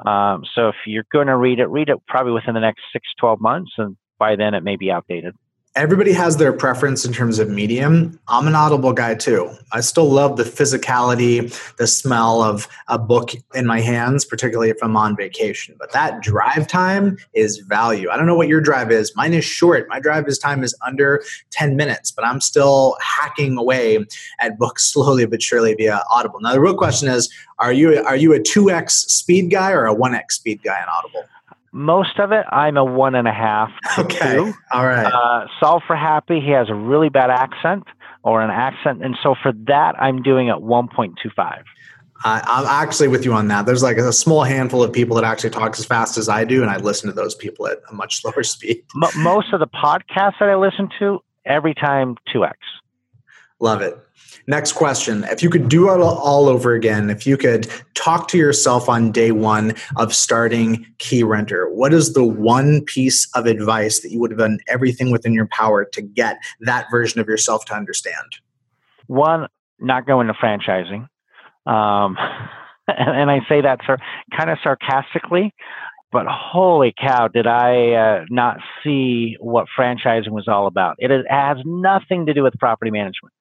Um, 0.06 0.44
so 0.54 0.70
if 0.70 0.76
you're 0.86 1.06
going 1.12 1.28
to 1.28 1.38
read 1.38 1.60
it, 1.60 1.68
read 1.68 1.90
it 1.90 1.98
probably 2.08 2.34
within 2.34 2.54
the 2.54 2.60
next 2.60 2.82
six, 2.94 3.08
12 3.20 3.40
months, 3.42 3.72
and 3.78 3.98
by 4.18 4.36
then 4.36 4.54
it 4.54 4.64
may 4.64 4.76
be 4.76 4.92
outdated 4.92 5.36
everybody 5.80 6.12
has 6.12 6.36
their 6.36 6.52
preference 6.52 7.06
in 7.06 7.14
terms 7.14 7.40
of 7.40 7.50
medium. 7.50 8.20
I'm 8.28 8.48
an 8.48 8.54
Audible 8.54 8.92
guy 8.92 9.16
too. 9.16 9.50
I 9.72 9.80
still 9.80 10.10
love 10.10 10.36
the 10.36 10.44
physicality, 10.44 11.56
the 11.78 11.88
smell 11.88 12.44
of 12.44 12.68
a 12.90 13.00
book 13.00 13.32
in 13.56 13.66
my 13.66 13.80
hands, 13.80 14.26
particularly 14.26 14.70
if 14.70 14.76
I'm 14.84 14.98
on 14.98 15.16
vacation. 15.16 15.78
But 15.80 15.94
that 15.94 16.22
drive 16.22 16.68
time 16.68 17.18
is 17.32 17.60
value. 17.60 18.10
I 18.10 18.18
don't 18.18 18.26
know 18.26 18.36
what 18.36 18.50
your 18.50 18.60
drive 18.60 18.92
is. 18.92 19.16
Mine 19.16 19.34
is 19.34 19.46
short. 19.46 19.88
My 19.88 20.02
drive 20.02 20.28
is 20.28 20.38
time 20.38 20.66
is 20.66 20.76
under 20.86 21.24
10 21.52 21.78
minutes, 21.78 22.12
but 22.12 22.26
I'm 22.26 22.42
still 22.42 22.98
hacking 23.02 23.58
away 23.58 24.06
at 24.40 24.60
books 24.60 24.84
slowly 24.92 25.26
but 25.28 25.42
surely 25.42 25.76
via 25.76 26.02
Audible. 26.12 26.42
Now 26.42 26.52
the 26.52 26.60
real 26.60 26.76
question 26.76 27.08
is, 27.08 27.34
are 27.58 27.72
you 27.72 28.04
are 28.04 28.18
you 28.18 28.34
a 28.34 28.40
2x 28.40 28.92
speed 28.92 29.50
guy 29.50 29.72
or 29.72 29.86
a 29.86 29.96
1x 29.96 30.32
speed 30.32 30.62
guy 30.62 30.78
in 30.78 30.90
Audible? 30.90 31.24
Most 31.72 32.20
of 32.20 32.32
it, 32.32 32.46
I'm 32.50 32.78
a 32.78 32.84
one 32.84 33.16
and 33.16 33.28
a 33.28 33.34
half. 33.34 33.72
Okay. 33.98 34.36
Two. 34.36 34.54
All 34.72 34.86
right. 34.86 35.06
Uh, 35.06 35.48
solve 35.60 35.84
for 35.86 35.96
happy. 35.96 36.40
He 36.40 36.52
has 36.52 36.70
a 36.70 36.74
really 36.74 37.10
bad 37.10 37.30
accent 37.30 37.84
or 38.24 38.42
an 38.42 38.50
accent, 38.50 39.04
and 39.04 39.18
so 39.22 39.36
for 39.42 39.52
that, 39.68 39.96
I'm 40.00 40.22
doing 40.22 40.50
at 40.50 40.58
1.25. 40.58 41.64
I'm 42.24 42.66
actually 42.66 43.08
with 43.08 43.24
you 43.24 43.34
on 43.34 43.48
that. 43.48 43.66
There's 43.66 43.84
like 43.84 43.98
a 43.98 44.12
small 44.12 44.44
handful 44.44 44.84
of 44.84 44.92
people 44.92 45.16
that 45.16 45.24
actually 45.24 45.52
talk 45.52 45.78
as 45.78 45.86
fast 45.86 46.18
as 46.18 46.28
I 46.28 46.44
do, 46.44 46.62
and 46.62 46.70
I 46.70 46.78
listen 46.78 47.08
to 47.08 47.14
those 47.14 47.34
people 47.36 47.68
at 47.68 47.80
a 47.90 47.94
much 47.94 48.16
slower 48.22 48.44
speed. 48.44 48.84
M- 48.96 49.24
most 49.24 49.54
of 49.54 49.60
the 49.60 49.68
podcasts 49.68 50.40
that 50.40 50.50
I 50.50 50.56
listen 50.56 50.90
to, 51.00 51.20
every 51.46 51.74
time 51.74 52.16
2x. 52.34 52.54
Love 53.60 53.82
it. 53.82 53.98
Next 54.48 54.72
question. 54.72 55.26
If 55.26 55.44
you 55.44 55.50
could 55.50 55.70
do 55.70 55.94
it 55.94 56.00
all 56.02 56.48
over 56.48 56.74
again, 56.74 57.10
if 57.10 57.28
you 57.28 57.38
could 57.38 57.68
talk 57.94 58.28
to 58.30 58.38
yourself 58.38 58.90
on 58.90 59.12
day 59.12 59.32
one 59.32 59.76
of 59.98 60.14
starting 60.14 60.86
Keyrenter, 60.98 61.72
what 61.72 61.94
is 61.94 62.14
the 62.14 62.24
one 62.24 62.84
piece 62.86 63.30
of 63.36 63.46
advice 63.46 64.00
that 64.00 64.12
you 64.12 64.20
would 64.20 64.32
have 64.32 64.40
done 64.40 64.60
everything 64.68 65.12
within 65.12 65.34
your 65.34 65.48
power 65.52 65.86
to 65.86 66.02
get 66.02 66.40
that 66.62 66.88
version 66.90 67.20
of 67.20 67.28
yourself 67.28 67.66
to 67.66 67.76
understand? 67.76 68.38
One, 69.08 69.48
not 69.80 70.08
go 70.08 70.22
into 70.22 70.34
franchising. 70.34 71.08
Um, 71.66 72.18
and, 72.88 73.30
I 73.30 73.42
say 73.48 73.62
that 73.62 73.82
sir, 73.86 73.98
kind 74.36 74.50
of 74.50 74.58
sarcastically, 74.64 75.54
but 76.12 76.26
holy 76.28 76.94
cow, 77.00 77.28
did 77.28 77.46
I 77.46 77.92
uh, 77.92 78.26
not 78.30 78.58
see 78.84 79.38
what 79.40 79.68
franchising 79.78 80.30
was 80.30 80.48
all 80.48 80.66
about? 80.66 80.96
It 80.98 81.12
has 81.30 81.58
nothing 81.66 82.26
to 82.26 82.34
do 82.34 82.42
with 82.42 82.58
property 82.58 82.90
management. 82.90 83.34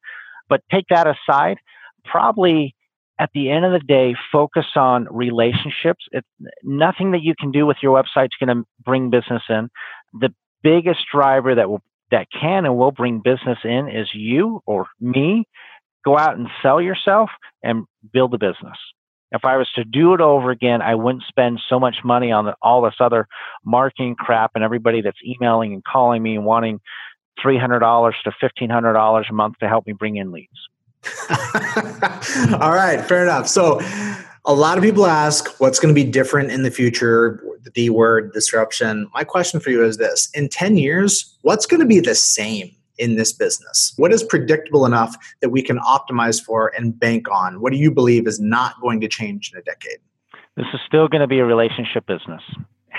But 0.48 0.62
take 0.70 0.86
that 0.90 1.06
aside, 1.06 1.58
probably 2.04 2.74
at 3.18 3.30
the 3.34 3.50
end 3.50 3.64
of 3.64 3.72
the 3.72 3.80
day, 3.80 4.14
focus 4.30 4.66
on 4.76 5.08
relationships. 5.10 6.06
It's 6.12 6.28
nothing 6.62 7.12
that 7.12 7.22
you 7.22 7.34
can 7.38 7.50
do 7.50 7.66
with 7.66 7.78
your 7.82 8.00
website 8.00 8.26
is 8.26 8.46
going 8.46 8.56
to 8.56 8.64
bring 8.84 9.10
business 9.10 9.42
in. 9.48 9.68
The 10.12 10.32
biggest 10.62 11.00
driver 11.12 11.54
that 11.54 11.68
will 11.68 11.82
that 12.10 12.28
can 12.32 12.64
and 12.64 12.76
will 12.76 12.92
bring 12.92 13.20
business 13.22 13.58
in 13.64 13.88
is 13.88 14.08
you 14.14 14.62
or 14.66 14.86
me. 15.00 15.44
Go 16.04 16.16
out 16.16 16.38
and 16.38 16.48
sell 16.62 16.80
yourself 16.80 17.28
and 17.62 17.84
build 18.12 18.32
a 18.32 18.38
business. 18.38 18.78
If 19.30 19.44
I 19.44 19.58
was 19.58 19.68
to 19.74 19.84
do 19.84 20.14
it 20.14 20.22
over 20.22 20.50
again, 20.50 20.80
I 20.80 20.94
wouldn't 20.94 21.24
spend 21.28 21.60
so 21.68 21.78
much 21.78 21.96
money 22.02 22.32
on 22.32 22.46
the, 22.46 22.54
all 22.62 22.80
this 22.82 22.94
other 22.98 23.26
marketing 23.62 24.14
crap 24.14 24.52
and 24.54 24.64
everybody 24.64 25.02
that's 25.02 25.18
emailing 25.22 25.74
and 25.74 25.84
calling 25.84 26.22
me 26.22 26.36
and 26.36 26.46
wanting 26.46 26.80
$300 27.44 28.12
to 28.24 28.30
$1,500 28.30 29.30
a 29.30 29.32
month 29.32 29.58
to 29.58 29.68
help 29.68 29.86
me 29.86 29.92
bring 29.92 30.16
in 30.16 30.32
leads. 30.32 30.48
All 32.60 32.72
right, 32.72 33.00
fair 33.06 33.22
enough. 33.22 33.48
So, 33.48 33.80
a 34.44 34.54
lot 34.54 34.78
of 34.78 34.84
people 34.84 35.06
ask 35.06 35.60
what's 35.60 35.78
going 35.78 35.94
to 35.94 36.04
be 36.04 36.08
different 36.08 36.50
in 36.50 36.62
the 36.62 36.70
future, 36.70 37.42
the 37.62 37.70
D 37.70 37.90
word, 37.90 38.32
disruption. 38.32 39.08
My 39.12 39.22
question 39.22 39.60
for 39.60 39.70
you 39.70 39.84
is 39.84 39.98
this 39.98 40.30
In 40.34 40.48
10 40.48 40.78
years, 40.78 41.36
what's 41.42 41.66
going 41.66 41.80
to 41.80 41.86
be 41.86 42.00
the 42.00 42.14
same 42.14 42.70
in 42.96 43.16
this 43.16 43.32
business? 43.32 43.92
What 43.96 44.12
is 44.12 44.22
predictable 44.22 44.86
enough 44.86 45.16
that 45.42 45.50
we 45.50 45.62
can 45.62 45.78
optimize 45.80 46.42
for 46.42 46.72
and 46.76 46.98
bank 46.98 47.30
on? 47.30 47.60
What 47.60 47.72
do 47.72 47.78
you 47.78 47.90
believe 47.90 48.26
is 48.26 48.40
not 48.40 48.80
going 48.80 49.00
to 49.02 49.08
change 49.08 49.52
in 49.52 49.58
a 49.58 49.62
decade? 49.62 49.98
This 50.56 50.66
is 50.72 50.80
still 50.86 51.08
going 51.08 51.20
to 51.20 51.28
be 51.28 51.38
a 51.38 51.44
relationship 51.44 52.06
business 52.06 52.42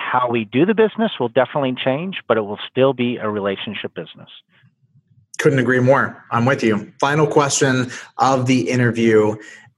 how 0.10 0.30
we 0.30 0.46
do 0.46 0.66
the 0.66 0.74
business 0.74 1.12
will 1.20 1.30
definitely 1.30 1.76
change, 1.84 2.22
but 2.28 2.38
it 2.38 2.42
will 2.42 2.60
still 2.70 2.94
be 2.94 3.18
a 3.18 3.30
relationship 3.30 3.94
business. 3.94 4.30
Couldn't 5.38 5.60
agree 5.60 5.80
more. 5.80 6.24
I'm 6.32 6.46
with 6.46 6.64
you. 6.64 6.92
Final 7.00 7.28
question 7.28 7.92
of 8.18 8.46
the 8.46 8.70
interview. 8.70 9.36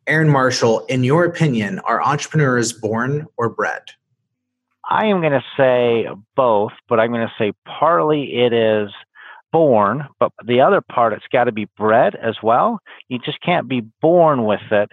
Aaron 0.07 0.29
Marshall, 0.29 0.86
in 0.88 1.03
your 1.03 1.25
opinion, 1.25 1.79
are 1.79 2.01
entrepreneurs 2.01 2.73
born 2.73 3.27
or 3.38 3.49
bred? 3.49 3.82
I 4.89 5.05
am 5.05 5.21
going 5.21 5.34
to 5.34 5.43
say 5.55 6.07
both, 6.36 6.71
but 6.89 6.99
I'm 6.99 7.11
going 7.11 7.27
to 7.27 7.34
say 7.38 7.53
partly 7.65 8.41
it 8.43 8.53
is 8.53 8.89
born, 9.51 10.07
but 10.19 10.32
the 10.45 10.61
other 10.61 10.82
part, 10.82 11.13
it's 11.13 11.27
got 11.32 11.43
to 11.43 11.51
be 11.51 11.67
bred 11.77 12.15
as 12.15 12.38
well. 12.41 12.79
You 13.09 13.19
just 13.19 13.41
can't 13.41 13.67
be 13.67 13.82
born 14.01 14.45
with 14.45 14.61
it 14.71 14.89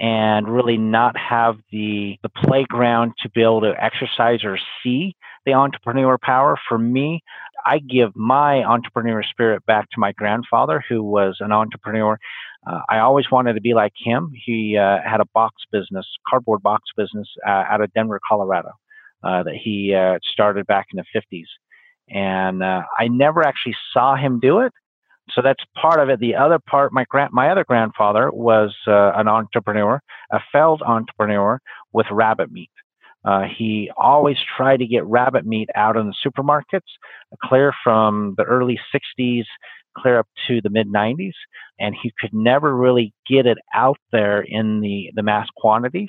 and 0.00 0.48
really 0.48 0.76
not 0.76 1.16
have 1.16 1.56
the 1.72 2.18
the 2.22 2.28
playground 2.28 3.12
to 3.20 3.30
be 3.30 3.42
able 3.42 3.60
to 3.60 3.74
exercise 3.82 4.44
or 4.44 4.58
see 4.82 5.16
the 5.44 5.52
entrepreneur 5.52 6.18
power. 6.18 6.56
For 6.68 6.78
me 6.78 7.22
i 7.66 7.78
give 7.78 8.14
my 8.14 8.62
entrepreneur 8.62 9.22
spirit 9.22 9.66
back 9.66 9.90
to 9.90 9.98
my 9.98 10.12
grandfather 10.12 10.82
who 10.88 11.02
was 11.02 11.36
an 11.40 11.52
entrepreneur. 11.52 12.18
Uh, 12.66 12.80
i 12.88 12.98
always 12.98 13.30
wanted 13.30 13.54
to 13.54 13.60
be 13.60 13.74
like 13.74 13.92
him. 13.96 14.32
He 14.46 14.76
uh, 14.76 14.98
had 15.04 15.20
a 15.20 15.26
box 15.34 15.62
business 15.72 16.06
cardboard 16.28 16.62
box 16.62 16.84
business 16.96 17.28
uh, 17.46 17.64
out 17.68 17.80
of 17.80 17.92
denver 17.94 18.20
colorado 18.28 18.70
uh, 19.24 19.42
that 19.42 19.54
he 19.54 19.94
uh, 19.94 20.18
started 20.32 20.66
back 20.66 20.86
in 20.92 21.02
the 21.02 21.20
50s 21.20 21.46
and 22.08 22.62
uh, 22.62 22.82
i 22.98 23.08
never 23.08 23.42
actually 23.42 23.76
saw 23.92 24.16
him 24.16 24.38
do 24.40 24.60
it 24.60 24.72
so 25.34 25.42
that's 25.42 25.62
part 25.80 26.00
of 26.00 26.08
it. 26.08 26.20
The 26.20 26.34
other 26.34 26.58
part, 26.58 26.92
my 26.92 27.04
grand, 27.08 27.32
my 27.32 27.50
other 27.50 27.64
grandfather 27.64 28.30
was 28.32 28.74
uh, 28.86 29.12
an 29.14 29.28
entrepreneur, 29.28 30.00
a 30.32 30.38
failed 30.52 30.82
entrepreneur 30.82 31.60
with 31.92 32.06
rabbit 32.10 32.50
meat. 32.50 32.70
Uh, 33.24 33.42
he 33.58 33.90
always 33.96 34.36
tried 34.56 34.78
to 34.78 34.86
get 34.86 35.04
rabbit 35.04 35.44
meat 35.44 35.68
out 35.74 35.96
in 35.96 36.06
the 36.06 36.14
supermarkets, 36.24 36.88
clear 37.44 37.72
from 37.82 38.34
the 38.36 38.44
early 38.44 38.78
60s, 38.94 39.44
clear 39.96 40.18
up 40.18 40.28
to 40.46 40.60
the 40.62 40.70
mid 40.70 40.86
90s, 40.88 41.32
and 41.78 41.94
he 42.00 42.12
could 42.20 42.32
never 42.32 42.74
really 42.74 43.12
get 43.28 43.46
it 43.46 43.58
out 43.74 43.98
there 44.12 44.40
in 44.40 44.80
the, 44.80 45.10
the 45.14 45.22
mass 45.22 45.48
quantities. 45.56 46.08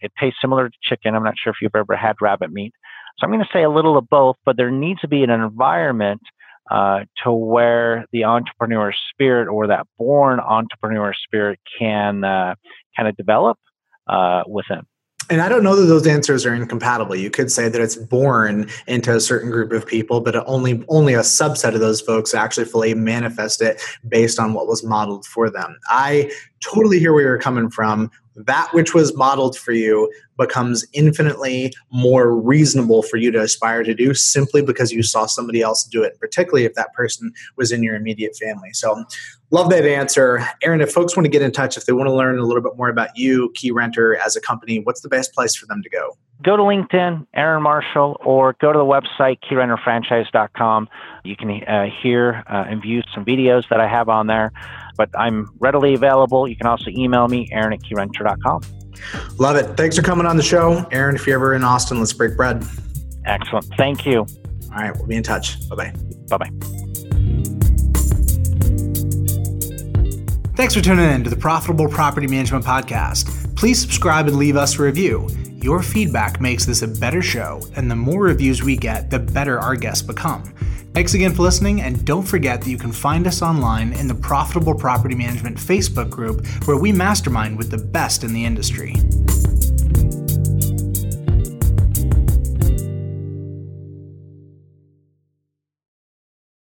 It 0.00 0.12
tastes 0.18 0.38
similar 0.40 0.68
to 0.68 0.76
chicken. 0.82 1.14
I'm 1.14 1.24
not 1.24 1.34
sure 1.42 1.50
if 1.50 1.56
you've 1.60 1.74
ever 1.74 1.96
had 1.96 2.16
rabbit 2.20 2.52
meat. 2.52 2.72
So 3.18 3.24
I'm 3.24 3.32
going 3.32 3.44
to 3.44 3.50
say 3.52 3.62
a 3.62 3.70
little 3.70 3.96
of 3.96 4.08
both, 4.08 4.36
but 4.44 4.56
there 4.56 4.70
needs 4.70 5.00
to 5.00 5.08
be 5.08 5.22
an 5.22 5.30
environment 5.30 6.20
uh, 6.70 7.00
to 7.22 7.32
where 7.32 8.06
the 8.12 8.24
entrepreneur 8.24 8.92
spirit 9.10 9.48
or 9.48 9.66
that 9.66 9.86
born 9.98 10.40
entrepreneur 10.40 11.12
spirit 11.14 11.60
can 11.78 12.24
uh, 12.24 12.54
kind 12.96 13.08
of 13.08 13.16
develop 13.16 13.58
uh, 14.08 14.42
within. 14.46 14.82
And 15.30 15.40
I 15.40 15.48
don't 15.48 15.62
know 15.62 15.74
that 15.74 15.86
those 15.86 16.06
answers 16.06 16.44
are 16.44 16.54
incompatible. 16.54 17.16
You 17.16 17.30
could 17.30 17.50
say 17.50 17.70
that 17.70 17.80
it's 17.80 17.96
born 17.96 18.68
into 18.86 19.14
a 19.14 19.20
certain 19.20 19.50
group 19.50 19.72
of 19.72 19.86
people, 19.86 20.20
but 20.20 20.36
only 20.46 20.84
only 20.88 21.14
a 21.14 21.20
subset 21.20 21.74
of 21.74 21.80
those 21.80 22.00
folks 22.00 22.34
actually 22.34 22.66
fully 22.66 22.92
manifest 22.92 23.62
it 23.62 23.80
based 24.06 24.38
on 24.38 24.52
what 24.52 24.66
was 24.66 24.84
modeled 24.84 25.24
for 25.24 25.48
them. 25.48 25.78
I 25.88 26.30
totally 26.62 26.98
hear 26.98 27.14
where 27.14 27.22
you're 27.22 27.38
coming 27.38 27.70
from 27.70 28.10
that 28.36 28.68
which 28.72 28.94
was 28.94 29.16
modeled 29.16 29.56
for 29.56 29.72
you 29.72 30.10
becomes 30.36 30.84
infinitely 30.92 31.72
more 31.92 32.34
reasonable 32.34 33.02
for 33.02 33.16
you 33.16 33.30
to 33.30 33.40
aspire 33.40 33.82
to 33.84 33.94
do 33.94 34.14
simply 34.14 34.62
because 34.62 34.90
you 34.90 35.02
saw 35.02 35.26
somebody 35.26 35.62
else 35.62 35.84
do 35.84 36.02
it, 36.02 36.18
particularly 36.18 36.64
if 36.64 36.74
that 36.74 36.92
person 36.94 37.32
was 37.56 37.70
in 37.70 37.82
your 37.82 37.94
immediate 37.94 38.36
family. 38.36 38.72
So, 38.72 39.04
love 39.50 39.70
that 39.70 39.84
answer. 39.84 40.44
Aaron, 40.62 40.80
if 40.80 40.90
folks 40.90 41.16
want 41.16 41.26
to 41.26 41.30
get 41.30 41.42
in 41.42 41.52
touch, 41.52 41.76
if 41.76 41.86
they 41.86 41.92
want 41.92 42.08
to 42.08 42.12
learn 42.14 42.38
a 42.38 42.44
little 42.44 42.62
bit 42.62 42.76
more 42.76 42.88
about 42.88 43.16
you, 43.16 43.52
Keyrenter, 43.56 44.18
as 44.18 44.34
a 44.34 44.40
company, 44.40 44.80
what's 44.80 45.02
the 45.02 45.08
best 45.08 45.32
place 45.32 45.54
for 45.54 45.66
them 45.66 45.80
to 45.82 45.88
go? 45.88 46.16
Go 46.42 46.56
to 46.56 46.62
LinkedIn, 46.64 47.26
Aaron 47.34 47.62
Marshall, 47.62 48.20
or 48.24 48.56
go 48.60 48.72
to 48.72 48.78
the 48.78 48.84
website, 48.84 49.38
keyrenterfranchise.com. 49.48 50.88
You 51.22 51.36
can 51.36 51.62
uh, 51.62 51.86
hear 52.02 52.42
uh, 52.50 52.64
and 52.68 52.82
view 52.82 53.02
some 53.14 53.24
videos 53.24 53.68
that 53.70 53.80
I 53.80 53.86
have 53.86 54.08
on 54.08 54.26
there 54.26 54.52
but 54.96 55.10
I'm 55.18 55.50
readily 55.58 55.94
available. 55.94 56.48
You 56.48 56.56
can 56.56 56.66
also 56.66 56.90
email 56.90 57.28
me, 57.28 57.48
aaron 57.52 57.72
at 57.72 57.80
keyrenter.com. 57.82 58.62
Love 59.38 59.56
it. 59.56 59.76
Thanks 59.76 59.96
for 59.96 60.02
coming 60.02 60.26
on 60.26 60.36
the 60.36 60.42
show. 60.42 60.86
Aaron, 60.90 61.16
if 61.16 61.26
you're 61.26 61.36
ever 61.36 61.54
in 61.54 61.64
Austin, 61.64 61.98
let's 61.98 62.12
break 62.12 62.36
bread. 62.36 62.64
Excellent. 63.26 63.66
Thank 63.76 64.06
you. 64.06 64.20
All 64.20 64.80
right. 64.80 64.96
We'll 64.96 65.06
be 65.06 65.16
in 65.16 65.22
touch. 65.22 65.68
Bye 65.68 65.76
bye. 65.76 65.92
Bye 66.28 66.36
bye. 66.38 66.50
Thanks 70.56 70.74
for 70.74 70.80
tuning 70.80 71.10
in 71.10 71.24
to 71.24 71.30
the 71.30 71.36
Profitable 71.36 71.88
Property 71.88 72.28
Management 72.28 72.64
Podcast. 72.64 73.56
Please 73.56 73.80
subscribe 73.80 74.28
and 74.28 74.36
leave 74.36 74.56
us 74.56 74.78
a 74.78 74.82
review. 74.82 75.28
Your 75.60 75.82
feedback 75.82 76.40
makes 76.40 76.64
this 76.64 76.82
a 76.82 76.88
better 76.88 77.22
show, 77.22 77.60
and 77.74 77.90
the 77.90 77.96
more 77.96 78.22
reviews 78.22 78.62
we 78.62 78.76
get, 78.76 79.10
the 79.10 79.18
better 79.18 79.58
our 79.58 79.74
guests 79.74 80.02
become. 80.02 80.54
Thanks 80.94 81.14
again 81.14 81.34
for 81.34 81.42
listening, 81.42 81.80
and 81.80 82.04
don't 82.04 82.22
forget 82.22 82.62
that 82.62 82.70
you 82.70 82.78
can 82.78 82.92
find 82.92 83.26
us 83.26 83.42
online 83.42 83.94
in 83.94 84.06
the 84.06 84.14
Profitable 84.14 84.76
Property 84.76 85.16
Management 85.16 85.56
Facebook 85.56 86.08
group 86.08 86.46
where 86.66 86.76
we 86.76 86.92
mastermind 86.92 87.58
with 87.58 87.68
the 87.68 87.78
best 87.78 88.22
in 88.22 88.32
the 88.32 88.44
industry. 88.44 88.94